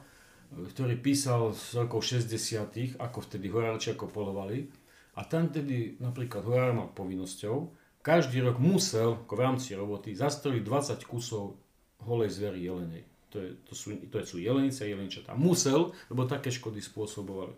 ktorý 0.53 1.01
písal 1.01 1.57
z 1.57 1.81
rokov 1.81 2.05
60 2.05 3.01
ako 3.01 3.17
vtedy 3.25 3.49
horárči 3.49 3.97
ako 3.97 4.13
polovali. 4.13 4.69
A 5.17 5.25
tam 5.25 5.49
tedy 5.49 5.97
napríklad 5.97 6.45
horár 6.45 6.73
mal 6.77 6.89
povinnosťou, 6.93 7.73
každý 8.03 8.43
rok 8.43 8.59
musel, 8.59 9.23
ako 9.23 9.33
v 9.33 9.41
rámci 9.47 9.71
roboty, 9.79 10.11
zastreliť 10.11 10.61
20 10.61 11.07
kusov 11.07 11.55
holej 12.03 12.35
zvery 12.35 12.59
jelenej. 12.59 13.03
To, 13.31 13.39
je, 13.39 13.49
to, 13.63 13.73
sú, 13.73 13.95
to 14.11 14.19
sú 14.27 14.37
jelenice 14.43 14.83
a 14.83 14.91
jelenčatá. 14.91 15.33
Musel, 15.33 15.95
lebo 16.11 16.27
také 16.27 16.51
škody 16.51 16.83
spôsobovali. 16.83 17.55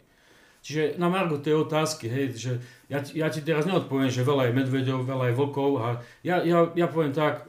Čiže 0.66 0.98
na 0.98 1.14
Margo 1.14 1.38
tej 1.38 1.62
otázky, 1.62 2.10
hej, 2.10 2.26
že 2.34 2.52
ja, 2.90 2.98
ja 3.14 3.30
ti 3.30 3.46
teraz 3.46 3.70
neodpoviem, 3.70 4.10
že 4.10 4.26
veľa 4.26 4.50
je 4.50 4.58
medveďov, 4.58 5.06
veľa 5.06 5.30
je 5.30 5.38
vlkov 5.38 5.72
a 5.78 5.88
ja, 6.26 6.42
ja, 6.42 6.74
ja 6.74 6.90
poviem 6.90 7.14
tak, 7.14 7.46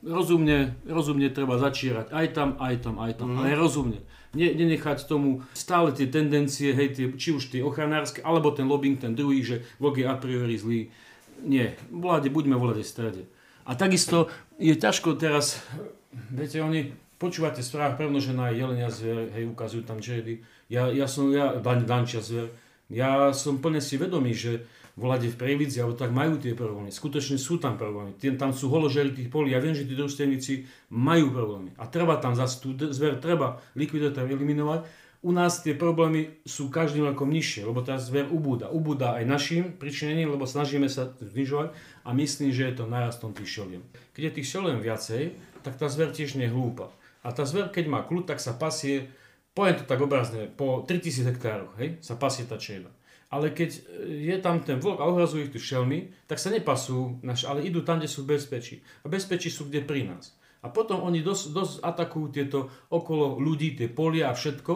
rozumne, 0.00 0.72
rozumne 0.88 1.28
treba 1.28 1.60
začírať 1.60 2.08
aj 2.08 2.26
tam, 2.32 2.56
aj 2.56 2.74
tam, 2.80 2.96
aj 2.96 3.20
tam, 3.20 3.28
mm. 3.32 3.36
ale 3.36 3.52
rozumne. 3.52 4.00
Ne, 4.32 4.48
nenechať 4.56 5.04
tomu 5.04 5.44
stále 5.52 5.92
tie 5.92 6.08
tendencie, 6.08 6.72
hej, 6.72 6.88
tie, 6.96 7.06
či 7.12 7.36
už 7.36 7.52
tie 7.52 7.60
ochranárske, 7.60 8.24
alebo 8.24 8.48
ten 8.48 8.64
lobbying, 8.64 8.96
ten 8.96 9.12
druhý, 9.12 9.44
že 9.44 9.60
vlk 9.76 10.00
je 10.00 10.06
a 10.08 10.16
priori 10.16 10.56
zlý. 10.56 10.80
Nie, 11.44 11.76
vláde, 11.92 12.32
buďme 12.32 12.56
vláde 12.56 12.80
v 12.80 12.88
strede. 12.88 13.22
A 13.68 13.76
takisto 13.76 14.32
je 14.56 14.72
ťažko 14.72 15.20
teraz, 15.20 15.60
viete, 16.32 16.64
oni, 16.64 16.96
počúvate 17.20 17.60
správach, 17.60 18.00
pevno, 18.00 18.24
že 18.24 18.32
na 18.32 18.48
jelenia 18.48 18.88
zvier, 18.88 19.28
hej, 19.36 19.52
ukazujú 19.52 19.84
tam 19.84 20.00
čredy, 20.00 20.40
ja, 20.68 20.88
ja 20.88 21.06
som, 21.08 21.32
ja, 21.32 21.58
Dan, 21.60 21.84
Dančia 21.84 22.24
zver, 22.24 22.52
ja 22.92 23.32
som 23.32 23.60
plne 23.60 23.80
si 23.80 23.96
vedomý, 23.96 24.36
že 24.36 24.64
volade 24.94 25.26
v 25.26 25.34
Previdzi, 25.34 25.82
alebo 25.82 25.98
tak 25.98 26.14
majú 26.14 26.38
tie 26.38 26.54
problémy. 26.54 26.94
Skutočne 26.94 27.34
sú 27.34 27.58
tam 27.58 27.74
problémy. 27.74 28.14
Tam 28.38 28.54
sú 28.54 28.70
holožery 28.70 29.10
tých 29.10 29.30
polí. 29.30 29.50
Ja 29.50 29.58
viem, 29.58 29.74
že 29.74 29.86
tí 29.86 29.98
družstevníci 29.98 30.70
majú 30.94 31.34
problémy. 31.34 31.74
A 31.80 31.90
treba 31.90 32.14
tam 32.22 32.38
zase 32.38 32.62
tú 32.62 32.78
zver 32.78 33.18
treba 33.18 33.58
likvidovať 33.74 34.14
a 34.22 34.26
eliminovať. 34.30 34.80
U 35.24 35.32
nás 35.32 35.64
tie 35.64 35.72
problémy 35.72 36.36
sú 36.44 36.68
každým 36.68 37.08
rokom 37.08 37.32
nižšie, 37.32 37.64
lebo 37.64 37.80
tá 37.80 37.96
zver 37.96 38.28
ubúda. 38.28 38.68
Ubúda 38.68 39.16
aj 39.16 39.24
našim 39.24 39.62
pričinením, 39.72 40.36
lebo 40.36 40.44
snažíme 40.44 40.86
sa 40.86 41.16
znižovať 41.16 41.72
a 42.04 42.12
myslím, 42.12 42.52
že 42.52 42.68
je 42.68 42.74
to 42.76 42.84
narastom 42.84 43.32
tých 43.32 43.48
šeliem. 43.48 43.82
Keď 44.12 44.20
je 44.20 44.34
tých 44.36 44.50
šeliem 44.52 44.84
viacej, 44.84 45.22
tak 45.64 45.80
tá 45.80 45.88
zver 45.88 46.12
tiež 46.12 46.36
nie 46.36 46.44
je 46.46 46.52
hlúpa. 46.52 46.92
A 47.24 47.32
tá 47.32 47.48
zver, 47.48 47.72
keď 47.72 47.88
má 47.88 48.04
kľud, 48.04 48.28
tak 48.28 48.36
sa 48.36 48.52
pasie 48.52 49.08
poviem 49.54 49.78
to 49.78 49.86
tak 49.86 50.02
obrazne, 50.02 50.50
po 50.50 50.82
3000 50.82 51.30
hektároch, 51.30 51.72
hej, 51.78 52.02
sa 52.02 52.18
pasie 52.18 52.44
tá 52.44 52.58
čejda. 52.58 52.90
Ale 53.30 53.50
keď 53.50 53.70
je 54.06 54.36
tam 54.38 54.62
ten 54.62 54.78
vlk 54.78 54.98
a 55.00 55.10
ohrazujú 55.10 55.48
ich 55.48 55.54
tu 55.54 55.58
šelmy, 55.58 56.12
tak 56.30 56.38
sa 56.38 56.54
nepasú, 56.54 57.18
ale 57.22 57.66
idú 57.66 57.82
tam, 57.82 57.98
kde 57.98 58.10
sú 58.10 58.22
v 58.22 58.38
bezpečí. 58.38 58.78
A 59.02 59.10
bezpečí 59.10 59.50
sú 59.50 59.66
kde 59.66 59.82
pri 59.82 60.06
nás. 60.06 60.34
A 60.62 60.70
potom 60.70 61.02
oni 61.02 61.20
dosť, 61.20 61.44
dosť 61.50 61.74
atakujú 61.82 62.26
tieto 62.30 62.58
okolo 62.88 63.36
ľudí, 63.42 63.74
tie 63.74 63.90
polia 63.90 64.30
a 64.30 64.38
všetko. 64.38 64.74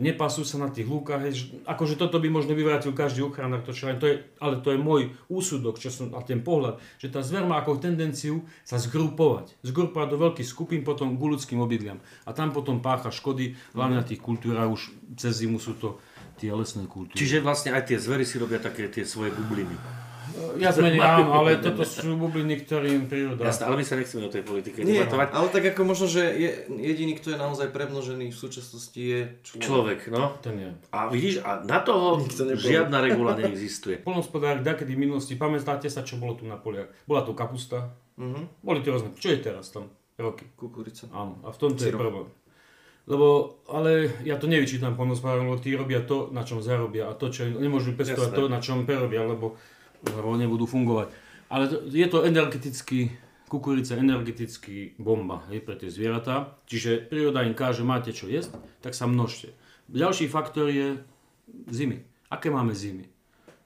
Nepasú 0.00 0.48
sa 0.48 0.56
na 0.56 0.72
tých 0.72 0.88
lúkach, 0.88 1.20
hej, 1.28 1.32
že, 1.36 1.44
akože 1.68 2.00
toto 2.00 2.16
by 2.16 2.32
možno 2.32 2.56
vyvrátil 2.56 2.96
každý 2.96 3.20
ochránok, 3.20 3.68
to 3.68 3.76
to 3.76 4.06
je, 4.08 4.14
ale 4.40 4.58
to 4.64 4.72
je 4.72 4.78
môj 4.80 5.12
úsudok, 5.28 5.76
čo 5.76 5.92
som, 5.92 6.16
a 6.16 6.24
ten 6.24 6.40
pohľad, 6.40 6.80
že 6.96 7.12
tá 7.12 7.20
zver 7.20 7.44
má 7.44 7.60
ako 7.60 7.76
tendenciu 7.76 8.48
sa 8.64 8.80
zgrupovať, 8.80 9.60
zgrupovať 9.60 10.08
do 10.08 10.16
veľkých 10.16 10.48
skupín 10.48 10.80
potom 10.82 11.14
k 11.14 11.20
ľudským 11.20 11.60
obydliam 11.60 12.00
a 12.24 12.32
tam 12.32 12.56
potom 12.56 12.80
pácha 12.80 13.12
škody, 13.12 13.54
hlavne 13.76 14.00
na 14.00 14.06
tých 14.08 14.24
kultúrach, 14.24 14.72
už 14.72 14.96
cez 15.20 15.44
zimu 15.44 15.60
sú 15.60 15.76
to 15.76 16.00
tie 16.40 16.48
lesné 16.48 16.88
kultúry. 16.88 17.20
Čiže 17.20 17.44
vlastne 17.44 17.76
aj 17.76 17.92
tie 17.92 18.00
zvery 18.00 18.24
si 18.24 18.40
robia 18.40 18.56
také 18.56 18.88
tie 18.88 19.04
svoje 19.04 19.28
bubliny. 19.36 19.76
Ja 20.56 20.70
menej 20.72 20.98
áno, 20.98 21.32
ale 21.34 21.56
toto 21.56 21.82
sú 21.82 22.14
bubliny, 22.14 22.60
ktorým 22.60 23.04
príroda... 23.04 23.42
Jasné, 23.42 23.64
ale 23.64 23.76
my 23.76 23.84
sa 23.84 23.94
nechceme 23.94 24.20
do 24.20 24.30
tej 24.30 24.42
politiky 24.42 24.80
Nie, 24.80 25.02
debatovať. 25.02 25.28
ale 25.30 25.46
tak 25.48 25.64
ako 25.68 25.80
možno, 25.84 26.06
že 26.06 26.22
je, 26.26 26.50
jediný, 26.70 27.12
kto 27.14 27.28
je 27.28 27.38
naozaj 27.38 27.68
premnožený 27.68 28.28
v 28.28 28.38
súčasnosti 28.38 28.96
je 28.96 29.20
človek. 29.42 29.62
Človek, 29.62 30.00
no. 30.08 30.36
Ten 30.38 30.54
je. 30.56 30.70
A 30.90 31.06
vidíš, 31.06 31.40
a 31.40 31.60
na 31.60 31.78
toho 31.78 32.20
Nikto 32.20 32.54
žiadna 32.54 32.98
regula 33.00 33.34
neexistuje. 33.34 33.98
Polnospodári, 34.06 34.60
dakedy 34.60 34.92
v 34.92 35.00
minulosti, 35.02 35.34
pamätáte 35.34 35.86
sa, 35.86 36.00
čo 36.00 36.16
bolo 36.16 36.34
tu 36.34 36.44
na 36.44 36.54
poliach? 36.54 36.90
Bola 37.04 37.20
tu 37.20 37.32
kapusta, 37.32 37.90
Mhm. 38.14 38.60
boli 38.60 38.80
to 38.80 38.90
rôzne. 38.90 39.10
Čo 39.14 39.32
je 39.32 39.38
teraz 39.40 39.70
tam? 39.70 39.88
Roky. 40.14 40.44
Kukurica. 40.52 41.08
Áno, 41.10 41.40
a 41.40 41.48
v 41.48 41.56
tomto 41.56 41.80
je 41.80 41.88
Sirop. 41.88 41.96
problém. 41.98 42.28
Lebo, 43.06 43.26
ale 43.66 43.90
ja 44.22 44.36
to 44.36 44.44
nevyčítam 44.44 44.92
polnospodárom, 44.92 45.48
lebo 45.48 45.56
tí 45.56 45.72
robia 45.72 45.98
to, 46.00 46.28
na 46.30 46.44
čom 46.44 46.60
zarobia 46.60 47.08
a 47.08 47.16
to, 47.16 47.26
čo 47.26 47.48
nemôžu 47.48 47.96
pestovať 47.96 48.30
to, 48.30 48.42
na 48.46 48.60
čom 48.60 48.84
prerobia, 48.84 49.24
lebo, 49.24 49.56
lebo 50.04 50.36
nebudú 50.36 50.64
fungovať. 50.64 51.12
Ale 51.50 51.66
to, 51.66 51.76
je 51.90 52.06
to 52.06 52.22
energetický, 52.22 53.10
kukurica 53.50 53.98
energetický 53.98 54.94
bomba 54.96 55.42
hej, 55.50 55.66
pre 55.66 55.74
tie 55.74 55.90
zvieratá. 55.90 56.54
Čiže 56.70 57.10
príroda 57.10 57.42
im 57.42 57.58
káže, 57.58 57.82
máte 57.82 58.14
čo 58.14 58.30
jesť, 58.30 58.54
tak 58.80 58.94
sa 58.94 59.10
množte. 59.10 59.50
Ďalší 59.90 60.30
faktor 60.30 60.70
je 60.70 61.02
zimy. 61.66 62.06
Aké 62.30 62.54
máme 62.54 62.70
zimy? 62.70 63.10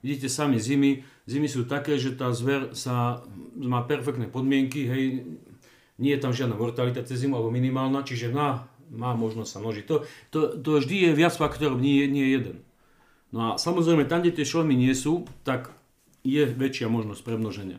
Vidíte 0.00 0.32
sami 0.32 0.56
zimy. 0.56 1.04
Zimy 1.28 1.48
sú 1.48 1.68
také, 1.68 2.00
že 2.00 2.16
tá 2.16 2.32
zver 2.32 2.72
sa, 2.72 3.24
má 3.56 3.84
perfektné 3.84 4.28
podmienky, 4.28 4.88
hej, 4.88 5.04
nie 5.96 6.12
je 6.12 6.20
tam 6.20 6.32
žiadna 6.36 6.56
mortalita 6.56 7.04
cez 7.04 7.24
zimu, 7.24 7.40
alebo 7.40 7.54
minimálna, 7.54 8.04
čiže 8.04 8.32
má, 8.32 8.68
má 8.92 9.16
možnosť 9.16 9.48
sa 9.48 9.58
množiť. 9.60 9.84
To, 9.88 9.96
to, 10.28 10.40
to 10.60 10.68
vždy 10.80 11.08
je 11.08 11.10
viac 11.16 11.32
faktorov, 11.36 11.80
nie, 11.80 12.04
nie 12.08 12.36
jeden. 12.36 12.60
No 13.32 13.54
a 13.54 13.60
samozrejme, 13.60 14.04
tam, 14.04 14.20
kde 14.20 14.36
tie 14.36 14.46
šelmy 14.48 14.76
nie 14.76 14.92
sú, 14.92 15.24
tak 15.46 15.72
je 16.24 16.44
väčšia 16.48 16.88
možnosť 16.88 17.20
premnoženia. 17.22 17.78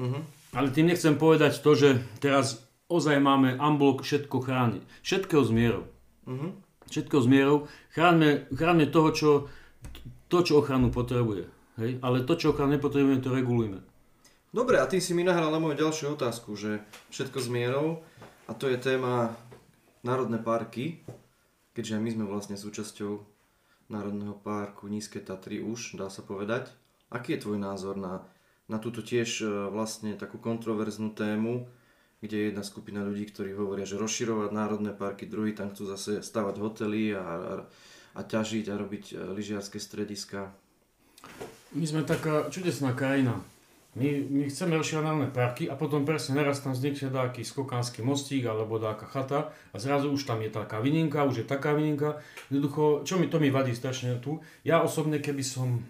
Mhm. 0.00 0.20
Ale 0.56 0.72
tým 0.72 0.88
nechcem 0.88 1.20
povedať 1.20 1.60
to, 1.60 1.76
že 1.76 2.00
teraz 2.18 2.64
ozaj 2.88 3.20
máme 3.20 3.60
unblock 3.60 4.00
všetko 4.00 4.36
chrániť. 4.40 4.82
Všetkého 5.04 5.42
z 5.44 5.50
mierou. 5.52 5.84
Mhm. 6.24 6.48
Všetko 6.88 7.16
z 7.20 7.26
mierou. 7.28 7.56
Chráňme, 7.92 8.48
chráňme 8.50 8.86
toho, 8.88 9.10
čo, 9.12 9.30
to, 10.32 10.38
čo 10.40 10.64
ochranu 10.64 10.88
potrebuje. 10.88 11.50
Hej? 11.76 12.00
Ale 12.00 12.24
to, 12.24 12.38
čo 12.40 12.56
ochranu 12.56 12.80
nepotrebujeme, 12.80 13.20
to 13.20 13.34
regulujme. 13.34 13.84
Dobre, 14.54 14.80
a 14.80 14.88
tým 14.88 15.02
si 15.02 15.12
mi 15.12 15.20
nahral 15.20 15.52
na 15.52 15.60
moju 15.60 15.76
ďalšiu 15.76 16.16
otázku, 16.16 16.56
že 16.56 16.80
všetko 17.12 17.38
s 17.44 17.48
mierou, 17.52 18.00
a 18.48 18.56
to 18.56 18.70
je 18.70 18.80
téma 18.80 19.36
národné 20.00 20.40
parky, 20.40 21.02
keďže 21.76 22.00
my 22.00 22.10
sme 22.14 22.24
vlastne 22.24 22.56
súčasťou 22.56 23.36
Národného 23.86 24.34
parku 24.42 24.90
Nízke 24.90 25.22
Tatry 25.22 25.62
už, 25.62 25.94
dá 25.94 26.10
sa 26.10 26.24
povedať. 26.24 26.74
Aký 27.10 27.38
je 27.38 27.42
tvoj 27.46 27.58
názor 27.62 27.94
na, 27.94 28.26
na 28.66 28.82
túto 28.82 29.02
tiež 29.02 29.42
e, 29.42 29.46
vlastne 29.70 30.18
takú 30.18 30.42
kontroverznú 30.42 31.14
tému, 31.14 31.70
kde 32.18 32.36
je 32.36 32.44
jedna 32.50 32.64
skupina 32.66 33.06
ľudí, 33.06 33.30
ktorí 33.30 33.54
hovoria, 33.54 33.86
že 33.86 34.00
rozširovať 34.00 34.50
národné 34.50 34.90
parky, 34.90 35.30
druhí 35.30 35.54
tam 35.54 35.70
chcú 35.70 35.86
zase 35.86 36.24
stavať 36.24 36.58
hotely 36.58 37.14
a, 37.14 37.22
a, 37.22 37.54
a 38.16 38.20
ťažiť 38.26 38.66
a 38.72 38.74
robiť 38.74 39.04
e, 39.12 39.14
lyžiarske 39.38 39.78
strediska. 39.78 40.50
My 41.76 41.86
sme 41.86 42.02
taká 42.02 42.50
čudesná 42.50 42.90
krajina. 42.96 43.38
My, 43.96 44.12
my 44.28 44.44
chceme 44.52 44.76
rozšírené 44.76 45.32
parky 45.32 45.72
a 45.72 45.74
potom 45.78 46.04
presne 46.04 46.36
naraz 46.36 46.60
tam 46.60 46.76
vznikne 46.76 47.08
nejaký 47.08 47.40
skokanský 47.40 48.04
mostík 48.04 48.44
alebo 48.44 48.76
nejaká 48.76 49.08
chata 49.08 49.56
a 49.72 49.76
zrazu 49.80 50.12
už 50.12 50.28
tam 50.28 50.44
je 50.44 50.52
taká 50.52 50.84
vininka, 50.84 51.24
už 51.24 51.40
je 51.40 51.46
taká 51.48 51.72
vininka. 51.72 52.20
Jednoducho, 52.52 53.08
čo 53.08 53.16
mi 53.16 53.32
to 53.32 53.40
mi 53.40 53.48
vadí 53.48 53.72
strašne 53.72 54.20
tu. 54.20 54.44
Ja 54.68 54.84
osobne, 54.84 55.16
keby 55.16 55.40
som 55.40 55.80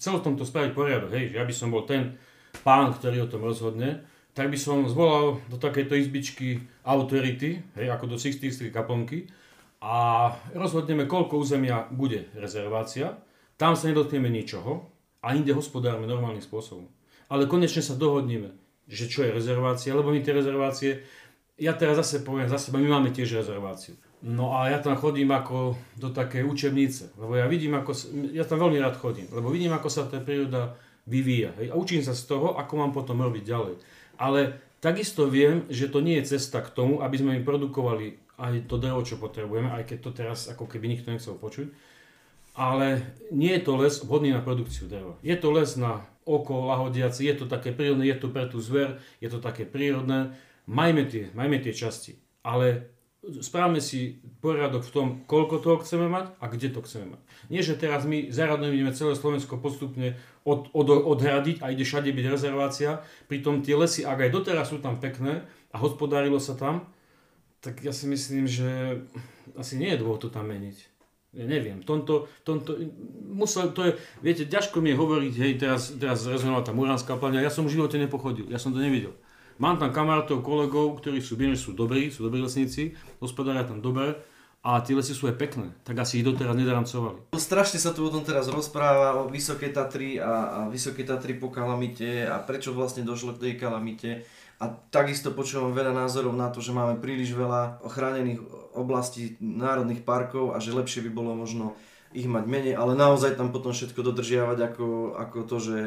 chcel 0.00 0.16
v 0.16 0.32
tomto 0.32 0.48
spraviť 0.48 0.72
poriadok, 0.72 1.12
hej, 1.12 1.36
že 1.36 1.36
ja 1.36 1.44
by 1.44 1.52
som 1.52 1.68
bol 1.68 1.84
ten 1.84 2.16
pán, 2.64 2.96
ktorý 2.96 3.28
o 3.28 3.30
tom 3.30 3.44
rozhodne, 3.44 4.00
tak 4.32 4.48
by 4.48 4.56
som 4.56 4.88
zvolal 4.88 5.44
do 5.52 5.60
takejto 5.60 6.00
izbičky 6.00 6.64
autority, 6.88 7.60
hej, 7.76 7.86
ako 7.92 8.08
do 8.08 8.16
Sixtínskej 8.16 8.72
kaplnky 8.72 9.28
a 9.84 10.28
rozhodneme, 10.56 11.04
koľko 11.04 11.36
územia 11.36 11.84
bude 11.92 12.32
rezervácia. 12.32 13.20
Tam 13.60 13.76
sa 13.76 13.92
nedotkneme 13.92 14.32
ničoho 14.32 14.88
a 15.20 15.36
inde 15.36 15.52
hospodárme 15.52 16.08
normálnym 16.08 16.40
spôsobom. 16.40 16.88
Ale 17.28 17.44
konečne 17.44 17.84
sa 17.84 17.92
dohodneme, 17.92 18.56
že 18.88 19.04
čo 19.04 19.20
je 19.20 19.36
rezervácia, 19.36 19.92
lebo 19.92 20.08
my 20.08 20.24
tie 20.24 20.32
rezervácie, 20.32 21.04
ja 21.60 21.76
teraz 21.76 22.00
zase 22.00 22.24
poviem 22.24 22.48
za 22.48 22.56
seba, 22.56 22.80
my 22.80 22.88
máme 22.88 23.12
tiež 23.12 23.36
rezerváciu. 23.36 24.00
No 24.20 24.52
a 24.52 24.68
ja 24.68 24.78
tam 24.84 25.00
chodím 25.00 25.32
ako 25.32 25.80
do 25.96 26.12
také 26.12 26.44
učebnice, 26.44 27.16
lebo 27.16 27.40
ja 27.40 27.48
vidím, 27.48 27.72
ako, 27.72 27.96
ja 28.36 28.44
tam 28.44 28.60
veľmi 28.60 28.76
rád 28.76 29.00
chodím, 29.00 29.24
lebo 29.32 29.48
vidím, 29.48 29.72
ako 29.72 29.88
sa 29.88 30.04
tá 30.04 30.20
príroda 30.20 30.76
vyvíja. 31.08 31.56
Hej, 31.56 31.72
a 31.72 31.74
učím 31.80 32.04
sa 32.04 32.12
z 32.12 32.28
toho, 32.28 32.52
ako 32.60 32.72
mám 32.76 32.92
potom 32.92 33.16
robiť 33.16 33.44
ďalej. 33.48 33.74
Ale 34.20 34.60
takisto 34.84 35.24
viem, 35.24 35.64
že 35.72 35.88
to 35.88 36.04
nie 36.04 36.20
je 36.20 36.36
cesta 36.36 36.60
k 36.60 36.68
tomu, 36.68 37.00
aby 37.00 37.16
sme 37.16 37.40
im 37.40 37.48
produkovali 37.48 38.20
aj 38.36 38.68
to 38.68 38.76
drevo, 38.76 39.00
čo 39.04 39.16
potrebujeme, 39.16 39.72
aj 39.72 39.88
keď 39.88 39.98
to 40.04 40.10
teraz 40.12 40.38
ako 40.52 40.68
keby 40.68 40.92
nikto 40.92 41.12
nechcel 41.12 41.40
počuť. 41.40 41.72
Ale 42.60 43.00
nie 43.32 43.56
je 43.56 43.62
to 43.64 43.72
les 43.80 44.04
vhodný 44.04 44.36
na 44.36 44.44
produkciu 44.44 44.84
dreva. 44.84 45.16
Je 45.24 45.32
to 45.40 45.48
les 45.48 45.80
na 45.80 46.04
oko 46.28 46.68
lahodiaci, 46.68 47.24
je 47.24 47.40
to 47.40 47.46
také 47.48 47.72
prírodné, 47.72 48.12
je 48.12 48.20
to 48.20 48.28
pre 48.28 48.44
tú 48.52 48.60
zver, 48.60 49.00
je 49.24 49.32
to 49.32 49.40
také 49.40 49.64
prírodné. 49.64 50.36
Majme 50.68 51.08
tie, 51.08 51.32
majme 51.32 51.56
tie 51.64 51.72
časti. 51.72 52.20
Ale 52.44 52.92
správame 53.20 53.84
si 53.84 54.16
poriadok 54.40 54.80
v 54.80 54.92
tom, 54.92 55.06
koľko 55.28 55.60
toho 55.60 55.76
chceme 55.84 56.08
mať 56.08 56.32
a 56.40 56.48
kde 56.48 56.72
to 56.72 56.80
chceme 56.80 57.16
mať. 57.16 57.20
Nie, 57.52 57.60
že 57.60 57.76
teraz 57.76 58.08
my 58.08 58.32
zaradujeme 58.32 58.96
celé 58.96 59.12
Slovensko 59.12 59.60
postupne 59.60 60.16
od, 60.48 60.72
od, 60.72 60.88
odhradiť 60.88 61.60
a 61.60 61.68
ide 61.68 61.84
všade 61.84 62.08
byť 62.08 62.26
rezervácia, 62.32 63.04
pritom 63.28 63.60
tie 63.60 63.76
lesy, 63.76 64.08
ak 64.08 64.24
aj 64.24 64.30
doteraz 64.32 64.72
sú 64.72 64.80
tam 64.80 64.96
pekné 64.96 65.44
a 65.68 65.76
hospodárilo 65.76 66.40
sa 66.40 66.56
tam, 66.56 66.88
tak 67.60 67.84
ja 67.84 67.92
si 67.92 68.08
myslím, 68.08 68.48
že 68.48 69.04
asi 69.52 69.76
nie 69.76 69.92
je 69.92 70.00
dôvod 70.00 70.24
to 70.24 70.28
tam 70.32 70.48
meniť. 70.48 70.88
Ja 71.30 71.46
neviem, 71.46 71.84
tomto, 71.86 72.26
tomto, 72.42 72.74
musel, 73.30 73.70
to 73.70 73.86
je, 73.86 73.92
viete, 74.18 74.50
ťažko 74.50 74.82
mi 74.82 74.90
je 74.90 74.98
hovoriť, 74.98 75.34
hej, 75.38 75.52
teraz, 75.62 75.94
teraz 75.94 76.26
rezonovala 76.26 76.66
tá 76.66 76.74
Muránska 76.74 77.14
pláňa, 77.14 77.46
ja 77.46 77.54
som 77.54 77.70
v 77.70 77.78
živote 77.78 78.02
nepochodil, 78.02 78.50
ja 78.50 78.58
som 78.58 78.74
to 78.74 78.82
nevidel. 78.82 79.14
Mám 79.60 79.76
tam 79.76 79.92
kamarátov, 79.92 80.40
kolegov, 80.40 81.04
ktorí 81.04 81.20
sú, 81.20 81.36
viem, 81.36 81.52
že 81.52 81.68
sú 81.68 81.76
dobrí, 81.76 82.08
sú 82.08 82.24
dobrí 82.24 82.40
lesníci, 82.40 82.96
hospodária 83.20 83.60
tam 83.60 83.84
dobre 83.84 84.16
a 84.64 84.80
tie 84.80 84.96
lesy 84.96 85.12
sú 85.12 85.28
aj 85.28 85.36
pekné, 85.36 85.76
tak 85.84 86.00
asi 86.00 86.16
ich 86.16 86.24
doteraz 86.24 86.56
nedrancovali. 86.56 87.28
Strašne 87.36 87.76
sa 87.76 87.92
tu 87.92 88.00
o 88.00 88.08
tom 88.08 88.24
teraz 88.24 88.48
rozpráva 88.48 89.20
o 89.20 89.28
Vysoké 89.28 89.68
Tatry 89.68 90.16
a, 90.16 90.64
a 90.64 90.72
Vysoké 90.72 91.04
Tatry 91.04 91.36
po 91.36 91.52
kalamite 91.52 92.24
a 92.24 92.40
prečo 92.40 92.72
vlastne 92.72 93.04
došlo 93.04 93.36
k 93.36 93.52
tej 93.52 93.54
kalamite. 93.60 94.24
A 94.64 94.72
takisto 94.88 95.36
počúvam 95.36 95.76
veľa 95.76 95.92
názorov 95.92 96.32
na 96.32 96.48
to, 96.48 96.64
že 96.64 96.72
máme 96.72 96.96
príliš 96.96 97.36
veľa 97.36 97.84
ochránených 97.84 98.40
oblastí 98.72 99.36
národných 99.44 100.08
parkov 100.08 100.56
a 100.56 100.60
že 100.60 100.72
lepšie 100.72 101.04
by 101.04 101.12
bolo 101.12 101.36
možno 101.36 101.76
ich 102.16 102.24
mať 102.24 102.48
menej, 102.48 102.74
ale 102.80 102.96
naozaj 102.96 103.36
tam 103.36 103.52
potom 103.52 103.76
všetko 103.76 104.00
dodržiavať 104.08 104.58
ako, 104.72 105.20
ako 105.20 105.38
to, 105.44 105.56
že, 105.60 105.78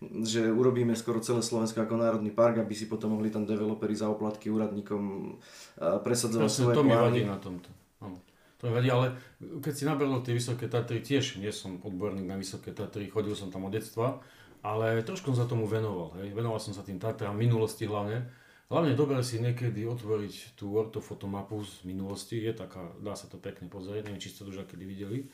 že 0.00 0.48
urobíme 0.48 0.96
skoro 0.96 1.20
celé 1.20 1.44
Slovensko 1.44 1.84
ako 1.84 2.00
národný 2.00 2.32
park, 2.32 2.64
aby 2.64 2.72
si 2.72 2.88
potom 2.88 3.12
mohli 3.12 3.28
tam 3.28 3.44
developeri 3.44 3.92
za 3.92 4.08
oplatky 4.08 4.48
úradníkom 4.48 5.36
a, 5.76 6.00
presadzovať 6.00 6.48
svoje 6.48 6.76
to 6.76 6.84
mi 6.84 6.96
plány. 6.96 7.04
vadí 7.04 7.22
na 7.28 7.36
tomto. 7.36 7.68
Áno. 8.00 8.16
To 8.60 8.62
mi 8.68 8.72
vadí, 8.80 8.88
ale 8.88 9.16
keď 9.60 9.72
si 9.76 9.84
naberol 9.84 10.24
tie 10.24 10.32
Vysoké 10.32 10.72
Tatry, 10.72 11.04
tiež 11.04 11.36
nie 11.36 11.52
som 11.52 11.76
odborník 11.84 12.24
na 12.24 12.40
Vysoké 12.40 12.72
Tatry, 12.72 13.12
chodil 13.12 13.36
som 13.36 13.52
tam 13.52 13.68
od 13.68 13.76
detstva, 13.76 14.24
ale 14.64 15.04
trošku 15.04 15.32
som 15.32 15.44
sa 15.44 15.46
tomu 15.48 15.68
venoval. 15.68 16.16
Hej. 16.20 16.32
Venoval 16.32 16.60
som 16.60 16.72
sa 16.72 16.80
tým 16.80 16.96
Tatram, 16.96 17.36
minulosti 17.36 17.84
hlavne. 17.84 18.28
Hlavne 18.70 18.94
dobre 18.94 19.18
si 19.26 19.42
niekedy 19.42 19.82
otvoriť 19.82 20.54
tú 20.54 20.78
ortofotomapu 20.78 21.58
z 21.66 21.82
minulosti, 21.90 22.38
je 22.38 22.54
taká, 22.54 22.86
dá 23.02 23.18
sa 23.18 23.26
to 23.26 23.34
pekne 23.34 23.66
pozrieť, 23.66 24.06
neviem, 24.06 24.22
či 24.22 24.30
ste 24.30 24.46
to 24.46 24.54
už 24.54 24.62
kedy 24.70 24.84
videli. 24.86 25.26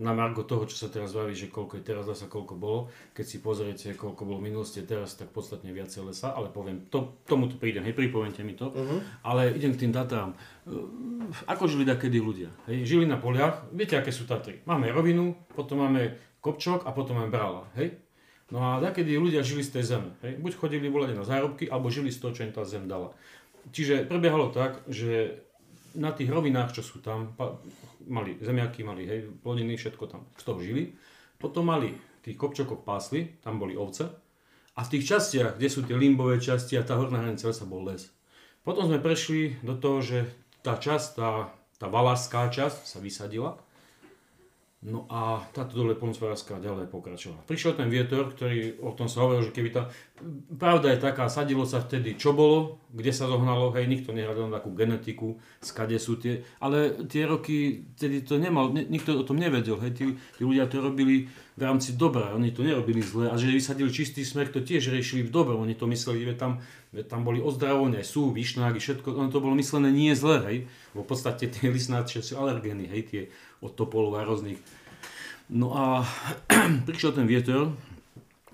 Na 0.00 0.16
margo 0.16 0.46
toho, 0.46 0.64
čo 0.64 0.80
sa 0.80 0.88
teraz 0.88 1.12
baví, 1.12 1.36
že 1.36 1.52
koľko 1.52 1.76
je 1.76 1.84
teraz, 1.84 2.08
dá 2.08 2.16
sa 2.16 2.24
koľko 2.24 2.56
bolo. 2.56 2.88
Keď 3.12 3.26
si 3.26 3.36
pozriete, 3.44 3.92
koľko 3.92 4.24
bolo 4.24 4.40
v 4.40 4.48
minulosti 4.48 4.80
teraz, 4.80 5.12
tak 5.12 5.28
podstatne 5.28 5.68
viacej 5.76 6.08
lesa, 6.08 6.32
ale 6.32 6.48
poviem, 6.48 6.88
to, 6.88 7.20
tomu 7.28 7.52
tu 7.52 7.60
prídem, 7.60 7.84
hej, 7.84 7.92
pripomente 7.92 8.40
mi 8.40 8.56
to. 8.56 8.72
Mhm. 8.72 8.96
Ale 9.26 9.52
idem 9.52 9.76
k 9.76 9.84
tým 9.84 9.92
Tatrám. 9.92 10.32
Ehm, 10.64 11.28
Ako 11.44 11.68
žili 11.68 11.84
takedy 11.84 12.16
ľudia? 12.16 12.48
Hej? 12.70 12.88
Žili 12.88 13.04
na 13.04 13.20
poliach, 13.20 13.68
viete, 13.76 13.98
aké 13.98 14.08
sú 14.08 14.24
Tatry. 14.24 14.64
Máme 14.64 14.88
rovinu, 14.88 15.36
potom 15.52 15.84
máme 15.84 16.16
kopčok 16.40 16.88
a 16.88 16.96
potom 16.96 17.20
máme 17.20 17.28
brala. 17.28 17.68
Hej? 17.76 18.00
No 18.50 18.64
a 18.64 18.80
takedy 18.80 19.14
ľudia 19.14 19.44
žili 19.44 19.62
z 19.62 19.78
tej 19.78 19.84
zeme. 19.84 20.10
Hej? 20.24 20.40
Buď 20.40 20.52
chodili 20.58 20.88
volať 20.88 21.12
na 21.12 21.28
zárobky, 21.28 21.68
alebo 21.68 21.92
žili 21.92 22.08
z 22.08 22.18
toho, 22.18 22.32
čo 22.32 22.48
im 22.48 22.56
tá 22.56 22.64
zem 22.64 22.88
dala. 22.88 23.12
Čiže 23.70 24.08
prebiehalo 24.08 24.48
tak, 24.50 24.80
že 24.88 25.44
na 25.94 26.10
tých 26.10 26.30
rovinách, 26.32 26.72
čo 26.74 26.82
sú 26.82 26.98
tam, 27.04 27.34
mali 28.06 28.38
zemiaky, 28.40 28.80
mali 28.84 29.04
hej, 29.04 29.20
plodiny, 29.42 29.76
všetko 29.76 30.04
tam 30.06 30.28
z 30.36 30.42
toho 30.44 30.60
žili. 30.62 30.94
Potom 31.40 31.68
mali 31.68 31.96
tých 32.20 32.36
kopčokoch 32.36 32.84
pásli, 32.84 33.40
tam 33.40 33.56
boli 33.56 33.76
ovce. 33.76 34.08
A 34.76 34.80
v 34.86 34.92
tých 34.96 35.16
častiach, 35.16 35.56
kde 35.56 35.68
sú 35.68 35.84
tie 35.84 35.96
limbové 35.96 36.40
časti 36.40 36.76
a 36.78 36.86
tá 36.86 36.96
horná 36.96 37.20
hranica 37.20 37.52
sa 37.52 37.66
bol 37.66 37.84
les. 37.84 38.08
Potom 38.60 38.86
sme 38.86 39.00
prešli 39.00 39.56
do 39.64 39.76
toho, 39.76 40.04
že 40.04 40.18
tá 40.60 40.76
časť, 40.76 41.08
tá, 41.16 41.52
tá 41.80 41.86
valašská 41.88 42.52
časť 42.52 42.84
sa 42.84 42.98
vysadila 43.00 43.56
No 44.80 45.04
a 45.12 45.44
táto 45.52 45.76
dole 45.76 45.92
polnospodárska 45.92 46.56
ďalej 46.56 46.88
pokračovala. 46.88 47.44
Prišiel 47.44 47.76
ten 47.76 47.92
vietor, 47.92 48.32
ktorý 48.32 48.80
o 48.80 48.96
tom 48.96 49.12
sa 49.12 49.28
hovoril, 49.28 49.44
že 49.44 49.52
keby 49.52 49.76
tá... 49.76 49.92
Pravda 50.56 50.96
je 50.96 51.04
taká, 51.04 51.28
sadilo 51.28 51.68
sa 51.68 51.84
vtedy, 51.84 52.16
čo 52.16 52.32
bolo, 52.32 52.80
kde 52.88 53.12
sa 53.12 53.28
zohnalo, 53.28 53.76
hej, 53.76 53.84
nikto 53.84 54.16
nehľadal 54.16 54.48
na 54.48 54.56
takú 54.56 54.72
genetiku, 54.72 55.36
skade 55.60 56.00
sú 56.00 56.16
tie, 56.16 56.48
ale 56.64 56.96
tie 57.12 57.28
roky, 57.28 57.88
tedy 57.92 58.24
to 58.24 58.40
nemal, 58.40 58.72
ne, 58.72 58.88
nikto 58.88 59.20
o 59.20 59.24
tom 59.24 59.36
nevedel, 59.36 59.76
hej, 59.84 59.92
tí, 59.92 60.04
tí 60.16 60.42
ľudia 60.44 60.64
to 60.64 60.80
robili 60.80 61.28
v 61.56 61.62
rámci 61.64 61.96
dobra, 61.96 62.32
oni 62.36 62.52
to 62.52 62.64
nerobili 62.64 63.04
zle 63.04 63.28
a 63.28 63.36
že 63.36 63.52
vysadili 63.52 63.92
čistý 63.92 64.24
smer, 64.24 64.48
to 64.48 64.64
tiež 64.64 64.92
riešili 64.92 65.28
v 65.28 65.32
dobro, 65.32 65.60
oni 65.60 65.76
to 65.76 65.84
mysleli, 65.88 66.24
že 66.24 66.36
tam, 66.36 66.60
že 66.92 67.04
tam 67.04 67.24
boli 67.24 67.40
ozdravovania, 67.40 68.04
sú 68.04 68.32
vyšnáky, 68.32 68.80
všetko, 68.80 69.12
ono 69.12 69.28
to 69.32 69.44
bolo 69.44 69.56
myslené 69.56 69.92
nie 69.92 70.12
zle, 70.16 70.40
hej, 70.44 70.56
v 70.96 71.04
podstate 71.04 71.48
tie 71.52 71.68
listnáče 71.68 72.24
sú 72.24 72.40
alergény, 72.40 72.88
hej, 72.88 73.02
tie 73.08 73.22
od 73.60 73.72
topolov 73.76 74.16
a 74.16 74.24
rôznych. 74.24 74.60
No 75.50 75.76
a 75.76 76.04
prišiel 76.88 77.16
ten 77.16 77.26
vietor, 77.28 77.72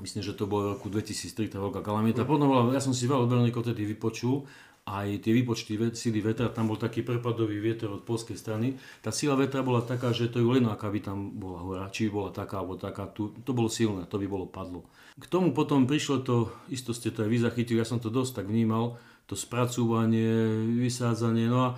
myslím, 0.00 0.22
že 0.22 0.36
to 0.36 0.50
bolo 0.50 0.72
v 0.72 0.72
roku 0.76 0.88
2003, 0.92 1.52
tá 1.52 1.58
veľká 1.62 1.80
kalamita. 1.80 2.28
Potom 2.28 2.50
bola, 2.50 2.74
ja 2.74 2.82
som 2.82 2.92
si 2.92 3.08
veľa 3.08 3.28
odborníkov 3.28 3.72
tedy 3.72 3.86
vypočul, 3.86 4.44
aj 4.86 5.18
tie 5.18 5.34
výpočty 5.34 5.74
síly 5.98 6.22
vetra, 6.22 6.46
tam 6.46 6.70
bol 6.70 6.78
taký 6.78 7.02
prepadový 7.02 7.58
vietor 7.58 7.98
od 7.98 8.06
polskej 8.06 8.38
strany. 8.38 8.78
Tá 9.02 9.10
sila 9.10 9.34
vetra 9.34 9.66
bola 9.66 9.82
taká, 9.82 10.14
že 10.14 10.30
to 10.30 10.38
je 10.38 10.46
len 10.46 10.62
aká 10.70 10.94
by 10.94 11.02
tam 11.02 11.34
bola 11.34 11.58
hora, 11.66 11.84
či 11.90 12.06
bola 12.06 12.30
taká 12.30 12.62
alebo 12.62 12.78
taká, 12.78 13.10
tu, 13.10 13.34
to 13.42 13.50
bolo 13.50 13.66
silné, 13.66 14.06
to 14.06 14.22
by 14.22 14.30
bolo 14.30 14.46
padlo. 14.46 14.86
K 15.18 15.26
tomu 15.26 15.50
potom 15.50 15.90
prišlo 15.90 16.22
to, 16.22 16.54
isto 16.70 16.94
ste 16.94 17.10
to 17.10 17.26
aj 17.26 17.30
vy 17.34 17.38
zachytili, 17.42 17.82
ja 17.82 17.88
som 17.88 17.98
to 17.98 18.14
dosť 18.14 18.42
tak 18.42 18.46
vnímal, 18.46 18.94
to 19.26 19.34
spracúvanie, 19.34 20.62
vysádzanie, 20.78 21.50
no 21.50 21.58
a 21.66 21.68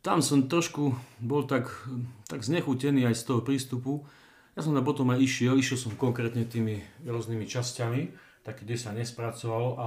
tam 0.00 0.24
som 0.24 0.48
trošku 0.48 0.96
bol 1.20 1.44
tak, 1.44 1.68
tak 2.28 2.40
znechutený 2.40 3.04
aj 3.08 3.16
z 3.20 3.24
toho 3.28 3.40
prístupu. 3.44 4.04
Ja 4.56 4.64
som 4.64 4.72
tam 4.72 4.84
potom 4.84 5.08
aj 5.12 5.20
išiel, 5.20 5.60
išiel 5.60 5.78
som 5.78 5.92
konkrétne 5.96 6.44
tými 6.48 6.80
rôznymi 7.04 7.44
časťami, 7.44 8.00
tak 8.42 8.64
kde 8.64 8.76
sa 8.76 8.96
nespracovalo 8.96 9.70
a 9.76 9.86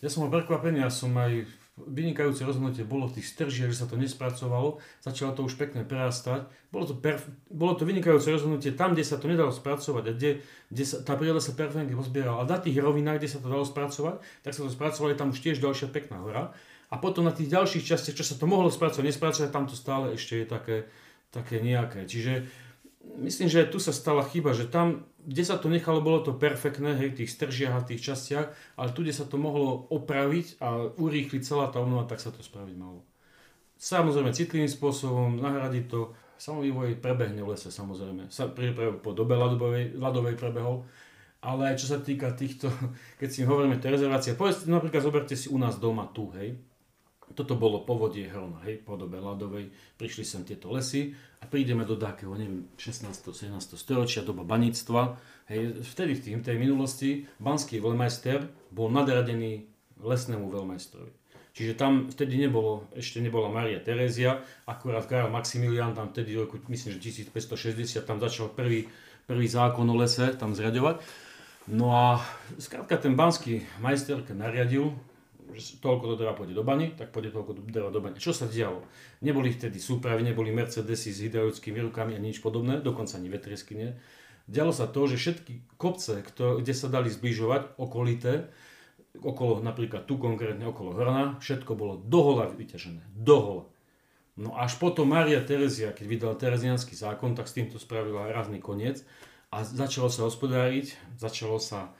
ja 0.00 0.08
som 0.08 0.24
bol 0.24 0.32
prekvapený, 0.32 0.80
ja 0.80 0.88
som 0.88 1.12
aj 1.12 1.44
vynikajúce 1.76 2.44
rozhodnutie 2.44 2.84
bolo 2.84 3.08
v 3.08 3.20
tých 3.20 3.36
stržiach, 3.36 3.72
že 3.72 3.84
sa 3.84 3.86
to 3.88 3.96
nespracovalo, 3.96 4.80
začalo 5.00 5.32
to 5.32 5.44
už 5.48 5.56
pekne 5.56 5.84
prerastať. 5.84 6.48
Bolo 6.68 6.84
to, 6.88 6.94
perf- 6.96 7.28
bolo 7.48 7.72
to 7.76 7.88
vynikajúce 7.88 8.28
rozhodnutie 8.28 8.76
tam, 8.76 8.92
kde 8.92 9.04
sa 9.06 9.16
to 9.16 9.28
nedalo 9.28 9.52
spracovať 9.52 10.04
a 10.08 10.12
kde, 10.12 10.30
kde 10.68 10.84
sa, 10.84 11.00
tá 11.00 11.16
príroda 11.16 11.40
sa 11.40 11.56
perfektne 11.56 11.96
pozbierala. 11.96 12.44
A 12.44 12.48
na 12.48 12.58
tých 12.60 12.76
rovinách, 12.80 13.20
kde 13.20 13.32
sa 13.32 13.38
to 13.40 13.48
dalo 13.48 13.64
spracovať, 13.64 14.20
tak 14.44 14.52
sa 14.52 14.60
to 14.66 14.70
spracovali 14.72 15.16
tam 15.16 15.32
už 15.32 15.40
tiež 15.40 15.60
ďalšia 15.60 15.88
pekná 15.88 16.20
hora. 16.20 16.52
A 16.90 16.98
potom 16.98 17.22
na 17.22 17.30
tých 17.30 17.50
ďalších 17.54 17.86
častiach, 17.86 18.18
čo 18.18 18.26
sa 18.26 18.34
to 18.34 18.50
mohlo 18.50 18.66
spracovať, 18.66 19.06
nespracovať, 19.06 19.48
tam 19.54 19.70
to 19.70 19.78
stále 19.78 20.10
ešte 20.18 20.42
je 20.42 20.46
také, 20.46 20.76
také 21.30 21.62
nejaké. 21.62 22.02
Čiže 22.02 22.50
myslím, 23.22 23.46
že 23.46 23.70
tu 23.70 23.78
sa 23.78 23.94
stala 23.94 24.26
chyba, 24.26 24.52
že 24.52 24.66
tam, 24.66 25.06
kde 25.22 25.46
sa 25.46 25.54
to 25.54 25.70
nechalo, 25.70 26.02
bolo 26.02 26.26
to 26.26 26.34
perfektné, 26.34 26.98
hej, 26.98 27.14
tých 27.14 27.30
stržiach 27.30 27.74
a 27.78 27.86
tých 27.86 28.02
častiach, 28.02 28.50
ale 28.74 28.90
tu, 28.90 29.06
kde 29.06 29.14
sa 29.14 29.22
to 29.22 29.38
mohlo 29.38 29.86
opraviť 29.86 30.58
a 30.58 30.90
urýchliť 30.98 31.42
celá 31.46 31.70
tá 31.70 31.78
obnova, 31.78 32.10
tak 32.10 32.18
sa 32.18 32.34
to 32.34 32.42
spraviť 32.42 32.74
malo. 32.74 33.06
Samozrejme 33.80 34.34
citlivým 34.34 34.68
spôsobom, 34.68 35.40
nahradiť 35.40 35.84
to, 35.88 36.12
samovývoj 36.40 36.96
prebehne 37.04 37.44
v 37.44 37.52
lese 37.52 37.68
samozrejme. 37.68 38.32
Sa 38.32 38.48
pripravujú 38.48 39.04
po 39.04 39.12
dobe 39.12 39.36
ľadovej, 39.36 40.00
ľadovej 40.00 40.34
prebehol, 40.40 40.88
ale 41.44 41.76
čo 41.76 41.88
sa 41.88 42.00
týka 42.00 42.32
týchto, 42.32 42.72
keď 43.20 43.28
si 43.28 43.40
hovoríme 43.44 43.76
tie 43.78 43.92
rezervácie, 43.92 44.34
povedzte 44.34 44.66
napríklad, 44.72 45.04
zoberte 45.04 45.36
si 45.36 45.52
u 45.52 45.60
nás 45.60 45.76
doma 45.76 46.08
tu, 46.10 46.32
hej, 46.36 46.56
toto 47.34 47.54
bolo 47.54 47.86
povodie 47.86 48.26
Hrona, 48.26 48.62
hej, 48.66 48.82
po 48.82 48.98
dobe 48.98 49.22
ľadovej, 49.22 49.70
prišli 49.96 50.24
sem 50.26 50.42
tieto 50.42 50.70
lesy 50.74 51.14
a 51.38 51.46
prídeme 51.46 51.86
do 51.86 51.94
takého, 51.94 52.34
neviem, 52.34 52.66
16. 52.74 53.10
17. 53.10 53.78
storočia, 53.78 54.26
doba 54.26 54.42
baníctva. 54.42 55.14
Hej, 55.46 55.86
vtedy 55.86 56.18
v 56.18 56.22
tým, 56.22 56.38
tej 56.42 56.56
minulosti 56.58 57.30
banský 57.38 57.78
veľmajster 57.78 58.50
bol 58.74 58.90
nadradený 58.90 59.66
lesnému 60.02 60.50
veľmajstrovi. 60.50 61.12
Čiže 61.50 61.74
tam 61.74 62.06
vtedy 62.06 62.38
nebolo, 62.38 62.86
ešte 62.94 63.18
nebola 63.18 63.50
Maria 63.50 63.82
Terézia, 63.82 64.40
akurát 64.70 65.04
Karol 65.04 65.34
Maximilian 65.34 65.92
tam 65.92 66.14
vtedy 66.14 66.38
v 66.38 66.46
roku, 66.46 66.56
myslím, 66.70 66.94
že 66.96 67.02
1560 67.26 68.06
tam 68.06 68.22
začal 68.22 68.54
prvý, 68.54 68.86
prvý 69.26 69.46
zákon 69.50 69.84
o 69.90 69.96
lese 69.98 70.30
tam 70.38 70.54
zriadovať. 70.54 71.02
No 71.68 71.92
a 71.92 72.22
skrátka 72.56 72.96
ten 72.96 73.18
banský 73.18 73.66
majster, 73.82 74.22
nariadil, 74.30 74.94
že 75.54 75.78
toľko 75.82 76.04
to 76.10 76.14
dreva 76.20 76.34
pôjde 76.34 76.54
do 76.54 76.62
bany, 76.66 76.94
tak 76.94 77.10
pôjde 77.14 77.34
toľko 77.34 77.58
do 77.58 77.62
dreva 77.66 77.90
do 77.90 77.98
bane. 77.98 78.18
Čo 78.18 78.30
sa 78.30 78.46
dialo? 78.46 78.84
Neboli 79.24 79.50
vtedy 79.50 79.82
súpravy, 79.82 80.22
neboli 80.22 80.54
Mercedesy 80.54 81.10
s 81.10 81.22
hydraulickými 81.26 81.80
rukami 81.90 82.14
a 82.14 82.20
nič 82.20 82.38
podobné, 82.44 82.78
dokonca 82.78 83.18
ani 83.18 83.28
vetriesky 83.30 83.74
nie. 83.74 83.90
Dialo 84.50 84.74
sa 84.74 84.90
to, 84.90 85.06
že 85.06 85.18
všetky 85.18 85.78
kopce, 85.78 86.26
kde 86.36 86.74
sa 86.74 86.90
dali 86.90 87.06
zbližovať, 87.06 87.78
okolité, 87.78 88.50
okolo 89.18 89.62
napríklad 89.62 90.06
tu 90.06 90.18
konkrétne 90.18 90.66
okolo 90.70 90.94
Hrana, 90.94 91.38
všetko 91.42 91.72
bolo 91.74 91.98
dohola 91.98 92.50
vyťažené. 92.50 93.02
Dohola. 93.14 93.66
No 94.40 94.56
až 94.56 94.78
potom 94.80 95.10
Maria 95.10 95.44
Terezia, 95.44 95.92
keď 95.92 96.06
vydala 96.06 96.34
Terezianský 96.38 96.96
zákon, 96.96 97.36
tak 97.36 97.50
s 97.50 97.54
týmto 97.54 97.76
spravila 97.76 98.30
rázny 98.32 98.62
koniec 98.62 99.04
a 99.52 99.66
začalo 99.66 100.08
sa 100.08 100.24
hospodáriť, 100.24 100.94
začalo 101.18 101.60
sa 101.60 101.92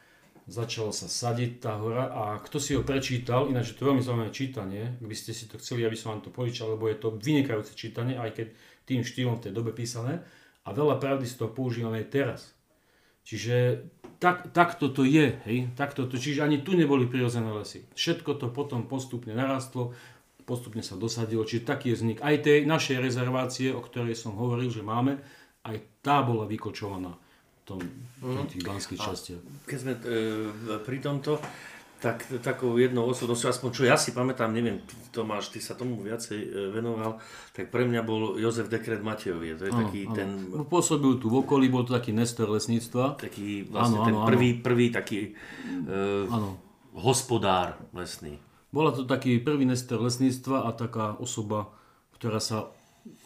začalo 0.51 0.91
sa 0.91 1.07
sadiť 1.07 1.63
tá 1.63 1.79
hora 1.79 2.11
a 2.11 2.23
kto 2.43 2.59
si 2.59 2.75
ho 2.75 2.83
prečítal, 2.83 3.47
ináč 3.47 3.71
je 3.71 3.79
to 3.79 3.87
veľmi 3.87 4.03
zaujímavé 4.03 4.35
čítanie, 4.35 4.99
ak 4.99 5.07
by 5.07 5.17
ste 5.17 5.31
si 5.31 5.47
to 5.47 5.63
chceli, 5.63 5.87
aby 5.87 5.95
som 5.95 6.19
vám 6.19 6.27
to 6.27 6.35
požičal, 6.35 6.75
lebo 6.75 6.91
je 6.91 6.99
to 6.99 7.15
vynikajúce 7.15 7.79
čítanie, 7.79 8.19
aj 8.19 8.35
keď 8.35 8.47
tým 8.83 9.07
štýlom 9.07 9.39
v 9.39 9.45
tej 9.47 9.53
dobe 9.55 9.71
písané 9.71 10.27
a 10.67 10.75
veľa 10.75 10.99
pravdy 10.99 11.23
z 11.23 11.39
toho 11.39 11.55
používame 11.55 12.03
aj 12.03 12.11
teraz. 12.11 12.41
Čiže 13.23 13.87
tak, 14.19 14.51
takto 14.51 14.91
to 14.91 15.07
je, 15.07 15.39
hej, 15.47 15.71
takto 15.79 16.11
to, 16.11 16.19
čiže 16.19 16.43
ani 16.43 16.67
tu 16.67 16.75
neboli 16.75 17.07
prirodzené 17.07 17.55
lesy. 17.55 17.87
Všetko 17.95 18.35
to 18.43 18.51
potom 18.51 18.91
postupne 18.91 19.31
narastlo, 19.31 19.95
postupne 20.43 20.83
sa 20.83 20.99
dosadilo, 20.99 21.47
čiže 21.47 21.63
taký 21.63 21.95
je 21.95 21.97
vznik 22.03 22.19
aj 22.27 22.43
tej 22.43 22.59
našej 22.67 22.99
rezervácie, 22.99 23.71
o 23.71 23.79
ktorej 23.79 24.19
som 24.19 24.35
hovoril, 24.35 24.67
že 24.67 24.83
máme, 24.83 25.23
aj 25.63 26.03
tá 26.03 26.27
bola 26.27 26.43
vykočovaná 26.43 27.15
tom, 27.71 27.79
mm. 28.27 28.51
tých 28.51 28.63
banských 28.67 28.99
častiach. 28.99 29.43
Keď 29.71 29.79
sme 29.79 29.93
e, 29.95 30.03
pri 30.83 30.99
tomto, 30.99 31.39
tak 32.01 32.25
takou 32.41 32.81
jednou 32.81 33.05
osobnosťou, 33.13 33.53
aspoň 33.53 33.71
čo 33.77 33.83
ja 33.85 33.95
si 34.01 34.17
pamätám, 34.17 34.49
neviem, 34.49 34.81
Tomáš, 35.13 35.53
ty 35.53 35.61
sa 35.61 35.77
tomu 35.77 36.01
viacej 36.01 36.39
e, 36.41 36.49
venoval, 36.73 37.21
tak 37.53 37.69
pre 37.69 37.85
mňa 37.85 38.01
bol 38.01 38.41
Jozef 38.41 38.73
Dekret 38.73 39.05
Matejovie, 39.05 39.53
to 39.55 39.69
je 39.69 39.73
ano, 39.73 39.81
taký 39.85 40.01
ano. 40.09 40.17
ten... 40.17 40.29
Pôsobil 40.65 41.21
tu 41.21 41.29
v 41.29 41.45
okolí, 41.45 41.69
bol 41.69 41.85
to 41.85 41.93
taký 41.93 42.17
nestor 42.17 42.49
lesníctva. 42.49 43.21
Taký 43.21 43.69
vlastne 43.69 44.01
ano, 44.01 44.09
ten 44.09 44.17
ano, 44.17 44.27
prvý, 44.27 44.49
prvý 44.57 44.89
taký 44.89 45.37
e, 45.87 45.95
hospodár 46.97 47.77
lesný. 47.93 48.41
Bola 48.73 48.97
to 48.97 49.05
taký 49.05 49.37
prvý 49.37 49.69
nestor 49.69 50.01
lesníctva 50.01 50.65
a 50.65 50.73
taká 50.73 51.21
osoba, 51.21 51.69
ktorá 52.17 52.41
sa 52.41 52.73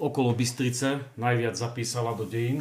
okolo 0.03 0.35
Bystrice 0.35 1.15
najviac 1.15 1.55
zapísala 1.55 2.19
do 2.19 2.27
dejín 2.27 2.59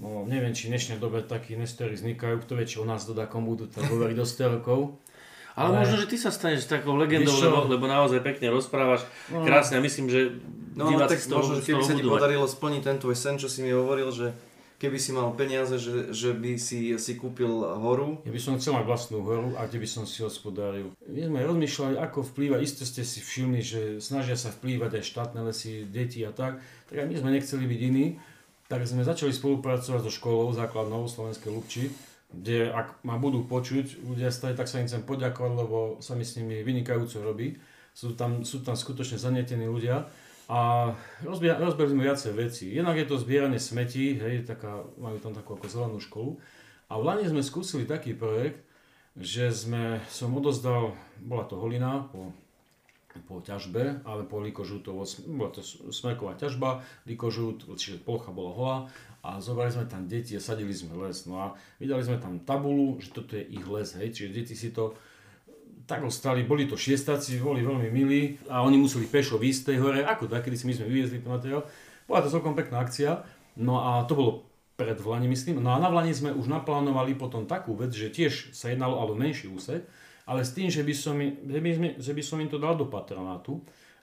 No, 0.00 0.24
neviem, 0.24 0.56
či 0.56 0.68
v 0.68 0.76
dnešnej 0.76 0.96
dobe 0.96 1.20
takí 1.20 1.52
nestory 1.52 1.92
vznikajú, 1.98 2.40
kto 2.40 2.52
vie, 2.56 2.64
či 2.64 2.80
u 2.80 2.86
nás 2.88 3.04
dodakom 3.04 3.44
budú 3.44 3.68
tak 3.68 3.84
hovoriť 3.92 4.16
do 4.16 4.24
100 4.24 4.54
rokov. 4.60 4.96
Ale, 5.52 5.76
ale 5.76 5.84
možno, 5.84 5.96
že 6.00 6.08
ty 6.08 6.16
sa 6.16 6.32
staneš 6.32 6.64
takou 6.64 6.96
legendou, 6.96 7.36
lebo, 7.36 7.68
lebo 7.68 7.84
naozaj 7.84 8.24
pekne 8.24 8.48
rozprávaš, 8.48 9.04
no, 9.28 9.44
krásne 9.44 9.76
a 9.76 9.84
myslím, 9.84 10.08
že 10.08 10.40
No 10.72 10.88
ale 10.88 11.04
tak 11.04 11.20
toho, 11.20 11.44
možno, 11.44 11.60
že 11.60 11.68
keby 11.68 11.82
sa 11.84 11.92
ti 11.92 12.04
podarilo 12.04 12.48
splniť 12.48 12.82
ten 12.82 12.96
tvoj 12.96 13.16
sen, 13.16 13.36
čo 13.36 13.44
si 13.52 13.60
mi 13.60 13.76
hovoril, 13.76 14.08
že 14.08 14.32
keby 14.80 14.98
si 14.98 15.12
mal 15.12 15.30
peniaze, 15.36 15.76
že, 15.76 16.10
že 16.10 16.32
by 16.32 16.56
si 16.56 16.96
si 16.96 17.12
kúpil 17.14 17.52
horu. 17.78 18.18
Ja 18.24 18.32
by 18.32 18.40
som 18.40 18.56
chcel 18.56 18.74
mať 18.74 18.84
vlastnú 18.88 19.22
horu 19.22 19.52
a 19.54 19.68
kde 19.68 19.78
by 19.84 19.88
som 19.88 20.04
si 20.08 20.24
hospodáril. 20.24 20.90
My 21.04 21.28
sme 21.28 21.44
rozmýšľali, 21.44 22.00
ako 22.00 22.26
vplýva, 22.32 22.58
isto 22.58 22.82
ste 22.82 23.04
si 23.04 23.20
všimli, 23.22 23.60
že 23.62 23.80
snažia 24.00 24.34
sa 24.34 24.50
vplývať 24.50 24.98
aj 24.98 25.04
štátne 25.04 25.40
lesy, 25.44 25.86
deti 25.86 26.24
a 26.24 26.32
tak, 26.32 26.58
tak 26.88 26.96
aj 26.98 27.06
my 27.06 27.14
sme 27.14 27.30
nechceli 27.36 27.64
byť 27.68 27.80
iní 27.92 28.06
tak 28.72 28.88
sme 28.88 29.04
začali 29.04 29.36
spolupracovať 29.36 30.00
so 30.00 30.08
školou 30.08 30.48
základnou 30.56 31.04
Slovenskej 31.04 31.52
Lubči, 31.52 31.92
kde 32.32 32.72
ak 32.72 33.04
ma 33.04 33.20
budú 33.20 33.44
počuť 33.44 34.00
ľudia 34.00 34.32
stať, 34.32 34.56
tak 34.56 34.64
sa 34.72 34.80
im 34.80 34.88
chcem 34.88 35.04
poďakovať, 35.04 35.52
lebo 35.52 36.00
sa 36.00 36.16
mi 36.16 36.24
s 36.24 36.40
nimi 36.40 36.64
vynikajúco 36.64 37.20
robí. 37.20 37.60
Sú 37.92 38.16
tam, 38.16 38.48
sú 38.48 38.64
tam 38.64 38.72
skutočne 38.72 39.20
zanietení 39.20 39.68
ľudia 39.68 40.08
a 40.48 40.88
rozbehli 41.20 41.92
sme 41.92 42.08
viacej 42.08 42.32
veci. 42.32 42.72
Jednak 42.72 42.96
je 42.96 43.04
to 43.12 43.20
zbieranie 43.20 43.60
smetí, 43.60 44.16
hej, 44.16 44.48
taká, 44.48 44.88
majú 44.96 45.20
tam 45.20 45.36
takú 45.36 45.60
ako 45.60 45.68
zelenú 45.68 46.00
školu. 46.00 46.40
A 46.88 46.96
v 46.96 47.04
Lani 47.04 47.28
sme 47.28 47.44
skúsili 47.44 47.84
taký 47.84 48.16
projekt, 48.16 48.64
že 49.12 49.52
sme, 49.52 50.00
som 50.08 50.32
odozdal, 50.32 50.96
bola 51.20 51.44
to 51.44 51.60
holina 51.60 52.08
po 52.08 52.32
po 53.28 53.44
ťažbe, 53.44 54.04
ale 54.04 54.22
po 54.24 54.40
likožútovo, 54.40 55.04
bola 55.28 55.50
to 55.52 55.60
smrková 55.92 56.36
ťažba, 56.38 56.82
likožút, 57.04 57.68
čiže 57.76 58.00
plocha 58.00 58.32
bola 58.32 58.50
holá 58.52 58.76
a 59.22 59.38
zobrali 59.38 59.70
sme 59.70 59.86
tam 59.86 60.10
deti 60.10 60.34
a 60.34 60.42
sadili 60.42 60.74
sme 60.74 60.98
les. 61.06 61.28
No 61.30 61.38
a 61.38 61.46
vydali 61.78 62.02
sme 62.02 62.18
tam 62.18 62.42
tabulu, 62.42 62.98
že 62.98 63.14
toto 63.14 63.38
je 63.38 63.44
ich 63.46 63.64
les, 63.64 63.88
hej, 64.00 64.08
čiže 64.10 64.34
deti 64.34 64.54
si 64.58 64.74
to 64.74 64.98
tak 65.86 66.02
ostali, 66.06 66.46
boli 66.46 66.64
to 66.70 66.78
šiestaci, 66.78 67.42
boli 67.42 67.62
veľmi 67.66 67.88
milí 67.90 68.22
a 68.46 68.62
oni 68.62 68.78
museli 68.78 69.06
pešo 69.06 69.38
výjsť 69.38 69.62
tej 69.74 69.78
hore, 69.82 70.00
ako 70.06 70.30
tak, 70.30 70.46
kedy 70.46 70.56
si 70.56 70.66
my 70.70 70.74
sme 70.78 70.86
vyviezli 70.88 71.18
ten 71.20 71.30
materiál. 71.30 71.66
Bola 72.06 72.22
to 72.22 72.30
celkom 72.30 72.54
pekná 72.54 72.82
akcia, 72.82 73.22
no 73.58 73.82
a 73.82 74.06
to 74.06 74.14
bolo 74.14 74.32
pred 74.78 74.98
Vlani, 74.98 75.28
myslím. 75.30 75.62
No 75.62 75.74
a 75.74 75.78
na 75.78 75.92
Vlani 75.92 76.10
sme 76.16 76.34
už 76.34 76.48
naplánovali 76.48 77.14
potom 77.14 77.46
takú 77.46 77.76
vec, 77.76 77.92
že 77.94 78.10
tiež 78.10 78.50
sa 78.56 78.72
jednalo 78.72 78.98
ale 78.98 79.14
menší 79.14 79.46
úsek, 79.52 79.84
ale 80.26 80.46
s 80.46 80.54
tým, 80.54 80.70
že 80.70 80.86
by 80.86 80.94
som, 80.94 81.16
im, 81.18 81.42
že 81.42 81.60
by, 81.60 81.70
sme, 81.74 81.88
že 81.98 82.12
by 82.14 82.22
som 82.22 82.38
im 82.38 82.50
to 82.50 82.58
dal 82.60 82.78
do 82.78 82.86
patronátu, 82.86 83.62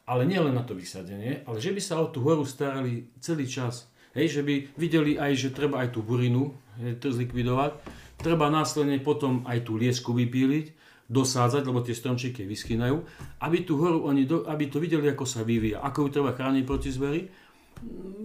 ale 0.09 0.26
nie 0.26 0.41
len 0.41 0.57
na 0.57 0.65
to 0.65 0.74
vysadenie, 0.74 1.45
ale 1.45 1.61
že 1.61 1.70
by 1.70 1.82
sa 1.82 2.01
o 2.01 2.09
tú 2.09 2.26
horu 2.26 2.41
starali 2.43 3.13
celý 3.22 3.45
čas. 3.45 3.88
Hej, 4.17 4.41
že 4.41 4.41
by 4.41 4.74
videli 4.74 5.22
aj, 5.22 5.38
že 5.38 5.49
treba 5.53 5.86
aj 5.86 5.93
tú 5.93 6.01
burinu 6.01 6.49
hej, 6.82 6.97
to 6.97 7.13
zlikvidovať, 7.13 7.78
treba 8.17 8.49
následne 8.49 8.97
potom 8.99 9.45
aj 9.45 9.70
tú 9.70 9.78
liesku 9.78 10.17
vypíliť, 10.17 10.74
dosádzať, 11.09 11.65
lebo 11.65 11.82
tie 11.82 11.97
stromčeky 11.97 12.45
vyschynajú, 12.45 13.01
aby 13.41 13.57
tú 13.65 13.82
horu 13.82 14.05
oni, 14.05 14.30
do, 14.30 14.45
aby 14.45 14.70
to 14.70 14.78
videli, 14.78 15.09
ako 15.09 15.26
sa 15.26 15.41
vyvíja, 15.41 15.82
ako 15.82 16.05
ju 16.05 16.09
treba 16.22 16.38
chrániť 16.38 16.63
proti 16.65 16.89
zveri. 16.93 17.26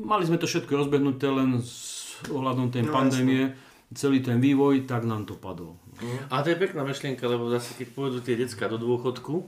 Mali 0.05 0.25
sme 0.29 0.37
to 0.37 0.45
všetko 0.45 0.73
rozbehnuté 0.73 1.29
len 1.33 1.65
s 1.65 2.17
ohľadom 2.29 2.69
tej 2.69 2.85
no, 2.85 2.93
pandémie, 2.93 3.53
jasne. 3.53 3.74
Celý 3.93 4.25
ten 4.25 4.41
vývoj, 4.41 4.89
tak 4.89 5.05
nám 5.05 5.29
to 5.29 5.37
padlo. 5.37 5.77
A 6.33 6.41
to 6.41 6.51
je 6.51 6.59
pekná 6.59 6.83
myšlienka, 6.83 7.23
lebo 7.29 7.53
zase 7.53 7.77
keď 7.77 7.89
pôjdu 7.93 8.19
tie 8.25 8.35
decka 8.35 8.67
do 8.67 8.81
dôchodku, 8.81 9.45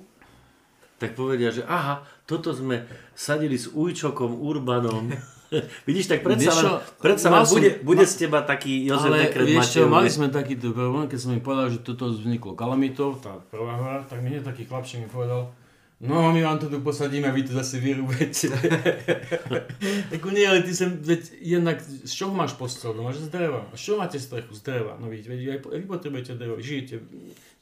tak 0.96 1.12
povedia, 1.12 1.52
že 1.52 1.64
aha, 1.68 2.04
toto 2.24 2.56
sme 2.56 2.88
sadili 3.12 3.60
s 3.60 3.68
Ujčokom, 3.68 4.40
Urbanom. 4.40 5.12
Vidíš, 5.88 6.10
tak 6.10 6.26
predsa 6.26 6.50
len, 6.58 6.64
predsa 6.98 7.30
len 7.30 7.46
bude, 7.46 7.70
bude 7.86 8.04
z 8.08 8.26
teba 8.26 8.42
taký 8.42 8.82
Jozef 8.82 9.14
ale 9.14 9.30
Dekret 9.30 9.46
vieš 9.46 9.78
čo, 9.78 9.86
mali 9.86 10.10
sme 10.10 10.26
takýto 10.26 10.74
problém, 10.74 11.06
keď 11.06 11.18
som 11.22 11.30
mi 11.36 11.38
povedal, 11.38 11.70
že 11.70 11.86
toto 11.86 12.10
vzniklo 12.10 12.58
kalamitou, 12.58 13.14
tá 13.14 13.38
prvá 13.46 13.78
hora, 13.78 14.02
tak 14.02 14.26
mi 14.26 14.34
hneď 14.34 14.42
taký 14.42 14.66
chlapček 14.66 15.06
mi 15.06 15.08
povedal, 15.08 15.54
No, 15.96 16.28
my 16.32 16.42
vám 16.44 16.58
to 16.60 16.68
tu 16.68 16.80
posadíme 16.84 17.32
vy 17.32 17.42
to 17.48 17.56
zase 17.56 17.80
vyrúbete. 17.80 18.52
tak 20.12 20.20
nie, 20.28 20.44
ale 20.44 20.60
ty 20.60 20.76
sem, 20.76 20.92
veď 20.92 21.40
jednak, 21.40 21.80
z 21.80 22.12
čoho 22.12 22.36
máš 22.36 22.52
postel? 22.52 22.92
No 22.92 23.08
máš 23.08 23.24
z 23.24 23.32
dreva. 23.32 23.64
A 23.72 23.80
z 23.80 23.80
čoho 23.80 24.04
máte 24.04 24.20
strechu? 24.20 24.52
Z 24.52 24.60
dreva. 24.60 25.00
No 25.00 25.08
vidíte, 25.08 25.32
veď 25.32 25.40
aj, 25.56 25.58
vy 25.72 25.86
potrebujete 25.88 26.36
drevo. 26.36 26.60
Žijete, 26.60 27.00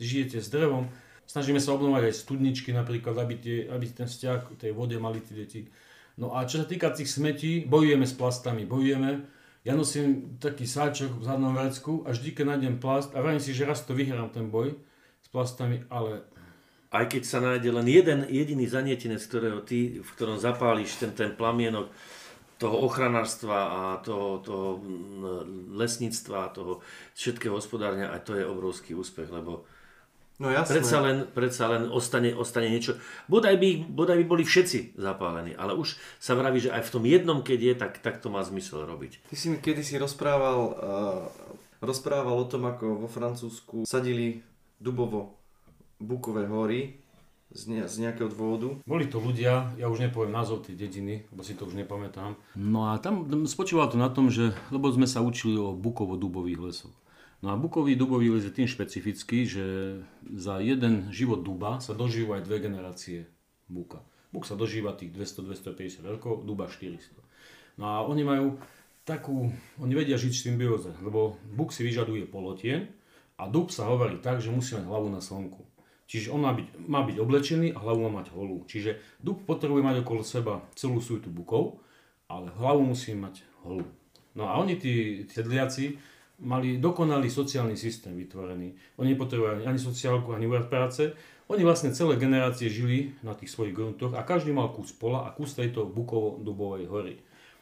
žijete 0.02 0.42
s 0.42 0.50
drevom. 0.50 0.90
Snažíme 1.30 1.62
sa 1.62 1.78
obnovať 1.78 2.10
aj 2.10 2.14
studničky 2.26 2.74
napríklad, 2.74 3.14
aby, 3.22 3.34
tie, 3.38 3.56
aby 3.70 3.86
ten 3.86 4.10
vzťah 4.10 4.58
tej 4.58 4.74
vode 4.74 4.98
mali 4.98 5.22
tí 5.22 5.32
deti. 5.38 5.60
No 6.18 6.34
a 6.34 6.42
čo 6.42 6.58
sa 6.58 6.66
týka 6.66 6.90
tých 6.90 7.14
smetí, 7.14 7.62
bojujeme 7.70 8.02
s 8.02 8.18
plastami, 8.18 8.66
bojujeme. 8.66 9.30
Ja 9.62 9.78
nosím 9.78 10.36
taký 10.42 10.66
sáčok 10.66 11.22
v 11.22 11.24
zadnom 11.24 11.54
vrecku 11.54 12.02
a 12.02 12.10
vždy, 12.10 12.34
keď 12.34 12.44
nájdem 12.50 12.76
plast, 12.82 13.14
a 13.14 13.22
vravím 13.22 13.40
si, 13.40 13.54
že 13.54 13.64
raz 13.64 13.86
to 13.86 13.94
vyhrám 13.94 14.34
ten 14.34 14.50
boj 14.50 14.74
s 15.22 15.28
plastami, 15.30 15.86
ale 15.88 16.26
aj 16.94 17.04
keď 17.10 17.22
sa 17.26 17.42
nájde 17.42 17.74
len 17.74 17.86
jeden 17.90 18.22
jediný 18.30 18.70
zanietinec, 18.70 19.18
ktorého 19.26 19.66
ty, 19.66 19.98
v 19.98 20.10
ktorom 20.14 20.38
zapálíš 20.38 21.02
ten, 21.02 21.10
ten 21.10 21.34
plamienok 21.34 21.90
toho 22.54 22.86
ochranárstva 22.86 23.58
a 23.66 23.80
toho, 23.98 24.38
toho 24.38 24.68
mm, 24.78 25.74
lesníctva, 25.74 26.54
toho 26.54 26.78
všetkého 27.18 27.58
hospodárňa, 27.58 28.14
aj 28.14 28.20
to 28.22 28.32
je 28.38 28.46
obrovský 28.46 28.94
úspech, 28.94 29.26
lebo 29.28 29.66
No 30.34 30.50
jasné. 30.50 30.82
Predsa 30.82 30.98
len, 30.98 31.18
predsa 31.30 31.64
len 31.70 31.82
ostane, 31.94 32.34
ostane 32.34 32.66
niečo. 32.66 32.98
Bodaj 33.30 33.54
by, 33.54 33.86
bodaj 33.86 34.18
by 34.18 34.26
boli 34.26 34.42
všetci 34.42 34.98
zapálení, 34.98 35.54
ale 35.54 35.78
už 35.78 35.94
sa 36.18 36.34
vraví, 36.34 36.58
že 36.58 36.74
aj 36.74 36.90
v 36.90 36.92
tom 36.98 37.04
jednom, 37.06 37.38
keď 37.46 37.58
je, 37.62 37.74
tak, 37.78 37.92
tak 38.02 38.18
to 38.18 38.34
má 38.34 38.42
zmysel 38.42 38.82
robiť. 38.82 39.30
Ty 39.30 39.36
si 39.38 39.46
mi 39.46 39.62
kedysi 39.62 39.94
rozprával, 39.94 40.58
uh, 40.74 41.30
rozprával 41.78 42.34
o 42.34 42.50
tom, 42.50 42.66
ako 42.66 43.06
vo 43.06 43.08
Francúzsku 43.08 43.86
sadili 43.86 44.42
dubovo 44.82 45.43
Bukové 46.02 46.46
hory 46.46 47.04
z, 47.54 47.62
ne, 47.70 47.80
z 47.86 47.94
nejakého 48.02 48.28
dôvodu. 48.28 48.82
Boli 48.84 49.06
to 49.06 49.22
ľudia, 49.22 49.74
ja 49.78 49.86
už 49.86 50.02
nepoviem 50.02 50.34
názov 50.34 50.66
tej 50.66 50.74
dediny, 50.74 51.28
lebo 51.30 51.46
si 51.46 51.54
to 51.54 51.70
už 51.70 51.78
nepamätám. 51.78 52.34
No 52.58 52.90
a 52.90 52.98
tam 52.98 53.26
spočívalo 53.46 53.94
to 53.94 53.98
na 53.98 54.10
tom, 54.10 54.28
že, 54.28 54.52
lebo 54.74 54.90
sme 54.90 55.06
sa 55.06 55.22
učili 55.22 55.54
o 55.54 55.76
bukovo-dubových 55.76 56.60
lesoch. 56.60 56.94
No 57.44 57.52
a 57.52 57.60
bukový 57.60 57.92
dubový 57.92 58.32
les 58.32 58.48
je 58.48 58.56
tým 58.56 58.64
špecifický, 58.64 59.44
že 59.44 59.64
za 60.24 60.64
jeden 60.64 61.12
život 61.12 61.44
duba 61.44 61.76
sa 61.76 61.92
dožívajú 61.92 62.40
aj 62.40 62.46
dve 62.48 62.56
generácie 62.56 63.18
buka. 63.68 64.00
Buk 64.32 64.48
sa 64.48 64.56
dožíva 64.56 64.96
tých 64.96 65.12
200-250 65.12 66.08
rokov, 66.08 66.42
duba 66.48 66.66
400. 66.66 67.20
No 67.76 67.84
a 67.86 68.00
oni 68.00 68.24
majú 68.24 68.56
takú, 69.04 69.52
oni 69.76 69.92
vedia 69.92 70.16
žiť 70.16 70.32
v 70.32 70.44
symbióze, 70.50 70.90
lebo 71.04 71.36
buk 71.52 71.70
si 71.70 71.84
vyžaduje 71.84 72.24
polotien 72.24 72.88
a 73.36 73.44
dub 73.44 73.68
sa 73.68 73.92
hovorí 73.92 74.18
tak, 74.24 74.40
že 74.40 74.48
musí 74.48 74.72
mať 74.74 74.88
hlavu 74.88 75.12
na 75.12 75.20
slnku. 75.20 75.60
Čiže 76.04 76.30
on 76.30 76.44
má 76.44 76.52
byť, 76.52 76.66
má 76.84 77.00
byť 77.00 77.16
oblečený 77.16 77.68
a 77.72 77.78
hlavu 77.80 78.08
má 78.08 78.20
mať 78.20 78.36
holú. 78.36 78.64
Čiže 78.68 79.00
dub 79.24 79.40
potrebuje 79.48 79.80
mať 79.80 79.96
okolo 80.04 80.20
seba 80.20 80.60
celú 80.76 81.00
suitu 81.00 81.32
bukov, 81.32 81.80
ale 82.28 82.52
hlavu 82.60 82.84
musí 82.84 83.16
mať 83.16 83.40
holú. 83.64 83.88
No 84.36 84.50
a 84.50 84.60
oni, 84.60 84.76
tí 84.76 85.24
sedliaci, 85.30 85.96
mali 86.42 86.82
dokonalý 86.82 87.30
sociálny 87.30 87.78
systém 87.78 88.12
vytvorený. 88.18 88.74
Oni 88.98 89.14
nepotrebovali 89.14 89.64
ani 89.64 89.78
sociálku, 89.78 90.34
ani 90.34 90.50
úrad 90.50 90.66
práce. 90.66 91.14
Oni 91.46 91.62
vlastne 91.62 91.94
celé 91.94 92.16
generácie 92.16 92.66
žili 92.72 93.14
na 93.22 93.36
tých 93.36 93.52
svojich 93.52 93.76
gruntoch 93.76 94.16
a 94.16 94.26
každý 94.26 94.50
mal 94.50 94.72
kus 94.72 94.90
pola 94.96 95.28
a 95.28 95.32
kus 95.32 95.54
tejto 95.54 95.86
bukovo-dubovej 95.86 96.84
hory. 96.88 97.14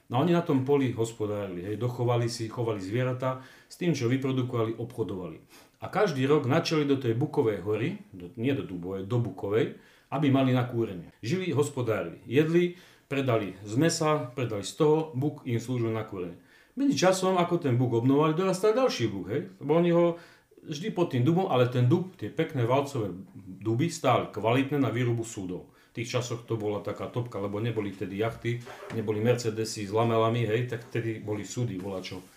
No 0.08 0.18
a 0.18 0.22
oni 0.22 0.32
na 0.36 0.44
tom 0.44 0.64
poli 0.64 0.92
hospodárili, 0.92 1.64
hej, 1.64 1.76
dochovali 1.80 2.28
si, 2.28 2.44
chovali 2.48 2.84
zvieratá, 2.84 3.40
s 3.68 3.80
tým, 3.80 3.96
čo 3.96 4.12
vyprodukovali, 4.12 4.76
obchodovali. 4.76 5.40
A 5.82 5.90
každý 5.90 6.22
rok 6.30 6.46
načali 6.46 6.86
do 6.86 6.94
tej 6.94 7.18
Bukovej 7.18 7.58
hory, 7.66 7.98
do, 8.14 8.30
nie 8.38 8.54
do 8.54 8.62
Dubovej, 8.62 9.02
do 9.10 9.18
Bukovej, 9.18 9.74
aby 10.14 10.30
mali 10.30 10.54
na 10.54 10.62
kúrenie. 10.62 11.10
Žili, 11.18 11.50
hospodárili, 11.50 12.22
jedli, 12.22 12.78
predali 13.10 13.58
z 13.66 13.74
mesa, 13.74 14.30
predali 14.30 14.62
z 14.62 14.78
toho, 14.78 15.10
buk 15.18 15.42
im 15.42 15.58
slúžil 15.58 15.90
na 15.90 16.06
kúrenie. 16.06 16.38
Medzi 16.78 16.94
časom, 16.94 17.34
ako 17.34 17.58
ten 17.58 17.74
buk 17.74 17.98
obnovali, 17.98 18.38
dorastal 18.38 18.78
ďalší 18.78 19.10
buk, 19.10 19.26
hej? 19.28 19.50
Lebo 19.58 19.72
oni 19.74 19.90
ho 19.90 20.16
vždy 20.62 20.88
pod 20.94 21.10
tým 21.10 21.26
dubom, 21.26 21.50
ale 21.50 21.66
ten 21.66 21.90
dub, 21.90 22.14
tie 22.14 22.30
pekné 22.30 22.62
valcové 22.62 23.10
duby 23.58 23.90
stáli 23.90 24.30
kvalitné 24.30 24.78
na 24.78 24.88
výrobu 24.88 25.26
súdov. 25.26 25.66
V 25.92 26.00
tých 26.00 26.14
časoch 26.16 26.46
to 26.48 26.56
bola 26.56 26.80
taká 26.80 27.10
topka, 27.10 27.36
lebo 27.42 27.60
neboli 27.60 27.92
tedy 27.92 28.22
jachty, 28.22 28.62
neboli 28.96 29.20
Mercedesy 29.20 29.84
s 29.84 29.92
lamelami, 29.92 30.46
hej, 30.46 30.70
tak 30.70 30.88
vtedy 30.88 31.20
boli 31.20 31.44
súdy, 31.44 31.76
volačo 31.76 32.22
čo 32.22 32.31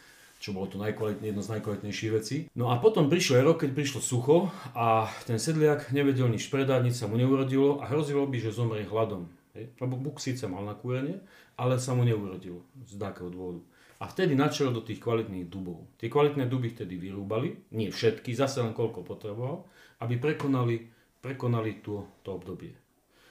bolo 0.53 0.67
to 0.67 0.77
jedno 1.23 1.41
z 1.41 1.51
najkvalitnejších 1.57 2.11
vecí. 2.11 2.37
No 2.53 2.69
a 2.69 2.77
potom 2.77 3.09
prišiel 3.09 3.41
rok, 3.41 3.63
keď 3.63 3.71
prišlo 3.73 4.01
sucho 4.03 4.51
a 4.77 5.09
ten 5.23 5.41
sedliak 5.41 5.89
nevedel 5.89 6.29
nič 6.29 6.51
predať, 6.51 6.85
nič 6.85 6.99
sa 6.99 7.09
mu 7.09 7.15
neurodilo 7.17 7.81
a 7.81 7.89
hrozilo 7.89 8.27
by, 8.27 8.37
že 8.37 8.53
zomrie 8.53 8.85
hladom. 8.85 9.25
Lebo 9.55 9.95
Buk 9.95 10.19
síce 10.19 10.45
mal 10.51 10.67
na 10.67 10.75
kúrenie, 10.75 11.23
ale 11.55 11.79
sa 11.79 11.95
mu 11.95 12.03
neurodilo 12.03 12.61
z 12.83 12.99
nejakého 12.99 13.31
dôvodu. 13.31 13.63
A 14.03 14.11
vtedy 14.11 14.35
načal 14.35 14.75
do 14.75 14.83
tých 14.83 14.99
kvalitných 14.99 15.47
dubov. 15.47 15.87
Tie 15.95 16.11
kvalitné 16.11 16.51
duby 16.51 16.67
vtedy 16.75 16.99
vyrúbali, 16.99 17.71
nie 17.71 17.87
všetky, 17.87 18.35
zase 18.35 18.59
len 18.59 18.75
koľko 18.75 19.07
potreboval, 19.07 19.63
aby 20.03 20.19
prekonali, 20.19 20.91
prekonali 21.23 21.79
to, 21.79 22.03
to 22.19 22.35
obdobie. 22.35 22.75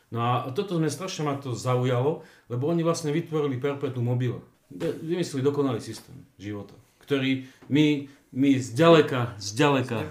No 0.09 0.25
a 0.25 0.33
toto 0.57 0.81
sme 0.81 0.89
strašne 0.89 1.29
ma 1.29 1.37
to 1.37 1.53
zaujalo, 1.53 2.25
lebo 2.49 2.65
oni 2.73 2.81
vlastne 2.81 3.13
vytvorili 3.13 3.61
perpetu 3.61 4.01
mobile. 4.01 4.41
Vymysleli 5.05 5.45
dokonalý 5.45 5.85
systém 5.85 6.17
života 6.41 6.73
ktorý 7.05 7.45
my, 7.69 8.09
my 8.33 8.51
zďaleka, 8.57 9.37
zďaleka... 9.37 10.09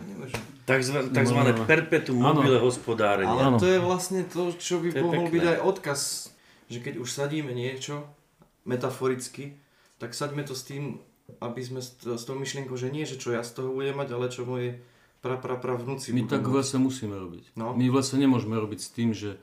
Takzvané, 0.63 1.11
takzvané 1.11 1.51
perpetuum 1.67 2.23
mobile 2.23 2.55
hospodárenie. 2.55 3.35
Ale 3.35 3.59
to 3.59 3.67
je 3.67 3.83
vlastne 3.83 4.23
to, 4.23 4.55
čo 4.55 4.79
by 4.79 4.95
to 4.95 5.03
mohol 5.03 5.27
byť 5.27 5.43
aj 5.43 5.57
odkaz, 5.59 6.31
že 6.71 6.79
keď 6.79 7.03
už 7.03 7.09
sadíme 7.11 7.51
niečo, 7.51 8.07
metaforicky, 8.63 9.59
tak 9.99 10.15
saďme 10.15 10.47
to 10.47 10.55
s 10.55 10.63
tým, 10.63 11.03
aby 11.43 11.59
sme 11.59 11.83
s, 11.83 11.99
s 11.99 12.23
tou 12.23 12.39
myšlienkou, 12.39 12.79
že 12.79 12.87
nie, 12.91 13.03
že 13.03 13.19
čo 13.19 13.35
ja 13.35 13.43
z 13.43 13.59
toho 13.59 13.75
budem 13.75 13.95
mať, 13.95 14.09
ale 14.15 14.31
čo 14.31 14.47
moje 14.47 14.79
pra, 15.23 15.39
pra, 15.39 15.55
pra 15.59 15.75
vnúci 15.79 16.11
My 16.11 16.27
tak 16.27 16.43
v 16.43 16.59
lese 16.59 16.79
musíme 16.79 17.15
robiť. 17.15 17.55
No? 17.55 17.75
My 17.75 17.87
v 17.87 17.99
lese 17.99 18.15
nemôžeme 18.15 18.55
robiť 18.59 18.79
s 18.79 18.89
tým, 18.91 19.11
že 19.15 19.39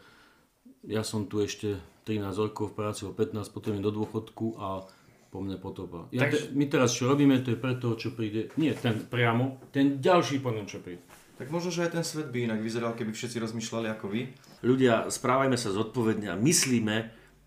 ja 0.85 1.05
som 1.05 1.29
tu 1.29 1.41
ešte 1.41 1.81
13 2.09 2.33
rokov 2.37 2.73
v 2.73 2.77
práci, 2.77 3.05
o 3.05 3.13
15, 3.13 3.53
potom 3.53 3.77
do 3.81 3.93
dôchodku 3.93 4.57
a 4.57 4.89
po 5.31 5.39
mne 5.39 5.57
potopa. 5.63 6.11
Ja 6.11 6.27
Takže... 6.27 6.51
te, 6.51 6.59
my 6.59 6.65
teraz 6.67 6.91
čo 6.91 7.07
robíme, 7.07 7.39
to 7.41 7.55
je 7.55 7.59
preto, 7.59 7.95
čo 7.95 8.13
príde, 8.13 8.51
nie 8.59 8.75
ten 8.75 8.99
priamo, 9.07 9.63
ten 9.71 10.03
ďalší 10.03 10.43
po 10.43 10.51
čo 10.67 10.83
príde. 10.83 11.01
Tak 11.41 11.49
možno, 11.49 11.73
že 11.73 11.89
aj 11.89 11.97
ten 11.97 12.05
svet 12.05 12.29
by 12.29 12.53
inak 12.53 12.61
vyzeral, 12.61 12.93
keby 12.93 13.17
všetci 13.17 13.41
rozmýšľali 13.41 13.89
ako 13.97 14.13
vy. 14.13 14.29
Ľudia, 14.61 15.09
správajme 15.09 15.57
sa 15.57 15.73
zodpovedne 15.73 16.29
a 16.29 16.37
myslíme 16.37 16.97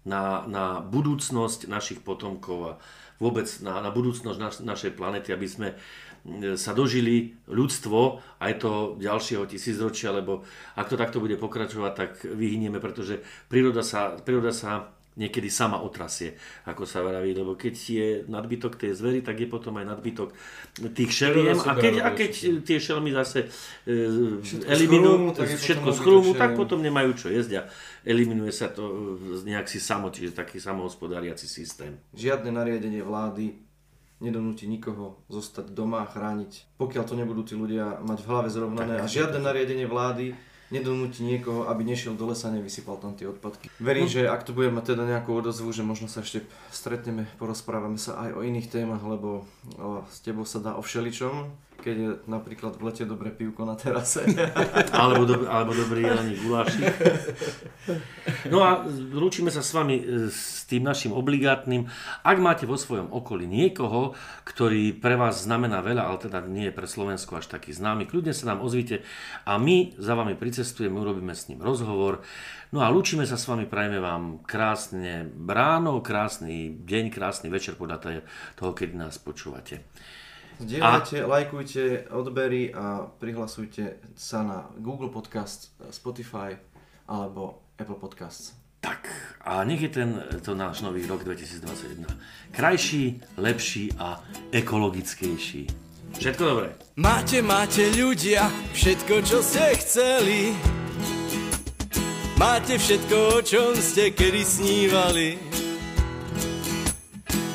na, 0.10 0.50
na 0.50 0.82
budúcnosť 0.82 1.70
našich 1.70 2.02
potomkov. 2.02 2.58
A 2.66 2.74
vôbec 3.22 3.46
na, 3.62 3.86
na 3.86 3.94
budúcnosť 3.94 4.40
naš, 4.42 4.56
našej 4.66 4.98
planety, 4.98 5.30
aby 5.30 5.46
sme 5.46 5.70
sa 6.56 6.72
dožili 6.72 7.36
ľudstvo 7.52 8.24
aj 8.40 8.54
to 8.64 8.72
ďalšieho 8.96 9.44
tisícročia, 9.44 10.16
lebo 10.16 10.48
ak 10.80 10.88
to 10.88 10.96
takto 10.96 11.20
bude 11.20 11.36
pokračovať, 11.36 11.92
tak 11.94 12.12
vyhynieme, 12.24 12.80
pretože 12.80 13.20
príroda 13.52 13.84
sa, 13.84 14.16
príroda 14.16 14.56
sa 14.56 14.96
niekedy 15.14 15.49
sama 15.49 15.82
otrasie, 15.82 16.34
ako 16.66 16.89
sa 16.89 17.05
vraví, 17.05 17.38
lebo 17.38 17.53
keď 17.53 17.74
je 17.78 18.07
nadbytok 18.26 18.82
tej 18.82 18.97
zvery, 18.97 19.20
tak 19.22 19.38
je 19.38 19.47
potom 19.49 19.78
aj 19.78 19.86
nadbytok 19.86 20.30
tých 20.93 21.11
šeliem 21.14 21.57
a 21.61 21.74
keď, 21.78 21.93
a 22.01 22.09
keď 22.18 22.32
tie 22.66 22.78
šelmy 22.82 23.14
zase 23.14 23.45
e, 23.86 24.41
eliminujú 24.66 25.38
všetko 25.38 25.89
z 25.93 25.99
chrúmu, 26.01 26.32
tak 26.34 26.57
potom 26.57 26.82
nemajú 26.82 27.14
čo 27.14 27.28
jesť 27.30 27.51
a 27.61 27.61
eliminuje 28.03 28.49
sa 28.49 28.74
to 28.74 29.16
nejak 29.45 29.70
si 29.70 29.78
samo, 29.78 30.09
čiže 30.09 30.34
taký 30.34 30.57
samohospodáriaci 30.57 31.45
systém. 31.45 32.01
Žiadne 32.18 32.49
nariadenie 32.49 33.05
vlády 33.05 33.53
nedonúti 34.24 34.72
nikoho 34.72 35.20
zostať 35.28 35.76
doma 35.76 36.07
a 36.07 36.07
chrániť, 36.07 36.80
pokiaľ 36.80 37.03
to 37.03 37.16
nebudú 37.20 37.43
tí 37.43 37.59
ľudia 37.59 37.99
mať 37.99 38.20
v 38.24 38.28
hlave 38.32 38.49
zrovnané. 38.49 39.03
A 39.03 39.05
žiadne 39.05 39.43
nariadenie 39.43 39.84
vlády 39.84 40.32
nedonúti 40.74 41.21
niekoho, 41.21 41.69
aby 41.69 41.86
nešiel 41.86 42.17
do 42.17 42.26
lesa 42.26 42.49
a 42.49 42.55
nevysypal 42.57 42.97
tam 42.97 43.13
tie 43.13 43.30
odpadky. 43.30 43.69
Verím, 43.78 44.09
no. 44.09 44.13
že 44.13 44.26
ak 44.26 44.41
to 44.41 44.57
budeme 44.57 44.82
mať 44.82 44.97
teda 44.97 45.05
nejakú 45.05 45.30
odozvu, 45.38 45.69
že 45.69 45.86
možno 45.86 46.09
sa 46.09 46.26
ešte 46.26 46.41
stretneme, 46.74 47.30
porozprávame 47.38 48.01
sa 48.01 48.17
aj 48.17 48.30
o 48.34 48.41
iných 48.41 48.74
témach, 48.74 49.05
lebo 49.05 49.45
o, 49.78 50.01
s 50.09 50.26
tebou 50.26 50.49
sa 50.49 50.57
dá 50.57 50.74
o 50.74 50.82
všeličom 50.82 51.53
keď 51.84 51.96
je 52.00 52.10
napríklad 52.32 52.80
v 52.80 52.88
lete 52.88 53.04
dobré 53.04 53.36
pivko 53.36 53.68
na 53.68 53.76
terase. 53.76 54.24
alebo, 54.96 55.28
do, 55.28 55.36
alebo 55.52 55.76
dobrý 55.76 56.08
jelený 56.08 56.40
gulášik. 56.40 56.88
No 58.48 58.64
a 58.64 58.88
lúčime 59.12 59.52
sa 59.52 59.60
s 59.60 59.76
vami 59.76 60.00
e, 60.00 60.04
s 60.32 60.64
tým 60.64 60.88
našim 60.88 61.12
obligátnym. 61.12 61.92
Ak 62.24 62.40
máte 62.40 62.64
vo 62.64 62.80
svojom 62.80 63.12
okolí 63.12 63.44
niekoho, 63.44 64.16
ktorý 64.48 64.96
pre 64.96 65.20
vás 65.20 65.44
znamená 65.44 65.84
veľa, 65.84 66.08
ale 66.08 66.18
teda 66.24 66.40
nie 66.48 66.72
je 66.72 66.78
pre 66.78 66.88
Slovensko 66.88 67.44
až 67.44 67.52
taký 67.52 67.76
známy, 67.76 68.08
kľudne 68.08 68.32
sa 68.32 68.56
nám 68.56 68.64
ozvite 68.64 69.04
a 69.44 69.60
my 69.60 70.00
za 70.00 70.16
vami 70.16 70.40
pricestujeme, 70.40 70.96
urobíme 70.96 71.36
s 71.36 71.52
ním 71.52 71.60
rozhovor. 71.60 72.24
No 72.72 72.80
a 72.80 72.88
lúčime 72.88 73.28
sa 73.28 73.36
s 73.36 73.44
vami, 73.44 73.68
prajeme 73.68 74.00
vám 74.00 74.40
krásne 74.48 75.28
bráno, 75.28 76.00
krásny 76.00 76.80
deň, 76.88 77.12
krásny 77.12 77.52
večer 77.52 77.76
podľa 77.76 78.24
toho, 78.56 78.72
keď 78.72 78.96
nás 78.96 79.20
počúvate. 79.20 79.84
Zdieľajte, 80.64 81.18
a... 81.20 81.28
lajkujte 81.28 81.84
odbery 82.16 82.72
a 82.72 83.11
prihlasujte 83.20 83.99
sa 84.16 84.39
na 84.47 84.57
Google 84.80 85.11
Podcast, 85.11 85.76
Spotify 85.91 86.55
alebo 87.11 87.68
Apple 87.76 87.99
Podcasts. 87.99 88.55
Tak, 88.84 89.07
a 89.47 89.64
nech 89.64 89.80
je 89.80 89.91
ten, 89.91 90.09
to 90.43 90.55
náš 90.55 90.84
nový 90.84 91.07
rok 91.07 91.24
2021 91.24 92.03
krajší, 92.51 93.24
lepší 93.39 93.95
a 93.95 94.20
ekologickejší. 94.51 95.68
Všetko 96.20 96.43
dobré. 96.43 96.70
Máte, 96.99 97.39
máte 97.41 97.89
ľudia 97.95 98.51
všetko, 98.76 99.14
čo 99.24 99.39
ste 99.39 99.72
chceli. 99.80 100.53
Máte 102.36 102.76
všetko, 102.76 103.18
o 103.36 103.39
čom 103.39 103.72
ste 103.80 104.11
kedy 104.11 104.43
snívali. 104.43 105.53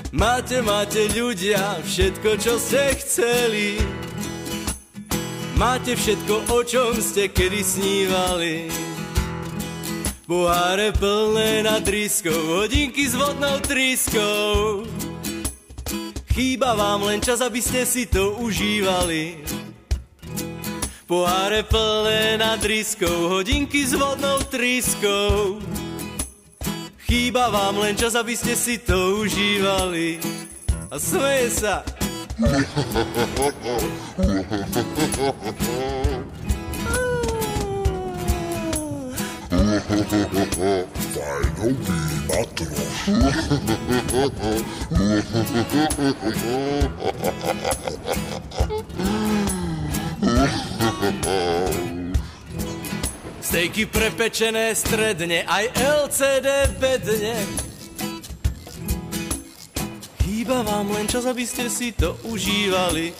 Máte, 0.09 0.65
máte 0.65 1.05
ľudia 1.13 1.85
všetko, 1.85 2.41
čo 2.41 2.57
ste 2.57 2.97
chceli. 2.97 3.77
Máte 5.61 5.93
všetko, 5.93 6.49
o 6.49 6.65
čom 6.65 6.97
ste 6.97 7.29
kedy 7.29 7.61
snívali. 7.61 8.73
Poháre 10.25 10.97
plné 10.97 11.61
nad 11.61 11.85
ryskou, 11.85 12.65
hodinky 12.65 13.05
s 13.05 13.13
vodnou 13.13 13.61
tryskou. 13.61 14.89
Chýba 16.33 16.73
vám 16.73 17.05
len 17.05 17.21
čas, 17.21 17.45
aby 17.45 17.61
ste 17.61 17.85
si 17.85 18.09
to 18.09 18.33
užívali. 18.41 19.45
Poháre 21.05 21.69
plné 21.69 22.41
nad 22.41 22.61
ryskou, 22.65 23.29
hodinky 23.29 23.85
s 23.85 23.93
vodnou 23.93 24.41
tryskou. 24.49 25.61
Chýba 27.09 27.49
vám 27.49 27.81
len 27.81 27.97
čas, 27.97 28.13
aby 28.13 28.37
ste 28.37 28.53
si 28.53 28.77
to 28.77 29.25
užívali. 29.25 30.21
A 30.93 31.01
smeje 31.01 31.57
sa. 31.57 31.81
Fajnový 41.17 41.97
matroš. 42.29 43.09
Stejky 53.49 53.89
prepečené 53.89 54.77
stredne, 54.77 55.41
aj 55.49 55.73
LCD 55.73 56.69
bedne. 56.77 57.33
Chýba 60.21 60.61
vám 60.61 60.93
len 60.93 61.09
čas, 61.09 61.25
aby 61.25 61.49
ste 61.49 61.73
si 61.73 61.97
to 61.97 62.13
užívali. 62.29 63.17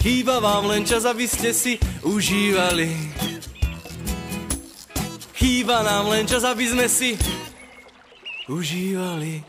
Chýba 0.00 0.40
vám 0.40 0.72
len 0.72 0.88
čas, 0.88 1.04
aby 1.04 1.28
ste 1.28 1.52
si 1.52 1.76
užívali. 2.00 2.96
Chýba 5.36 5.84
nám 5.84 6.16
len 6.16 6.24
čas, 6.24 6.48
aby 6.48 6.64
sme 6.64 6.88
si 6.88 7.12
užívali. 8.48 9.44